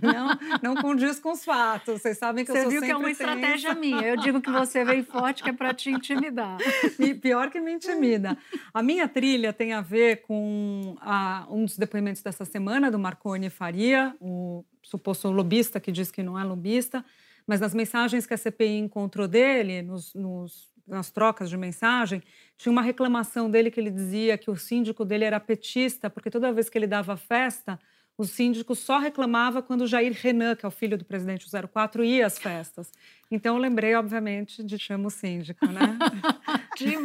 não, 0.00 0.38
não 0.74 0.82
condiz 0.82 1.18
com 1.18 1.32
os 1.32 1.44
fatos. 1.44 2.00
Vocês 2.00 2.16
sabem 2.16 2.42
que 2.44 2.50
eu 2.50 2.54
Você 2.54 2.62
sou 2.62 2.70
viu 2.70 2.80
que 2.80 2.90
é 2.90 2.96
uma 2.96 3.10
estratégia 3.10 3.70
tensa. 3.74 3.80
minha. 3.80 4.00
Eu 4.02 4.16
digo 4.16 4.40
que 4.40 4.50
você 4.50 4.82
vem 4.82 5.02
forte, 5.02 5.42
que 5.42 5.50
é 5.50 5.52
para 5.52 5.74
te 5.74 5.90
intimidar. 5.90 6.56
E 6.98 7.14
pior 7.14 7.50
que 7.50 7.60
me 7.60 7.72
intimida. 7.72 8.36
A 8.72 8.82
minha 8.82 9.06
trilha 9.06 9.52
tem 9.52 9.72
a 9.74 9.80
ver 9.82 10.22
com 10.22 10.96
a- 11.00 11.46
um 11.50 11.64
dos 11.66 11.76
depoimentos 11.76 12.22
dessa 12.22 12.44
semana 12.46 12.90
do 12.90 12.98
Marconi 12.98 13.50
Faria, 13.50 14.14
o 14.20 14.64
suposto 14.82 15.30
lobista 15.30 15.78
que 15.78 15.92
diz 15.92 16.10
que 16.10 16.22
não 16.22 16.38
é 16.38 16.44
lobista, 16.44 17.04
mas 17.46 17.60
nas 17.60 17.74
mensagens 17.74 18.26
que 18.26 18.32
a 18.34 18.36
CPI 18.38 18.78
encontrou 18.78 19.28
dele, 19.28 19.82
nos- 19.82 20.14
nos- 20.14 20.69
nas 20.90 21.10
trocas 21.10 21.48
de 21.48 21.56
mensagem, 21.56 22.22
tinha 22.56 22.70
uma 22.70 22.82
reclamação 22.82 23.50
dele 23.50 23.70
que 23.70 23.80
ele 23.80 23.90
dizia 23.90 24.36
que 24.36 24.50
o 24.50 24.56
síndico 24.56 25.04
dele 25.04 25.24
era 25.24 25.40
petista, 25.40 26.10
porque 26.10 26.30
toda 26.30 26.52
vez 26.52 26.68
que 26.68 26.76
ele 26.76 26.86
dava 26.86 27.16
festa, 27.16 27.78
o 28.18 28.24
síndico 28.24 28.74
só 28.74 28.98
reclamava 28.98 29.62
quando 29.62 29.86
Jair 29.86 30.12
Renan, 30.12 30.54
que 30.54 30.66
é 30.66 30.68
o 30.68 30.70
filho 30.70 30.98
do 30.98 31.04
presidente 31.06 31.46
04, 31.72 32.04
ia 32.04 32.26
às 32.26 32.38
festas. 32.38 32.92
Então 33.32 33.54
eu 33.54 33.60
lembrei, 33.60 33.94
obviamente, 33.94 34.60
de 34.64 34.76
Chama 34.76 35.06
o 35.06 35.10
Síndico, 35.10 35.64
né? 35.66 35.96
Tim 36.76 36.96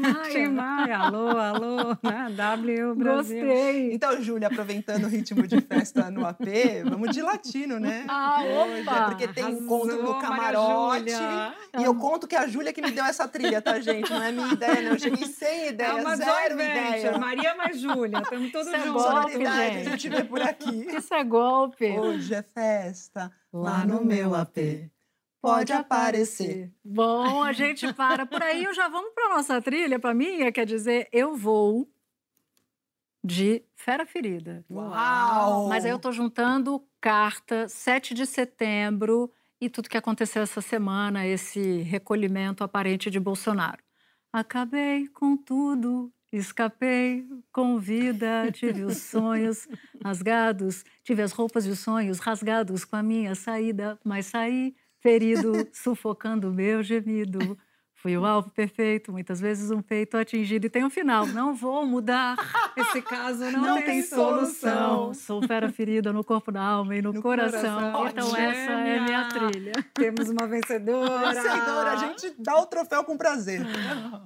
Maia. 0.50 0.98
Alô, 0.98 1.30
alô, 1.38 1.78
né? 2.02 2.30
W 2.36 2.96
Brasil. 2.96 3.46
Gostei. 3.46 3.94
Então, 3.94 4.22
Júlia, 4.24 4.48
aproveitando 4.48 5.04
o 5.04 5.08
ritmo 5.08 5.46
de 5.46 5.62
festa 5.62 6.10
no 6.10 6.26
AP, 6.26 6.40
vamos 6.90 7.12
de 7.12 7.22
latino, 7.22 7.80
né? 7.80 8.06
Ah, 8.08 8.40
Hoje, 8.42 8.82
opa! 8.82 8.98
é 8.98 9.06
porque 9.06 9.28
tem 9.28 9.44
Arrasou, 9.44 9.62
encontro 9.64 10.02
no 10.02 10.20
camarote. 10.20 11.12
E 11.78 11.84
eu 11.84 11.94
conto 11.94 12.28
que 12.28 12.36
é 12.36 12.40
a 12.40 12.48
Júlia 12.48 12.74
que 12.74 12.82
me 12.82 12.90
deu 12.92 13.06
essa 13.06 13.28
trilha, 13.28 13.62
tá, 13.62 13.80
gente? 13.80 14.10
Não 14.10 14.24
é 14.24 14.32
minha 14.32 14.52
ideia, 14.54 14.82
não. 14.82 14.92
Eu 14.92 15.00
cheguei 15.00 15.28
sem 15.28 15.48
É 15.48 15.70
ideia, 15.70 15.96
uma 15.96 16.16
zero 16.16 16.56
ideia. 16.56 17.18
Maria 17.20 17.54
mais 17.56 17.80
Júlia, 17.80 18.20
estamos 18.20 18.52
todos 18.52 18.68
Isso 18.68 18.76
é 18.76 18.80
juntos. 18.84 19.04
golpe, 19.04 19.32
Solidariedade, 19.32 19.76
gente. 19.76 19.88
a 19.88 19.92
gente 19.92 20.10
vê 20.10 20.24
por 20.24 20.42
aqui. 20.42 20.88
Isso 20.96 21.14
é 21.14 21.24
golpe. 21.24 21.86
Hoje 21.92 22.34
é 22.34 22.42
festa, 22.42 23.32
lá 23.54 23.86
no 23.86 24.04
meu 24.04 24.34
AP. 24.34 24.90
Pode 25.46 25.72
aparecer. 25.72 26.74
Bom, 26.84 27.44
a 27.44 27.54
gente 27.54 27.94
para 27.94 28.26
por 28.26 28.42
aí. 28.42 28.68
Já 28.74 28.88
vamos 28.88 29.14
para 29.14 29.36
nossa 29.36 29.62
trilha, 29.62 30.00
para 30.00 30.12
minha, 30.12 30.52
quer 30.52 30.66
dizer, 30.66 31.08
eu 31.12 31.36
vou 31.36 31.88
de 33.24 33.64
Fera 33.76 34.08
Ferida. 34.08 34.66
Uau! 34.68 35.68
Mas 35.68 35.86
aí 35.86 35.92
eu 35.92 36.00
tô 36.00 36.12
juntando 36.12 36.84
carta, 37.00 37.70
7 37.70 38.16
de 38.16 38.26
setembro 38.26 39.32
e 39.62 39.70
tudo 39.70 39.88
que 39.88 39.98
aconteceu 39.98 40.42
essa 40.42 40.62
semana, 40.62 41.28
esse 41.28 41.84
recolhimento 41.84 42.64
aparente 42.64 43.12
de 43.12 43.20
Bolsonaro. 43.20 43.84
Acabei 44.34 45.08
com 45.10 45.38
tudo, 45.38 46.12
escapei 46.34 47.24
com 47.52 47.78
vida, 47.78 48.52
tive 48.52 48.84
os 48.84 48.98
sonhos 49.14 49.68
rasgados, 50.04 50.84
tive 51.04 51.22
as 51.22 51.32
roupas 51.32 51.68
e 51.68 51.70
os 51.70 51.78
sonhos 51.78 52.18
rasgados 52.18 52.84
com 52.84 52.96
a 52.96 53.04
minha 53.04 53.36
saída, 53.36 54.00
mas 54.04 54.26
saí 54.26 54.76
ferido, 55.06 55.68
sufocando 55.72 56.50
o 56.50 56.54
meu 56.54 56.82
gemido. 56.82 57.56
Fui 57.94 58.16
o 58.18 58.26
alvo 58.26 58.50
perfeito, 58.52 59.12
muitas 59.12 59.40
vezes 59.40 59.72
um 59.72 59.82
peito 59.82 60.16
atingido 60.18 60.66
e 60.66 60.70
tem 60.70 60.84
um 60.84 60.90
final. 60.90 61.26
Não 61.28 61.56
vou 61.56 61.86
mudar. 61.86 62.36
Esse 62.76 63.02
caso 63.02 63.44
não, 63.52 63.62
Não, 63.62 63.76
tem, 63.78 63.86
tem 63.86 64.02
solução. 64.04 65.14
Sou 65.14 65.42
fera 65.48 65.72
ferida 65.72 66.12
no 66.14 66.24
corpo, 66.24 66.52
na 66.52 66.62
alma 66.64 66.96
e 66.96 67.02
no, 67.02 67.14
No 67.14 67.22
coração. 67.22 67.92
coração. 67.94 68.08
Então 68.08 68.30
Gêmea. 68.30 68.50
essa 68.52 68.72
é 68.72 69.00
minha 69.00 69.30
trilha. 69.30 69.74
Temos 69.94 70.30
uma 70.30 70.46
vencedora. 70.48 71.34
Vencedora, 71.34 71.92
a 71.92 71.96
gente 71.96 72.36
dá 72.38 72.60
o 72.60 72.66
troféu 72.68 73.04
com 73.04 73.18
prazer. 73.18 73.62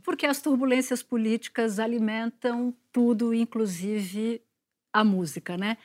Porque 0.04 0.26
as 0.26 0.42
turbulências 0.42 1.02
políticas 1.04 1.80
alimentam 1.80 2.74
tudo, 2.92 3.34
inclusive 3.34 4.42
a 4.92 5.04
música, 5.06 5.56
né? 5.58 5.78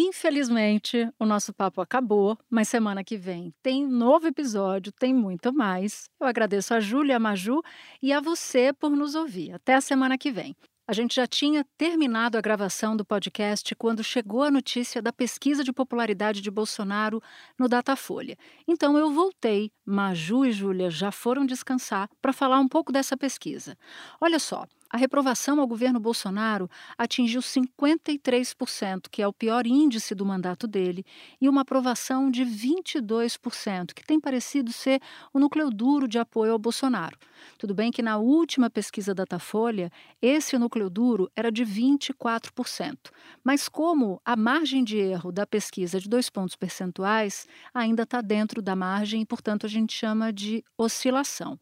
Infelizmente, 0.00 1.10
o 1.18 1.26
nosso 1.26 1.52
papo 1.52 1.80
acabou, 1.80 2.38
mas 2.48 2.68
semana 2.68 3.02
que 3.02 3.16
vem 3.16 3.52
tem 3.60 3.84
novo 3.84 4.28
episódio, 4.28 4.92
tem 4.92 5.12
muito 5.12 5.52
mais. 5.52 6.08
Eu 6.20 6.28
agradeço 6.28 6.72
a 6.72 6.78
Júlia, 6.78 7.16
a 7.16 7.18
Maju 7.18 7.60
e 8.00 8.12
a 8.12 8.20
você 8.20 8.72
por 8.72 8.90
nos 8.90 9.16
ouvir. 9.16 9.52
Até 9.54 9.74
a 9.74 9.80
semana 9.80 10.16
que 10.16 10.30
vem. 10.30 10.54
A 10.86 10.92
gente 10.92 11.16
já 11.16 11.26
tinha 11.26 11.66
terminado 11.76 12.38
a 12.38 12.40
gravação 12.40 12.96
do 12.96 13.04
podcast 13.04 13.74
quando 13.74 14.04
chegou 14.04 14.44
a 14.44 14.52
notícia 14.52 15.02
da 15.02 15.12
pesquisa 15.12 15.64
de 15.64 15.72
popularidade 15.72 16.40
de 16.40 16.50
Bolsonaro 16.50 17.20
no 17.58 17.68
Datafolha. 17.68 18.38
Então 18.68 18.96
eu 18.96 19.12
voltei, 19.12 19.72
Maju 19.84 20.46
e 20.46 20.52
Júlia 20.52 20.90
já 20.90 21.10
foram 21.10 21.44
descansar 21.44 22.08
para 22.22 22.32
falar 22.32 22.60
um 22.60 22.68
pouco 22.68 22.92
dessa 22.92 23.16
pesquisa. 23.16 23.76
Olha 24.20 24.38
só, 24.38 24.64
a 24.90 24.96
reprovação 24.96 25.60
ao 25.60 25.66
governo 25.66 26.00
Bolsonaro 26.00 26.70
atingiu 26.96 27.42
53%, 27.42 29.08
que 29.10 29.20
é 29.20 29.28
o 29.28 29.32
pior 29.32 29.66
índice 29.66 30.14
do 30.14 30.24
mandato 30.24 30.66
dele, 30.66 31.04
e 31.40 31.48
uma 31.48 31.60
aprovação 31.60 32.30
de 32.30 32.42
22%, 32.44 33.92
que 33.92 34.04
tem 34.04 34.18
parecido 34.18 34.72
ser 34.72 35.00
o 35.32 35.38
núcleo 35.38 35.70
duro 35.70 36.08
de 36.08 36.18
apoio 36.18 36.52
ao 36.52 36.58
Bolsonaro. 36.58 37.18
Tudo 37.58 37.74
bem 37.74 37.90
que 37.90 38.02
na 38.02 38.16
última 38.16 38.70
pesquisa 38.70 39.14
Datafolha, 39.14 39.90
esse 40.22 40.58
núcleo 40.58 40.88
duro 40.88 41.30
era 41.36 41.52
de 41.52 41.64
24%. 41.64 42.96
Mas 43.44 43.68
como 43.68 44.20
a 44.24 44.36
margem 44.36 44.82
de 44.82 44.96
erro 44.96 45.30
da 45.30 45.46
pesquisa 45.46 46.00
de 46.00 46.08
dois 46.08 46.30
pontos 46.30 46.56
percentuais 46.56 47.46
ainda 47.74 48.04
está 48.04 48.20
dentro 48.20 48.62
da 48.62 48.74
margem 48.74 49.22
e, 49.22 49.26
portanto, 49.26 49.66
a 49.66 49.68
gente 49.68 49.92
chama 49.92 50.32
de 50.32 50.64
oscilação. 50.76 51.58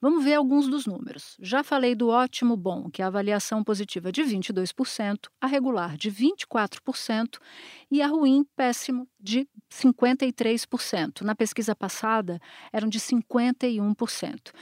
Vamos 0.00 0.24
ver 0.24 0.34
alguns 0.34 0.68
dos 0.68 0.86
números. 0.86 1.36
Já 1.40 1.62
falei 1.62 1.94
do 1.94 2.08
ótimo 2.08 2.56
bom, 2.56 2.90
que 2.90 3.00
é 3.00 3.04
a 3.04 3.08
avaliação 3.08 3.64
positiva 3.64 4.12
de 4.12 4.22
22%, 4.22 5.28
a 5.40 5.46
regular 5.46 5.96
de 5.96 6.10
24% 6.10 7.38
e 7.90 8.02
a 8.02 8.06
ruim 8.06 8.44
péssimo 8.54 9.08
de 9.18 9.48
53%. 9.72 11.22
Na 11.22 11.34
pesquisa 11.34 11.74
passada, 11.74 12.40
eram 12.72 12.88
de 12.88 13.00
51%. 13.00 14.52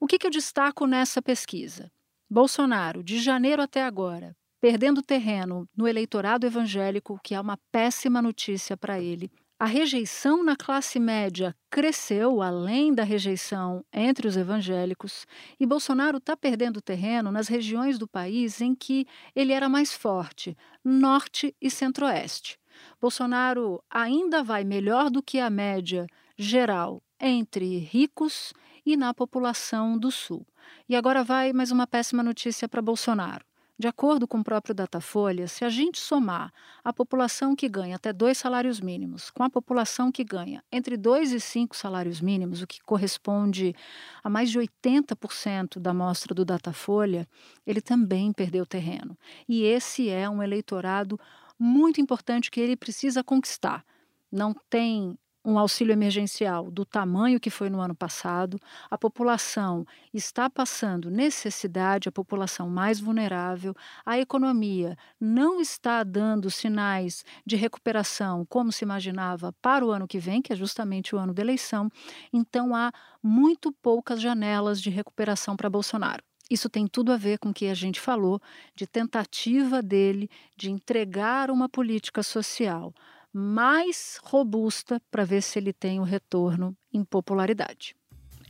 O 0.00 0.06
que, 0.06 0.18
que 0.18 0.26
eu 0.26 0.30
destaco 0.30 0.86
nessa 0.86 1.20
pesquisa? 1.20 1.90
Bolsonaro, 2.30 3.02
de 3.02 3.18
janeiro 3.18 3.62
até 3.62 3.82
agora, 3.82 4.36
perdendo 4.60 5.02
terreno 5.02 5.68
no 5.76 5.88
eleitorado 5.88 6.46
evangélico, 6.46 7.18
que 7.22 7.34
é 7.34 7.40
uma 7.40 7.58
péssima 7.72 8.20
notícia 8.20 8.76
para 8.76 9.00
ele. 9.00 9.30
A 9.60 9.66
rejeição 9.66 10.44
na 10.44 10.54
classe 10.54 11.00
média 11.00 11.52
cresceu 11.68 12.40
além 12.40 12.94
da 12.94 13.02
rejeição 13.02 13.84
entre 13.92 14.28
os 14.28 14.36
evangélicos, 14.36 15.26
e 15.58 15.66
Bolsonaro 15.66 16.18
está 16.18 16.36
perdendo 16.36 16.80
terreno 16.80 17.32
nas 17.32 17.48
regiões 17.48 17.98
do 17.98 18.06
país 18.06 18.60
em 18.60 18.72
que 18.72 19.04
ele 19.34 19.52
era 19.52 19.68
mais 19.68 19.92
forte, 19.92 20.56
norte 20.84 21.56
e 21.60 21.68
centro-oeste. 21.68 22.56
Bolsonaro 23.00 23.82
ainda 23.90 24.44
vai 24.44 24.62
melhor 24.62 25.10
do 25.10 25.20
que 25.20 25.40
a 25.40 25.50
média 25.50 26.06
geral 26.36 27.02
entre 27.20 27.78
ricos 27.78 28.54
e 28.86 28.96
na 28.96 29.12
população 29.12 29.98
do 29.98 30.12
sul. 30.12 30.46
E 30.88 30.94
agora 30.94 31.24
vai 31.24 31.52
mais 31.52 31.72
uma 31.72 31.84
péssima 31.84 32.22
notícia 32.22 32.68
para 32.68 32.80
Bolsonaro. 32.80 33.47
De 33.78 33.86
acordo 33.86 34.26
com 34.26 34.40
o 34.40 34.44
próprio 34.44 34.74
Datafolha, 34.74 35.46
se 35.46 35.64
a 35.64 35.68
gente 35.68 36.00
somar 36.00 36.52
a 36.82 36.92
população 36.92 37.54
que 37.54 37.68
ganha 37.68 37.94
até 37.94 38.12
dois 38.12 38.36
salários 38.36 38.80
mínimos 38.80 39.30
com 39.30 39.44
a 39.44 39.50
população 39.50 40.10
que 40.10 40.24
ganha 40.24 40.64
entre 40.72 40.96
dois 40.96 41.30
e 41.30 41.38
cinco 41.38 41.76
salários 41.76 42.20
mínimos, 42.20 42.60
o 42.60 42.66
que 42.66 42.80
corresponde 42.82 43.76
a 44.24 44.28
mais 44.28 44.50
de 44.50 44.58
80% 44.58 45.78
da 45.78 45.90
amostra 45.90 46.34
do 46.34 46.44
Datafolha, 46.44 47.24
ele 47.64 47.80
também 47.80 48.32
perdeu 48.32 48.66
terreno. 48.66 49.16
E 49.48 49.62
esse 49.62 50.08
é 50.08 50.28
um 50.28 50.42
eleitorado 50.42 51.16
muito 51.56 52.00
importante 52.00 52.50
que 52.50 52.60
ele 52.60 52.76
precisa 52.76 53.22
conquistar. 53.22 53.84
Não 54.30 54.52
tem 54.68 55.16
um 55.48 55.58
auxílio 55.58 55.94
emergencial 55.94 56.70
do 56.70 56.84
tamanho 56.84 57.40
que 57.40 57.48
foi 57.48 57.70
no 57.70 57.80
ano 57.80 57.94
passado, 57.94 58.60
a 58.90 58.98
população 58.98 59.86
está 60.12 60.50
passando 60.50 61.10
necessidade, 61.10 62.06
a 62.06 62.12
população 62.12 62.68
mais 62.68 63.00
vulnerável, 63.00 63.74
a 64.04 64.18
economia 64.18 64.94
não 65.18 65.58
está 65.58 66.04
dando 66.04 66.50
sinais 66.50 67.24
de 67.46 67.56
recuperação 67.56 68.44
como 68.44 68.70
se 68.70 68.84
imaginava 68.84 69.50
para 69.62 69.86
o 69.86 69.90
ano 69.90 70.06
que 70.06 70.18
vem, 70.18 70.42
que 70.42 70.52
é 70.52 70.56
justamente 70.56 71.14
o 71.14 71.18
ano 71.18 71.32
da 71.32 71.40
eleição, 71.40 71.88
então 72.30 72.76
há 72.76 72.92
muito 73.22 73.72
poucas 73.72 74.20
janelas 74.20 74.82
de 74.82 74.90
recuperação 74.90 75.56
para 75.56 75.70
Bolsonaro. 75.70 76.22
Isso 76.50 76.68
tem 76.68 76.86
tudo 76.86 77.12
a 77.12 77.16
ver 77.16 77.38
com 77.38 77.50
o 77.50 77.54
que 77.54 77.66
a 77.66 77.74
gente 77.74 78.00
falou 78.00 78.40
de 78.74 78.86
tentativa 78.86 79.82
dele 79.82 80.30
de 80.56 80.70
entregar 80.70 81.50
uma 81.50 81.68
política 81.68 82.22
social 82.22 82.92
mais 83.32 84.18
robusta 84.22 85.00
para 85.10 85.24
ver 85.24 85.42
se 85.42 85.58
ele 85.58 85.72
tem 85.72 86.00
o 86.00 86.04
retorno 86.04 86.76
em 86.92 87.04
popularidade. 87.04 87.94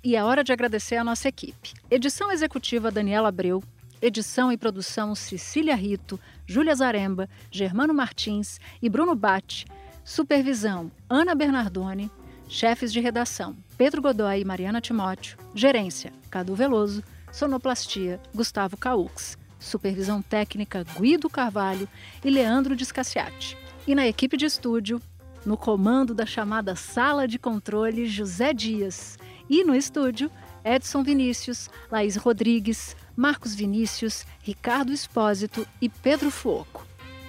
E 0.02 0.14
é 0.14 0.22
hora 0.22 0.44
de 0.44 0.52
agradecer 0.52 0.96
a 0.96 1.04
nossa 1.04 1.28
equipe. 1.28 1.74
Edição 1.90 2.30
executiva 2.30 2.90
Daniela 2.90 3.28
Abreu, 3.28 3.62
edição 4.00 4.52
e 4.52 4.56
produção 4.56 5.14
Cecília 5.14 5.74
Rito, 5.74 6.18
Júlia 6.46 6.74
Zaremba, 6.74 7.28
Germano 7.50 7.92
Martins 7.92 8.60
e 8.80 8.88
Bruno 8.88 9.14
Batti, 9.14 9.66
supervisão 10.04 10.90
Ana 11.08 11.34
Bernardoni, 11.34 12.10
chefes 12.48 12.92
de 12.92 13.00
redação 13.00 13.56
Pedro 13.76 14.00
Godoy 14.00 14.40
e 14.40 14.44
Mariana 14.44 14.80
Timóteo, 14.80 15.36
gerência 15.54 16.12
Cadu 16.30 16.54
Veloso, 16.54 17.02
sonoplastia 17.32 18.20
Gustavo 18.34 18.76
Caux, 18.76 19.36
supervisão 19.58 20.22
técnica 20.22 20.84
Guido 20.98 21.28
Carvalho 21.28 21.88
e 22.24 22.30
Leandro 22.30 22.74
Discassiati. 22.74 23.56
E 23.88 23.94
na 23.94 24.06
equipe 24.06 24.36
de 24.36 24.44
estúdio, 24.44 25.00
no 25.46 25.56
comando 25.56 26.12
da 26.12 26.26
chamada 26.26 26.76
Sala 26.76 27.26
de 27.26 27.38
Controle, 27.38 28.06
José 28.06 28.52
Dias. 28.52 29.18
E 29.48 29.64
no 29.64 29.74
estúdio, 29.74 30.30
Edson 30.62 31.02
Vinícius, 31.02 31.70
Laís 31.90 32.14
Rodrigues, 32.14 32.94
Marcos 33.16 33.54
Vinícius, 33.54 34.26
Ricardo 34.42 34.92
Espósito 34.92 35.66
e 35.80 35.88
Pedro 35.88 36.30
Fuoco. 36.30 36.86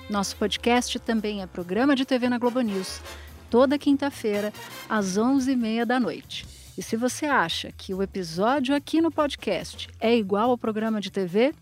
Nosso 0.10 0.36
podcast 0.36 0.99
também 0.99 1.41
é 1.41 1.47
programa 1.47 1.95
de 1.95 2.03
TV 2.03 2.28
na 2.28 2.38
Globo 2.38 2.60
News, 2.60 2.99
toda 3.49 3.80
quinta-feira, 3.80 4.51
às 4.89 5.18
11h30 5.18 5.86
da 5.86 5.97
noite. 5.97 6.45
E 6.78 6.84
se 6.84 6.97
você 6.97 7.26
acha 7.26 7.72
que 7.72 7.93
o 7.93 8.03
episódio 8.03 8.76
aqui 8.76 8.99
no 8.99 9.10
podcast 9.10 9.88
é 9.97 10.14
igual 10.14 10.49
ao 10.49 10.57
programa 10.57 10.99
de 10.99 11.10
TV, 11.10 11.53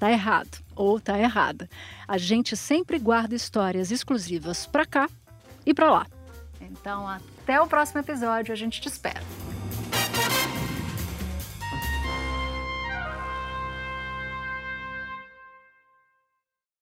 tá 0.00 0.10
errado 0.10 0.66
ou 0.78 1.00
tá 1.00 1.18
errada. 1.18 1.68
A 2.06 2.16
gente 2.16 2.56
sempre 2.56 2.98
guarda 2.98 3.34
histórias 3.34 3.90
exclusivas 3.90 4.64
para 4.64 4.86
cá 4.86 5.08
ir 5.66 5.74
para 5.74 5.90
lá. 5.90 6.06
Então, 6.60 7.06
até 7.06 7.60
o 7.60 7.66
próximo 7.66 8.00
episódio, 8.00 8.52
a 8.52 8.56
gente 8.56 8.80
te 8.80 8.88
espera. 8.88 9.22